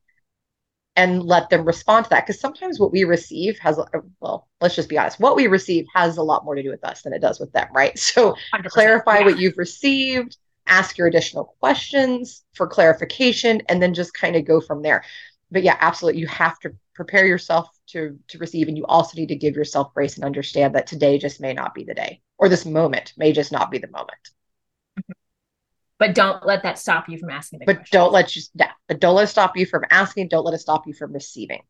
and 0.98 1.24
let 1.24 1.50
them 1.50 1.64
respond 1.64 2.06
to 2.06 2.10
that. 2.10 2.26
Because 2.26 2.42
sometimes 2.42 2.80
what 2.80 2.92
we 2.92 3.06
receive 3.06 3.58
has 3.60 3.80
well 4.20 4.50
let's 4.60 4.76
just 4.76 4.90
be 4.90 4.98
honest 4.98 5.20
what 5.20 5.36
we 5.36 5.48
receive 5.48 5.86
has 5.94 6.18
a 6.18 6.24
lot 6.24 6.44
more 6.44 6.56
to 6.56 6.64
do 6.64 6.72
with 6.72 6.84
us 6.84 7.04
than 7.04 7.14
it 7.14 7.22
does 7.22 7.40
with 7.40 7.54
them 7.54 7.68
right? 7.74 7.98
So 8.18 8.36
clarify 8.66 9.20
yeah. 9.20 9.26
what 9.26 9.40
you've 9.40 9.58
received 9.58 10.38
ask 10.66 10.98
your 10.98 11.08
additional 11.08 11.56
questions 11.60 12.44
for 12.54 12.68
clarification 12.68 13.62
and 13.70 13.82
then 13.82 13.94
just 13.94 14.14
kind 14.14 14.36
of 14.36 14.46
go 14.46 14.60
from 14.60 14.82
there. 14.82 15.04
But 15.52 15.64
yeah 15.64 15.78
absolutely 15.80 16.20
you 16.20 16.28
have 16.28 16.60
to 16.60 16.74
prepare 16.96 17.26
yourself 17.26 17.70
to 17.88 18.18
to 18.30 18.40
receive 18.40 18.68
and 18.68 18.76
you 18.76 18.86
also 18.88 19.16
need 19.16 19.30
to 19.30 19.36
give 19.36 19.56
yourself 19.56 19.94
grace 19.94 20.16
and 20.16 20.26
understand 20.26 20.74
that 20.76 20.88
today 20.88 21.18
just 21.20 21.40
may 21.40 21.54
not 21.54 21.76
be 21.76 21.84
the 21.84 21.94
day 21.94 22.22
or 22.40 22.50
this 22.50 22.66
moment 22.66 23.14
may 23.18 23.32
just 23.32 23.52
not 23.52 23.70
be 23.70 23.78
the 23.78 23.88
moment 23.92 24.32
but 26.00 26.14
don't 26.14 26.46
let 26.46 26.64
that 26.64 26.78
stop 26.78 27.10
you 27.10 27.18
from 27.18 27.30
asking 27.30 27.60
but 27.66 27.78
question. 27.78 28.00
don't 28.00 28.12
let 28.12 28.36
you 28.36 28.42
yeah 28.56 28.72
but 28.88 29.00
don't 29.00 29.16
let 29.16 29.24
it 29.24 29.28
stop 29.28 29.58
you 29.58 29.66
from 29.66 29.84
asking. 29.90 30.28
Don't 30.28 30.46
let 30.46 30.54
it 30.54 30.60
stop 30.60 30.88
you 30.88 30.94
from 30.94 31.14
receiving. 31.14 31.62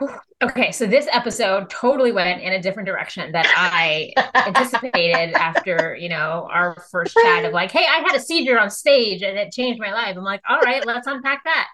Okay 0.42 0.72
so 0.72 0.86
this 0.86 1.06
episode 1.12 1.70
totally 1.70 2.10
went 2.10 2.42
in 2.42 2.52
a 2.52 2.60
different 2.60 2.88
direction 2.88 3.30
that 3.30 3.46
i 3.56 4.12
anticipated 4.34 5.32
after 5.36 5.96
you 6.00 6.08
know 6.08 6.48
our 6.50 6.84
first 6.90 7.16
chat 7.22 7.44
of 7.44 7.52
like 7.52 7.70
hey 7.70 7.86
i 7.88 8.02
had 8.04 8.16
a 8.16 8.18
seizure 8.18 8.58
on 8.58 8.68
stage 8.68 9.22
and 9.22 9.38
it 9.38 9.52
changed 9.52 9.78
my 9.80 9.92
life. 9.92 10.16
I'm 10.16 10.24
like 10.24 10.42
all 10.48 10.58
right 10.58 10.84
let's 10.84 11.06
unpack 11.06 11.44
that. 11.44 11.68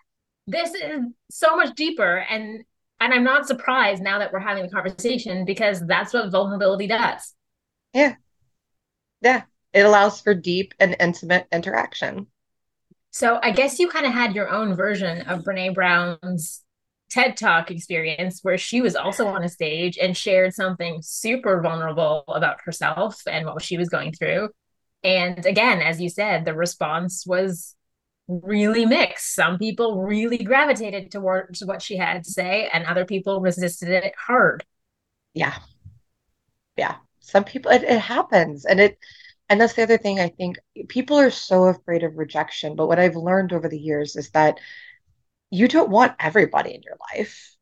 This 0.47 0.75
is 0.75 1.01
so 1.31 1.57
much 1.57 1.75
deeper 1.77 2.27
and 2.29 2.63
and 3.01 3.15
i'm 3.15 3.25
not 3.25 3.47
surprised 3.47 4.03
now 4.03 4.19
that 4.19 4.35
we're 4.35 4.39
having 4.39 4.65
the 4.65 4.71
conversation 4.71 5.47
because 5.47 5.81
that's 5.87 6.13
what 6.13 6.31
vulnerability 6.31 6.89
does. 6.89 7.35
Yeah. 7.95 8.17
Yeah 9.23 9.45
it 9.79 9.87
allows 9.87 10.21
for 10.21 10.35
deep 10.35 10.75
and 10.81 10.97
intimate 10.99 11.47
interaction. 11.53 12.27
So 13.11 13.39
I 13.43 13.53
guess 13.53 13.79
you 13.79 13.89
kind 13.89 14.07
of 14.07 14.13
had 14.13 14.35
your 14.35 14.49
own 14.49 14.75
version 14.75 15.23
of 15.23 15.45
Brene 15.45 15.75
Brown's 15.75 16.63
TED 17.11 17.37
Talk 17.37 17.71
experience 17.71 18.41
where 18.43 18.59
she 18.59 18.81
was 18.83 18.95
also 18.97 19.27
on 19.29 19.45
a 19.45 19.49
stage 19.49 19.97
and 19.97 20.17
shared 20.17 20.53
something 20.53 21.01
super 21.03 21.63
vulnerable 21.63 22.25
about 22.29 22.61
herself 22.63 23.23
and 23.27 23.47
what 23.47 23.63
she 23.63 23.79
was 23.79 23.89
going 23.89 24.13
through. 24.13 24.51
And 25.03 25.47
again, 25.47 25.81
as 25.81 26.01
you 26.01 26.09
said, 26.11 26.45
the 26.45 26.55
response 26.55 27.25
was 27.27 27.77
really 28.27 28.85
mixed. 28.85 29.35
Some 29.35 29.59
people 29.59 30.03
really 30.03 30.39
gravitated 30.39 31.11
towards 31.11 31.65
what 31.65 31.81
she 31.81 31.97
had 31.97 32.25
to 32.25 32.31
say, 32.31 32.69
and 32.73 32.85
other 32.85 33.07
people 33.07 33.41
resisted 33.41 33.89
it 33.89 34.13
hard. 34.19 34.67
Yeah. 35.33 35.55
Yeah. 36.77 36.97
Some 37.21 37.45
people, 37.45 37.71
it, 37.71 37.85
it 37.85 38.01
happens. 38.01 38.65
And 38.67 38.81
it, 38.81 38.99
and 39.49 39.61
that's 39.61 39.75
the 39.75 39.83
other 39.83 39.99
thing 39.99 40.21
I 40.21 40.29
think 40.29 40.59
people 40.89 41.19
are 41.19 41.31
so 41.31 41.65
afraid 41.65 42.03
of 42.05 42.19
rejection. 42.19 42.77
But 42.77 42.87
what 42.89 42.99
I've 42.99 43.17
learned 43.17 43.53
over 43.53 43.69
the 43.69 43.79
years 43.79 44.17
is 44.17 44.31
that 44.31 44.61
you 45.51 45.69
don't 45.69 45.91
want 45.91 46.15
everybody 46.21 46.75
in 46.75 46.83
your 46.83 46.97
life. 47.15 47.57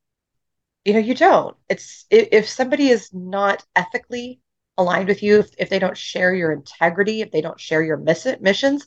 You 0.85 0.95
know, 0.95 1.01
you 1.01 1.15
don't. 1.15 1.57
It's 1.69 2.07
if 2.11 2.49
somebody 2.49 2.89
is 2.91 3.13
not 3.13 3.65
ethically 3.77 4.41
aligned 4.79 5.09
with 5.09 5.23
you, 5.23 5.41
if, 5.41 5.51
if 5.59 5.71
they 5.71 5.79
don't 5.81 5.97
share 5.97 6.35
your 6.35 6.53
integrity, 6.53 7.23
if 7.23 7.33
they 7.33 7.41
don't 7.41 7.61
share 7.61 7.83
your 7.83 7.97
miss- 7.97 8.27
missions, 8.41 8.87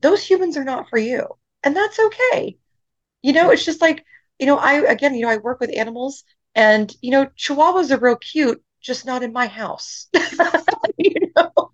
those 0.00 0.24
humans 0.24 0.56
are 0.56 0.64
not 0.64 0.88
for 0.90 0.98
you. 0.98 1.26
And 1.64 1.76
that's 1.76 1.98
okay. 1.98 2.58
You 3.22 3.32
know, 3.32 3.50
it's 3.50 3.64
just 3.64 3.80
like, 3.80 4.04
you 4.38 4.46
know, 4.46 4.58
I, 4.58 4.74
again, 4.74 5.14
you 5.14 5.22
know, 5.22 5.30
I 5.30 5.38
work 5.38 5.60
with 5.60 5.76
animals 5.76 6.24
And, 6.54 6.94
you 7.02 7.10
know, 7.10 7.26
Chihuahuas 7.38 7.90
are 7.90 7.98
real 8.00 8.16
cute, 8.16 8.62
just 8.80 9.06
not 9.06 9.22
in 9.22 9.32
my 9.32 9.46
house. 9.46 10.08
you 10.98 11.32
know, 11.36 11.65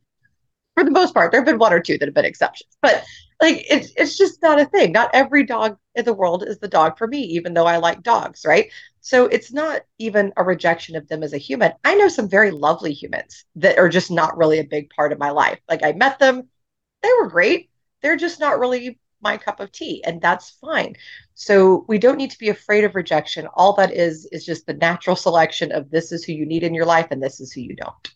for 0.75 0.85
the 0.85 0.91
most 0.91 1.15
part, 1.15 1.31
there 1.31 1.41
have 1.41 1.47
been 1.47 1.59
one 1.59 1.73
or 1.73 1.81
two 1.81 1.99
that 1.99 2.07
have 2.07 2.15
been 2.15 2.25
exceptions, 2.25 2.77
but 2.81 3.05
like 3.41 3.65
it's 3.69 3.93
it's 3.97 4.17
just 4.17 4.41
not 4.43 4.61
a 4.61 4.65
thing. 4.65 4.93
Not 4.93 5.11
every 5.13 5.45
dog 5.45 5.77
in 5.95 6.05
the 6.05 6.15
world 6.15 6.45
is 6.47 6.59
the 6.59 6.69
dog 6.69 6.97
for 6.97 7.07
me, 7.07 7.21
even 7.23 7.55
though 7.55 7.67
I 7.67 7.77
like 7.77 8.03
dogs, 8.03 8.45
right? 8.47 8.71
So 9.01 9.27
it's 9.27 9.53
not 9.53 9.83
even 9.99 10.33
a 10.37 10.45
rejection 10.45 10.97
of 10.97 11.09
them 11.09 11.23
as 11.23 11.33
a 11.33 11.39
human. 11.39 11.73
I 11.85 11.95
know 11.95 12.09
some 12.09 12.29
very 12.29 12.53
lovely 12.53 12.93
humans 12.93 13.45
that 13.57 13.79
are 13.79 13.89
just 13.89 14.11
not 14.11 14.37
really 14.37 14.61
a 14.61 14.65
big 14.65 14.91
part 14.91 15.13
of 15.13 15.19
my 15.19 15.31
life. 15.31 15.59
Like 15.69 15.83
I 15.83 15.93
met 15.93 16.19
them, 16.19 16.49
they 17.03 17.11
were 17.21 17.29
great. 17.29 17.71
They're 18.01 18.17
just 18.17 18.41
not 18.41 18.59
really 18.59 18.99
my 19.21 19.37
cup 19.37 19.61
of 19.61 19.71
tea, 19.73 20.03
and 20.05 20.21
that's 20.21 20.51
fine. 20.51 20.97
So 21.35 21.85
we 21.89 21.99
don't 21.99 22.17
need 22.17 22.31
to 22.31 22.39
be 22.39 22.49
afraid 22.49 22.85
of 22.85 22.95
rejection. 22.95 23.47
All 23.55 23.75
that 23.75 23.93
is 23.93 24.27
is 24.33 24.45
just 24.47 24.67
the 24.67 24.75
natural 24.75 25.17
selection 25.17 25.73
of 25.73 25.91
this 25.91 26.13
is 26.13 26.25
who 26.25 26.33
you 26.33 26.47
need 26.47 26.63
in 26.63 26.75
your 26.75 26.87
life 26.87 27.09
and 27.11 27.23
this 27.23 27.41
is 27.41 27.53
who 27.53 27.61
you 27.61 27.77
don't. 27.77 28.15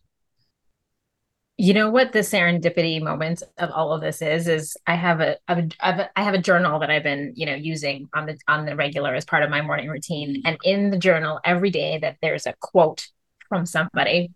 You 1.59 1.73
know 1.73 1.89
what 1.89 2.13
the 2.13 2.19
serendipity 2.19 3.03
moment 3.03 3.43
of 3.57 3.71
all 3.71 3.93
of 3.93 4.03
this 4.03 4.21
is 4.21 4.47
is 4.47 4.77
I 4.87 4.95
have 4.95 5.21
a, 5.21 5.39
I 5.49 5.55
have 5.81 5.99
a 6.01 6.19
I 6.19 6.23
have 6.23 6.35
a 6.35 6.39
journal 6.39 6.79
that 6.81 6.91
I've 6.91 7.03
been 7.03 7.33
you 7.35 7.47
know 7.47 7.55
using 7.55 8.11
on 8.13 8.27
the 8.27 8.39
on 8.47 8.67
the 8.67 8.77
regular 8.77 9.15
as 9.15 9.25
part 9.25 9.43
of 9.43 9.49
my 9.49 9.63
morning 9.63 9.89
routine 9.89 10.37
mm-hmm. 10.37 10.47
and 10.47 10.59
in 10.65 10.91
the 10.91 10.99
journal 10.99 11.41
every 11.45 11.71
day 11.71 11.99
that 11.99 12.19
there's 12.21 12.47
a 12.47 12.55
quote 12.61 13.09
from 13.49 13.65
somebody 13.65 14.33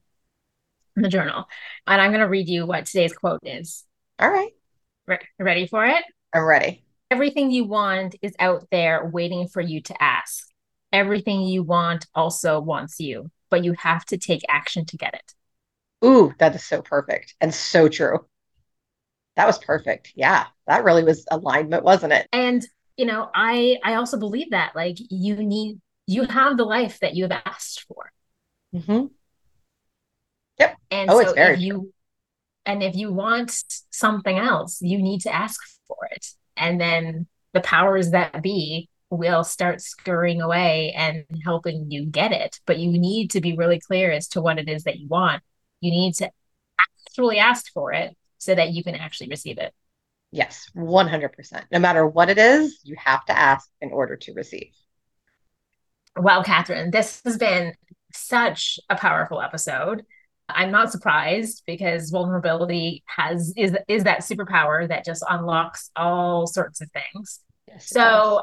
in 0.97 1.03
the 1.03 1.11
journal 1.11 1.47
and 1.87 2.01
I'm 2.01 2.11
going 2.11 2.21
to 2.21 2.29
read 2.29 2.49
you 2.49 2.67
what 2.67 2.87
today's 2.87 3.13
quote 3.13 3.41
is. 3.43 3.85
All 4.19 4.31
right. 4.31 4.53
Re- 5.07 5.19
ready 5.39 5.67
for 5.67 5.85
it? 5.85 6.05
I'm 6.33 6.45
ready. 6.45 6.85
Everything 7.11 7.51
you 7.51 7.65
want 7.65 8.15
is 8.23 8.35
out 8.39 8.67
there 8.71 9.05
waiting 9.05 9.49
for 9.49 9.61
you 9.61 9.83
to 9.83 10.03
ask. 10.03 10.47
Everything 10.93 11.43
you 11.43 11.63
want 11.63 12.07
also 12.15 12.61
wants 12.61 13.01
you, 13.01 13.31
but 13.51 13.65
you 13.65 13.73
have 13.73 14.05
to 14.07 14.17
take 14.17 14.43
action 14.49 14.85
to 14.87 14.97
get 14.97 15.15
it. 15.15 15.35
Ooh, 16.05 16.33
that 16.39 16.55
is 16.55 16.65
so 16.65 16.83
perfect 16.83 17.35
and 17.41 17.55
so 17.55 17.89
true. 17.89 18.27
That 19.37 19.47
was 19.47 19.59
perfect. 19.59 20.13
Yeah, 20.15 20.47
that 20.67 20.85
really 20.85 21.05
was 21.05 21.27
alignment, 21.31 21.85
wasn't 21.85 22.13
it? 22.13 22.29
And 22.33 22.65
you 22.97 23.07
know, 23.07 23.31
I 23.35 23.79
I 23.83 23.95
also 23.95 24.19
believe 24.19 24.51
that 24.51 24.75
like 24.75 24.97
you 24.99 25.37
need 25.37 25.81
you 26.07 26.25
have 26.25 26.57
the 26.57 26.65
life 26.65 26.99
that 27.01 27.15
you 27.15 27.25
have 27.25 27.43
asked 27.45 27.87
for. 27.87 28.13
Mm-hmm. 28.75 29.07
Yep. 30.59 30.77
And 30.91 31.11
oh, 31.11 31.23
so 31.23 31.35
if 31.37 31.61
you 31.61 31.93
and 32.67 32.83
if 32.83 32.95
you 32.95 33.13
want 33.13 33.53
something 33.91 34.39
else, 34.39 34.81
you 34.83 34.99
need 34.99 35.23
to 35.23 35.35
ask 35.35 35.61
for 35.87 36.09
it. 36.11 36.27
And 36.57 36.81
then 36.81 37.27
the 37.53 37.61
powers 37.61 38.11
that 38.11 38.43
be 38.43 38.89
will 39.11 39.43
start 39.43 39.81
scurrying 39.81 40.41
away 40.41 40.93
and 40.97 41.25
helping 41.45 41.91
you 41.91 42.07
get 42.07 42.33
it. 42.33 42.61
But 42.67 42.79
you 42.79 42.93
need 42.93 43.31
to 43.33 43.41
be 43.41 43.57
really 43.57 43.81
clear 43.81 44.13
as 44.13 44.29
to 44.29 44.41
what 44.41 44.59
it 44.59 44.69
is 44.69 44.85
that 44.85 44.99
you 44.99 45.09
want 45.09 45.43
you 45.81 45.91
need 45.91 46.15
to 46.15 46.31
actually 47.07 47.39
ask 47.39 47.73
for 47.73 47.93
it 47.93 48.17
so 48.39 48.55
that 48.55 48.71
you 48.71 48.83
can 48.83 48.95
actually 48.95 49.29
receive 49.29 49.59
it. 49.59 49.75
Yes, 50.33 50.71
100%. 50.77 51.65
No 51.73 51.79
matter 51.79 52.07
what 52.07 52.31
it 52.31 52.39
is, 52.39 52.81
you 52.85 52.97
have 52.97 53.25
to 53.27 53.37
ask 53.37 53.69
in 53.81 53.91
order 53.91 54.17
to 54.17 54.33
receive. 54.33 54.73
Wow, 56.17 56.43
Katherine, 56.43 56.91
this 56.91 57.21
has 57.25 57.37
been 57.37 57.75
such 58.13 58.79
a 58.89 58.97
powerful 58.97 59.41
episode. 59.41 60.05
I'm 60.49 60.71
not 60.71 60.91
surprised 60.91 61.63
because 61.67 62.11
vulnerability 62.11 63.05
has 63.07 63.53
is 63.57 63.77
is 63.87 64.05
that 64.05 64.21
superpower 64.21 64.89
that 64.89 65.05
just 65.05 65.25
unlocks 65.29 65.91
all 65.95 66.47
sorts 66.47 66.81
of 66.81 66.91
things. 66.91 67.41
Yes, 67.69 67.89
so 67.89 68.43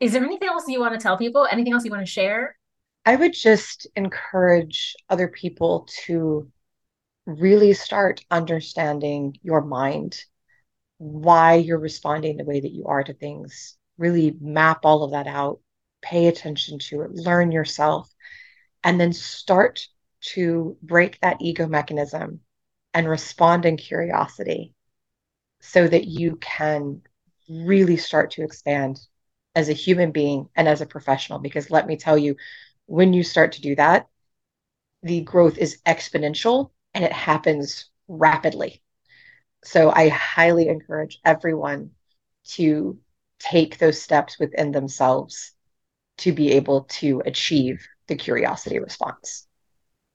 is 0.00 0.12
there 0.12 0.24
anything 0.24 0.48
else 0.48 0.64
you 0.68 0.80
want 0.80 0.94
to 0.94 1.00
tell 1.00 1.16
people? 1.16 1.46
Anything 1.50 1.72
else 1.72 1.84
you 1.84 1.90
want 1.90 2.04
to 2.04 2.10
share? 2.10 2.56
I 3.06 3.16
would 3.16 3.34
just 3.34 3.86
encourage 3.96 4.96
other 5.10 5.28
people 5.28 5.88
to 6.04 6.50
really 7.26 7.74
start 7.74 8.24
understanding 8.30 9.36
your 9.42 9.60
mind, 9.60 10.22
why 10.98 11.54
you're 11.54 11.78
responding 11.78 12.36
the 12.36 12.44
way 12.44 12.60
that 12.60 12.72
you 12.72 12.86
are 12.86 13.02
to 13.04 13.12
things. 13.12 13.76
Really 13.98 14.36
map 14.40 14.80
all 14.84 15.04
of 15.04 15.12
that 15.12 15.26
out, 15.26 15.60
pay 16.02 16.26
attention 16.26 16.78
to 16.78 17.02
it, 17.02 17.12
learn 17.12 17.52
yourself, 17.52 18.10
and 18.82 19.00
then 19.00 19.12
start 19.12 19.86
to 20.20 20.76
break 20.82 21.20
that 21.20 21.38
ego 21.40 21.66
mechanism 21.66 22.40
and 22.94 23.08
respond 23.08 23.66
in 23.66 23.76
curiosity 23.76 24.72
so 25.60 25.86
that 25.86 26.06
you 26.06 26.36
can 26.36 27.02
really 27.48 27.96
start 27.96 28.30
to 28.32 28.42
expand 28.42 28.98
as 29.54 29.68
a 29.68 29.74
human 29.74 30.10
being 30.10 30.48
and 30.56 30.68
as 30.68 30.80
a 30.80 30.86
professional. 30.86 31.38
Because 31.38 31.70
let 31.70 31.86
me 31.86 31.96
tell 31.96 32.16
you, 32.16 32.36
when 32.86 33.12
you 33.12 33.22
start 33.22 33.52
to 33.52 33.60
do 33.62 33.74
that, 33.76 34.08
the 35.02 35.22
growth 35.22 35.58
is 35.58 35.80
exponential 35.86 36.70
and 36.94 37.04
it 37.04 37.12
happens 37.12 37.90
rapidly. 38.08 38.82
So 39.64 39.90
I 39.90 40.08
highly 40.08 40.68
encourage 40.68 41.20
everyone 41.24 41.90
to 42.52 42.98
take 43.38 43.78
those 43.78 44.00
steps 44.00 44.38
within 44.38 44.72
themselves 44.72 45.52
to 46.18 46.32
be 46.32 46.52
able 46.52 46.82
to 46.84 47.22
achieve 47.24 47.86
the 48.06 48.16
curiosity 48.16 48.78
response. 48.78 49.46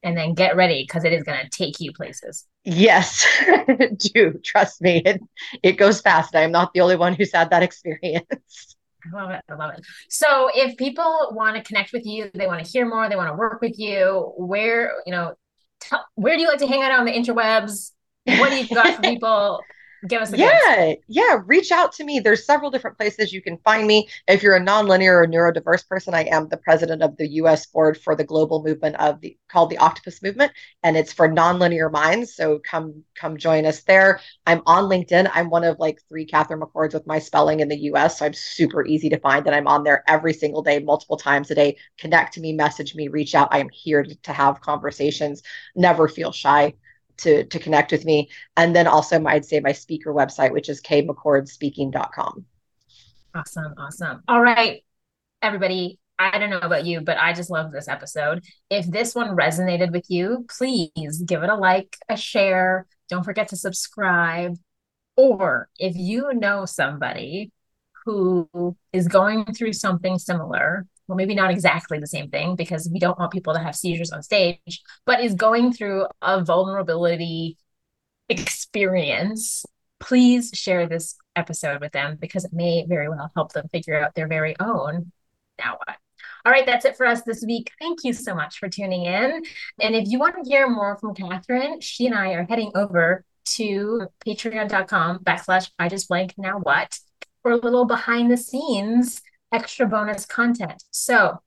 And 0.01 0.17
then 0.17 0.33
get 0.33 0.55
ready 0.55 0.83
because 0.83 1.03
it 1.03 1.13
is 1.13 1.23
going 1.23 1.39
to 1.43 1.49
take 1.49 1.79
you 1.79 1.91
places. 1.91 2.45
Yes, 2.63 3.25
do 3.97 4.39
trust 4.45 4.81
me. 4.81 5.01
It 5.05 5.21
it 5.61 5.73
goes 5.73 6.01
fast. 6.01 6.35
I 6.35 6.41
am 6.41 6.51
not 6.51 6.73
the 6.73 6.81
only 6.81 6.95
one 6.95 7.13
who's 7.13 7.33
had 7.33 7.49
that 7.49 7.63
experience. 7.63 8.75
I 9.05 9.15
love 9.15 9.31
it. 9.31 9.41
I 9.49 9.55
love 9.55 9.73
it. 9.77 9.85
So 10.09 10.49
if 10.53 10.77
people 10.77 11.29
want 11.31 11.55
to 11.55 11.63
connect 11.63 11.93
with 11.93 12.05
you, 12.05 12.29
they 12.33 12.47
want 12.47 12.63
to 12.63 12.69
hear 12.69 12.87
more, 12.87 13.07
they 13.09 13.15
want 13.15 13.29
to 13.29 13.35
work 13.35 13.61
with 13.61 13.79
you, 13.79 14.33
where, 14.37 14.93
you 15.05 15.11
know, 15.11 15.35
tell, 15.79 16.05
where 16.15 16.35
do 16.35 16.41
you 16.41 16.47
like 16.47 16.59
to 16.59 16.67
hang 16.67 16.81
out 16.83 16.91
on 16.91 17.05
the 17.05 17.11
interwebs? 17.11 17.91
What 18.25 18.49
do 18.49 18.57
you 18.57 18.67
got 18.67 18.95
for 18.95 19.01
people? 19.09 19.61
Give 20.07 20.21
us 20.21 20.31
a 20.31 20.37
yeah 20.37 20.93
yeah 21.07 21.39
reach 21.45 21.71
out 21.71 21.91
to 21.93 22.03
me. 22.03 22.19
There's 22.19 22.45
several 22.45 22.71
different 22.71 22.97
places 22.97 23.33
you 23.33 23.41
can 23.41 23.57
find 23.57 23.85
me. 23.85 24.07
If 24.27 24.41
you're 24.43 24.55
a 24.55 24.61
nonlinear 24.61 25.23
or 25.23 25.27
neurodiverse 25.27 25.87
person 25.87 26.13
i 26.13 26.23
am 26.23 26.47
the 26.47 26.57
president 26.57 27.03
of 27.03 27.17
the 27.17 27.27
us 27.27 27.65
board 27.65 27.97
for 27.97 28.15
the 28.15 28.23
global 28.23 28.63
movement 28.63 28.95
of 28.95 29.19
the 29.19 29.37
called 29.49 29.69
the 29.69 29.77
octopus 29.77 30.21
movement 30.23 30.51
and 30.83 30.95
it's 30.95 31.11
for 31.11 31.27
nonlinear 31.27 31.91
minds 31.91 32.33
so 32.33 32.59
come 32.59 33.03
come 33.15 33.37
join 33.37 33.65
us 33.65 33.81
there. 33.83 34.21
I'm 34.45 34.61
on 34.65 34.85
linkedin. 34.85 35.29
I'm 35.33 35.49
one 35.49 35.63
of 35.65 35.79
like 35.79 35.99
three 36.07 36.25
Katherine 36.25 36.61
McCords 36.61 36.93
with 36.93 37.05
my 37.05 37.19
spelling 37.19 37.59
in 37.59 37.67
the 37.67 37.77
us 37.77 38.19
so 38.19 38.25
i'm 38.25 38.33
super 38.33 38.85
easy 38.85 39.09
to 39.09 39.19
find 39.19 39.45
and 39.47 39.55
i'm 39.55 39.67
on 39.67 39.83
there 39.83 40.03
every 40.07 40.33
single 40.33 40.61
day 40.61 40.79
multiple 40.79 41.17
times 41.17 41.51
a 41.51 41.55
day. 41.55 41.77
Connect 41.97 42.33
to 42.35 42.41
me 42.41 42.53
message 42.53 42.95
me 42.95 43.09
reach 43.09 43.35
out. 43.35 43.49
I 43.51 43.59
am 43.59 43.69
here 43.69 44.03
to, 44.03 44.15
to 44.23 44.33
have 44.33 44.61
conversations. 44.61 45.43
Never 45.75 46.07
feel 46.07 46.31
shy 46.31 46.73
to 47.19 47.45
to 47.45 47.59
connect 47.59 47.91
with 47.91 48.05
me. 48.05 48.29
And 48.57 48.75
then 48.75 48.87
also 48.87 49.23
I'd 49.25 49.45
say 49.45 49.59
my 49.59 49.71
speaker 49.71 50.13
website, 50.13 50.51
which 50.51 50.69
is 50.69 50.81
kmccordspeaking.com. 50.81 52.45
Awesome. 53.35 53.73
Awesome. 53.77 54.23
All 54.27 54.41
right, 54.41 54.83
everybody. 55.41 55.99
I 56.21 56.37
don't 56.37 56.49
know 56.49 56.59
about 56.59 56.85
you, 56.85 56.99
but 56.99 57.17
I 57.17 57.31
just 57.31 57.49
love 57.49 57.71
this 57.71 57.87
episode. 57.87 58.43
If 58.69 58.85
this 58.85 59.15
one 59.15 59.37
resonated 59.37 59.93
with 59.93 60.05
you, 60.09 60.45
please 60.49 61.23
give 61.25 61.43
it 61.43 61.49
a 61.49 61.55
like, 61.55 61.95
a 62.09 62.17
share. 62.17 62.87
Don't 63.07 63.23
forget 63.23 63.47
to 63.49 63.55
subscribe. 63.55 64.57
Or 65.15 65.69
if 65.79 65.95
you 65.95 66.33
know 66.33 66.65
somebody 66.65 67.53
who 68.05 68.75
is 68.91 69.07
going 69.07 69.45
through 69.53 69.73
something 69.73 70.17
similar 70.17 70.85
well, 71.09 71.15
maybe 71.15 71.33
not 71.33 71.49
exactly 71.49 71.97
the 71.97 72.07
same 72.07 72.29
thing 72.29 72.55
because 72.55 72.87
we 72.93 72.99
don't 72.99 73.17
want 73.17 73.31
people 73.31 73.53
to 73.53 73.59
have 73.59 73.75
seizures 73.75 74.11
on 74.11 74.21
stage, 74.21 74.83
but 75.07 75.21
is 75.21 75.33
going 75.33 75.73
through 75.73 76.05
a 76.21 76.43
vulnerability 76.43 77.57
experience, 78.29 79.65
please 79.99 80.51
share 80.53 80.87
this 80.87 81.15
episode 81.35 81.81
with 81.81 81.91
them 81.93 82.17
because 82.21 82.45
it 82.45 82.53
may 82.53 82.85
very 82.87 83.09
well 83.09 83.31
help 83.35 83.53
them 83.53 83.67
figure 83.69 83.99
out 83.99 84.13
their 84.13 84.27
very 84.27 84.55
own 84.59 85.11
now 85.57 85.77
what. 85.83 85.97
All 86.45 86.51
right, 86.51 86.65
that's 86.65 86.85
it 86.85 86.95
for 86.95 87.07
us 87.07 87.23
this 87.23 87.43
week. 87.45 87.71
Thank 87.79 88.03
you 88.03 88.13
so 88.13 88.35
much 88.35 88.59
for 88.59 88.69
tuning 88.69 89.05
in. 89.05 89.41
And 89.81 89.95
if 89.95 90.07
you 90.07 90.19
want 90.19 90.35
to 90.35 90.47
hear 90.47 90.69
more 90.69 90.95
from 90.97 91.15
Katherine, 91.15 91.81
she 91.81 92.05
and 92.05 92.15
I 92.15 92.33
are 92.33 92.45
heading 92.47 92.71
over 92.75 93.25
to 93.55 94.07
patreon.com 94.25 95.19
backslash 95.19 95.71
I 95.79 95.89
just 95.89 96.07
blank 96.07 96.35
now 96.37 96.59
what 96.59 96.99
for 97.41 97.51
a 97.51 97.57
little 97.57 97.85
behind 97.85 98.29
the 98.29 98.37
scenes 98.37 99.23
extra 99.51 99.87
bonus 99.87 100.25
content. 100.25 100.83
So 100.91 101.39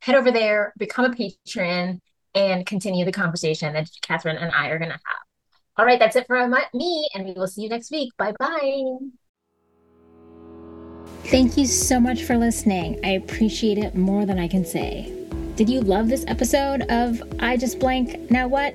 head 0.00 0.14
over 0.14 0.30
there, 0.30 0.72
become 0.78 1.04
a 1.04 1.14
patron, 1.14 2.00
and 2.34 2.66
continue 2.66 3.04
the 3.04 3.12
conversation 3.12 3.72
that 3.72 3.88
Katherine 4.02 4.36
and 4.36 4.52
I 4.52 4.68
are 4.68 4.78
going 4.78 4.90
to 4.90 4.94
have. 4.94 5.22
All 5.78 5.84
right, 5.84 5.98
that's 5.98 6.16
it 6.16 6.26
for 6.26 6.48
me, 6.74 7.08
and 7.14 7.24
we 7.24 7.32
will 7.32 7.46
see 7.46 7.62
you 7.62 7.68
next 7.68 7.90
week. 7.90 8.12
Bye 8.16 8.32
bye. 8.38 8.82
Thank 11.24 11.56
you 11.56 11.66
so 11.66 11.98
much 11.98 12.22
for 12.22 12.36
listening. 12.36 13.00
I 13.04 13.10
appreciate 13.10 13.78
it 13.78 13.94
more 13.94 14.24
than 14.24 14.38
I 14.38 14.48
can 14.48 14.64
say. 14.64 15.12
Did 15.56 15.68
you 15.68 15.80
love 15.80 16.08
this 16.08 16.24
episode 16.28 16.82
of 16.90 17.22
I 17.40 17.56
Just 17.56 17.78
Blank 17.78 18.30
Now 18.30 18.46
What? 18.46 18.74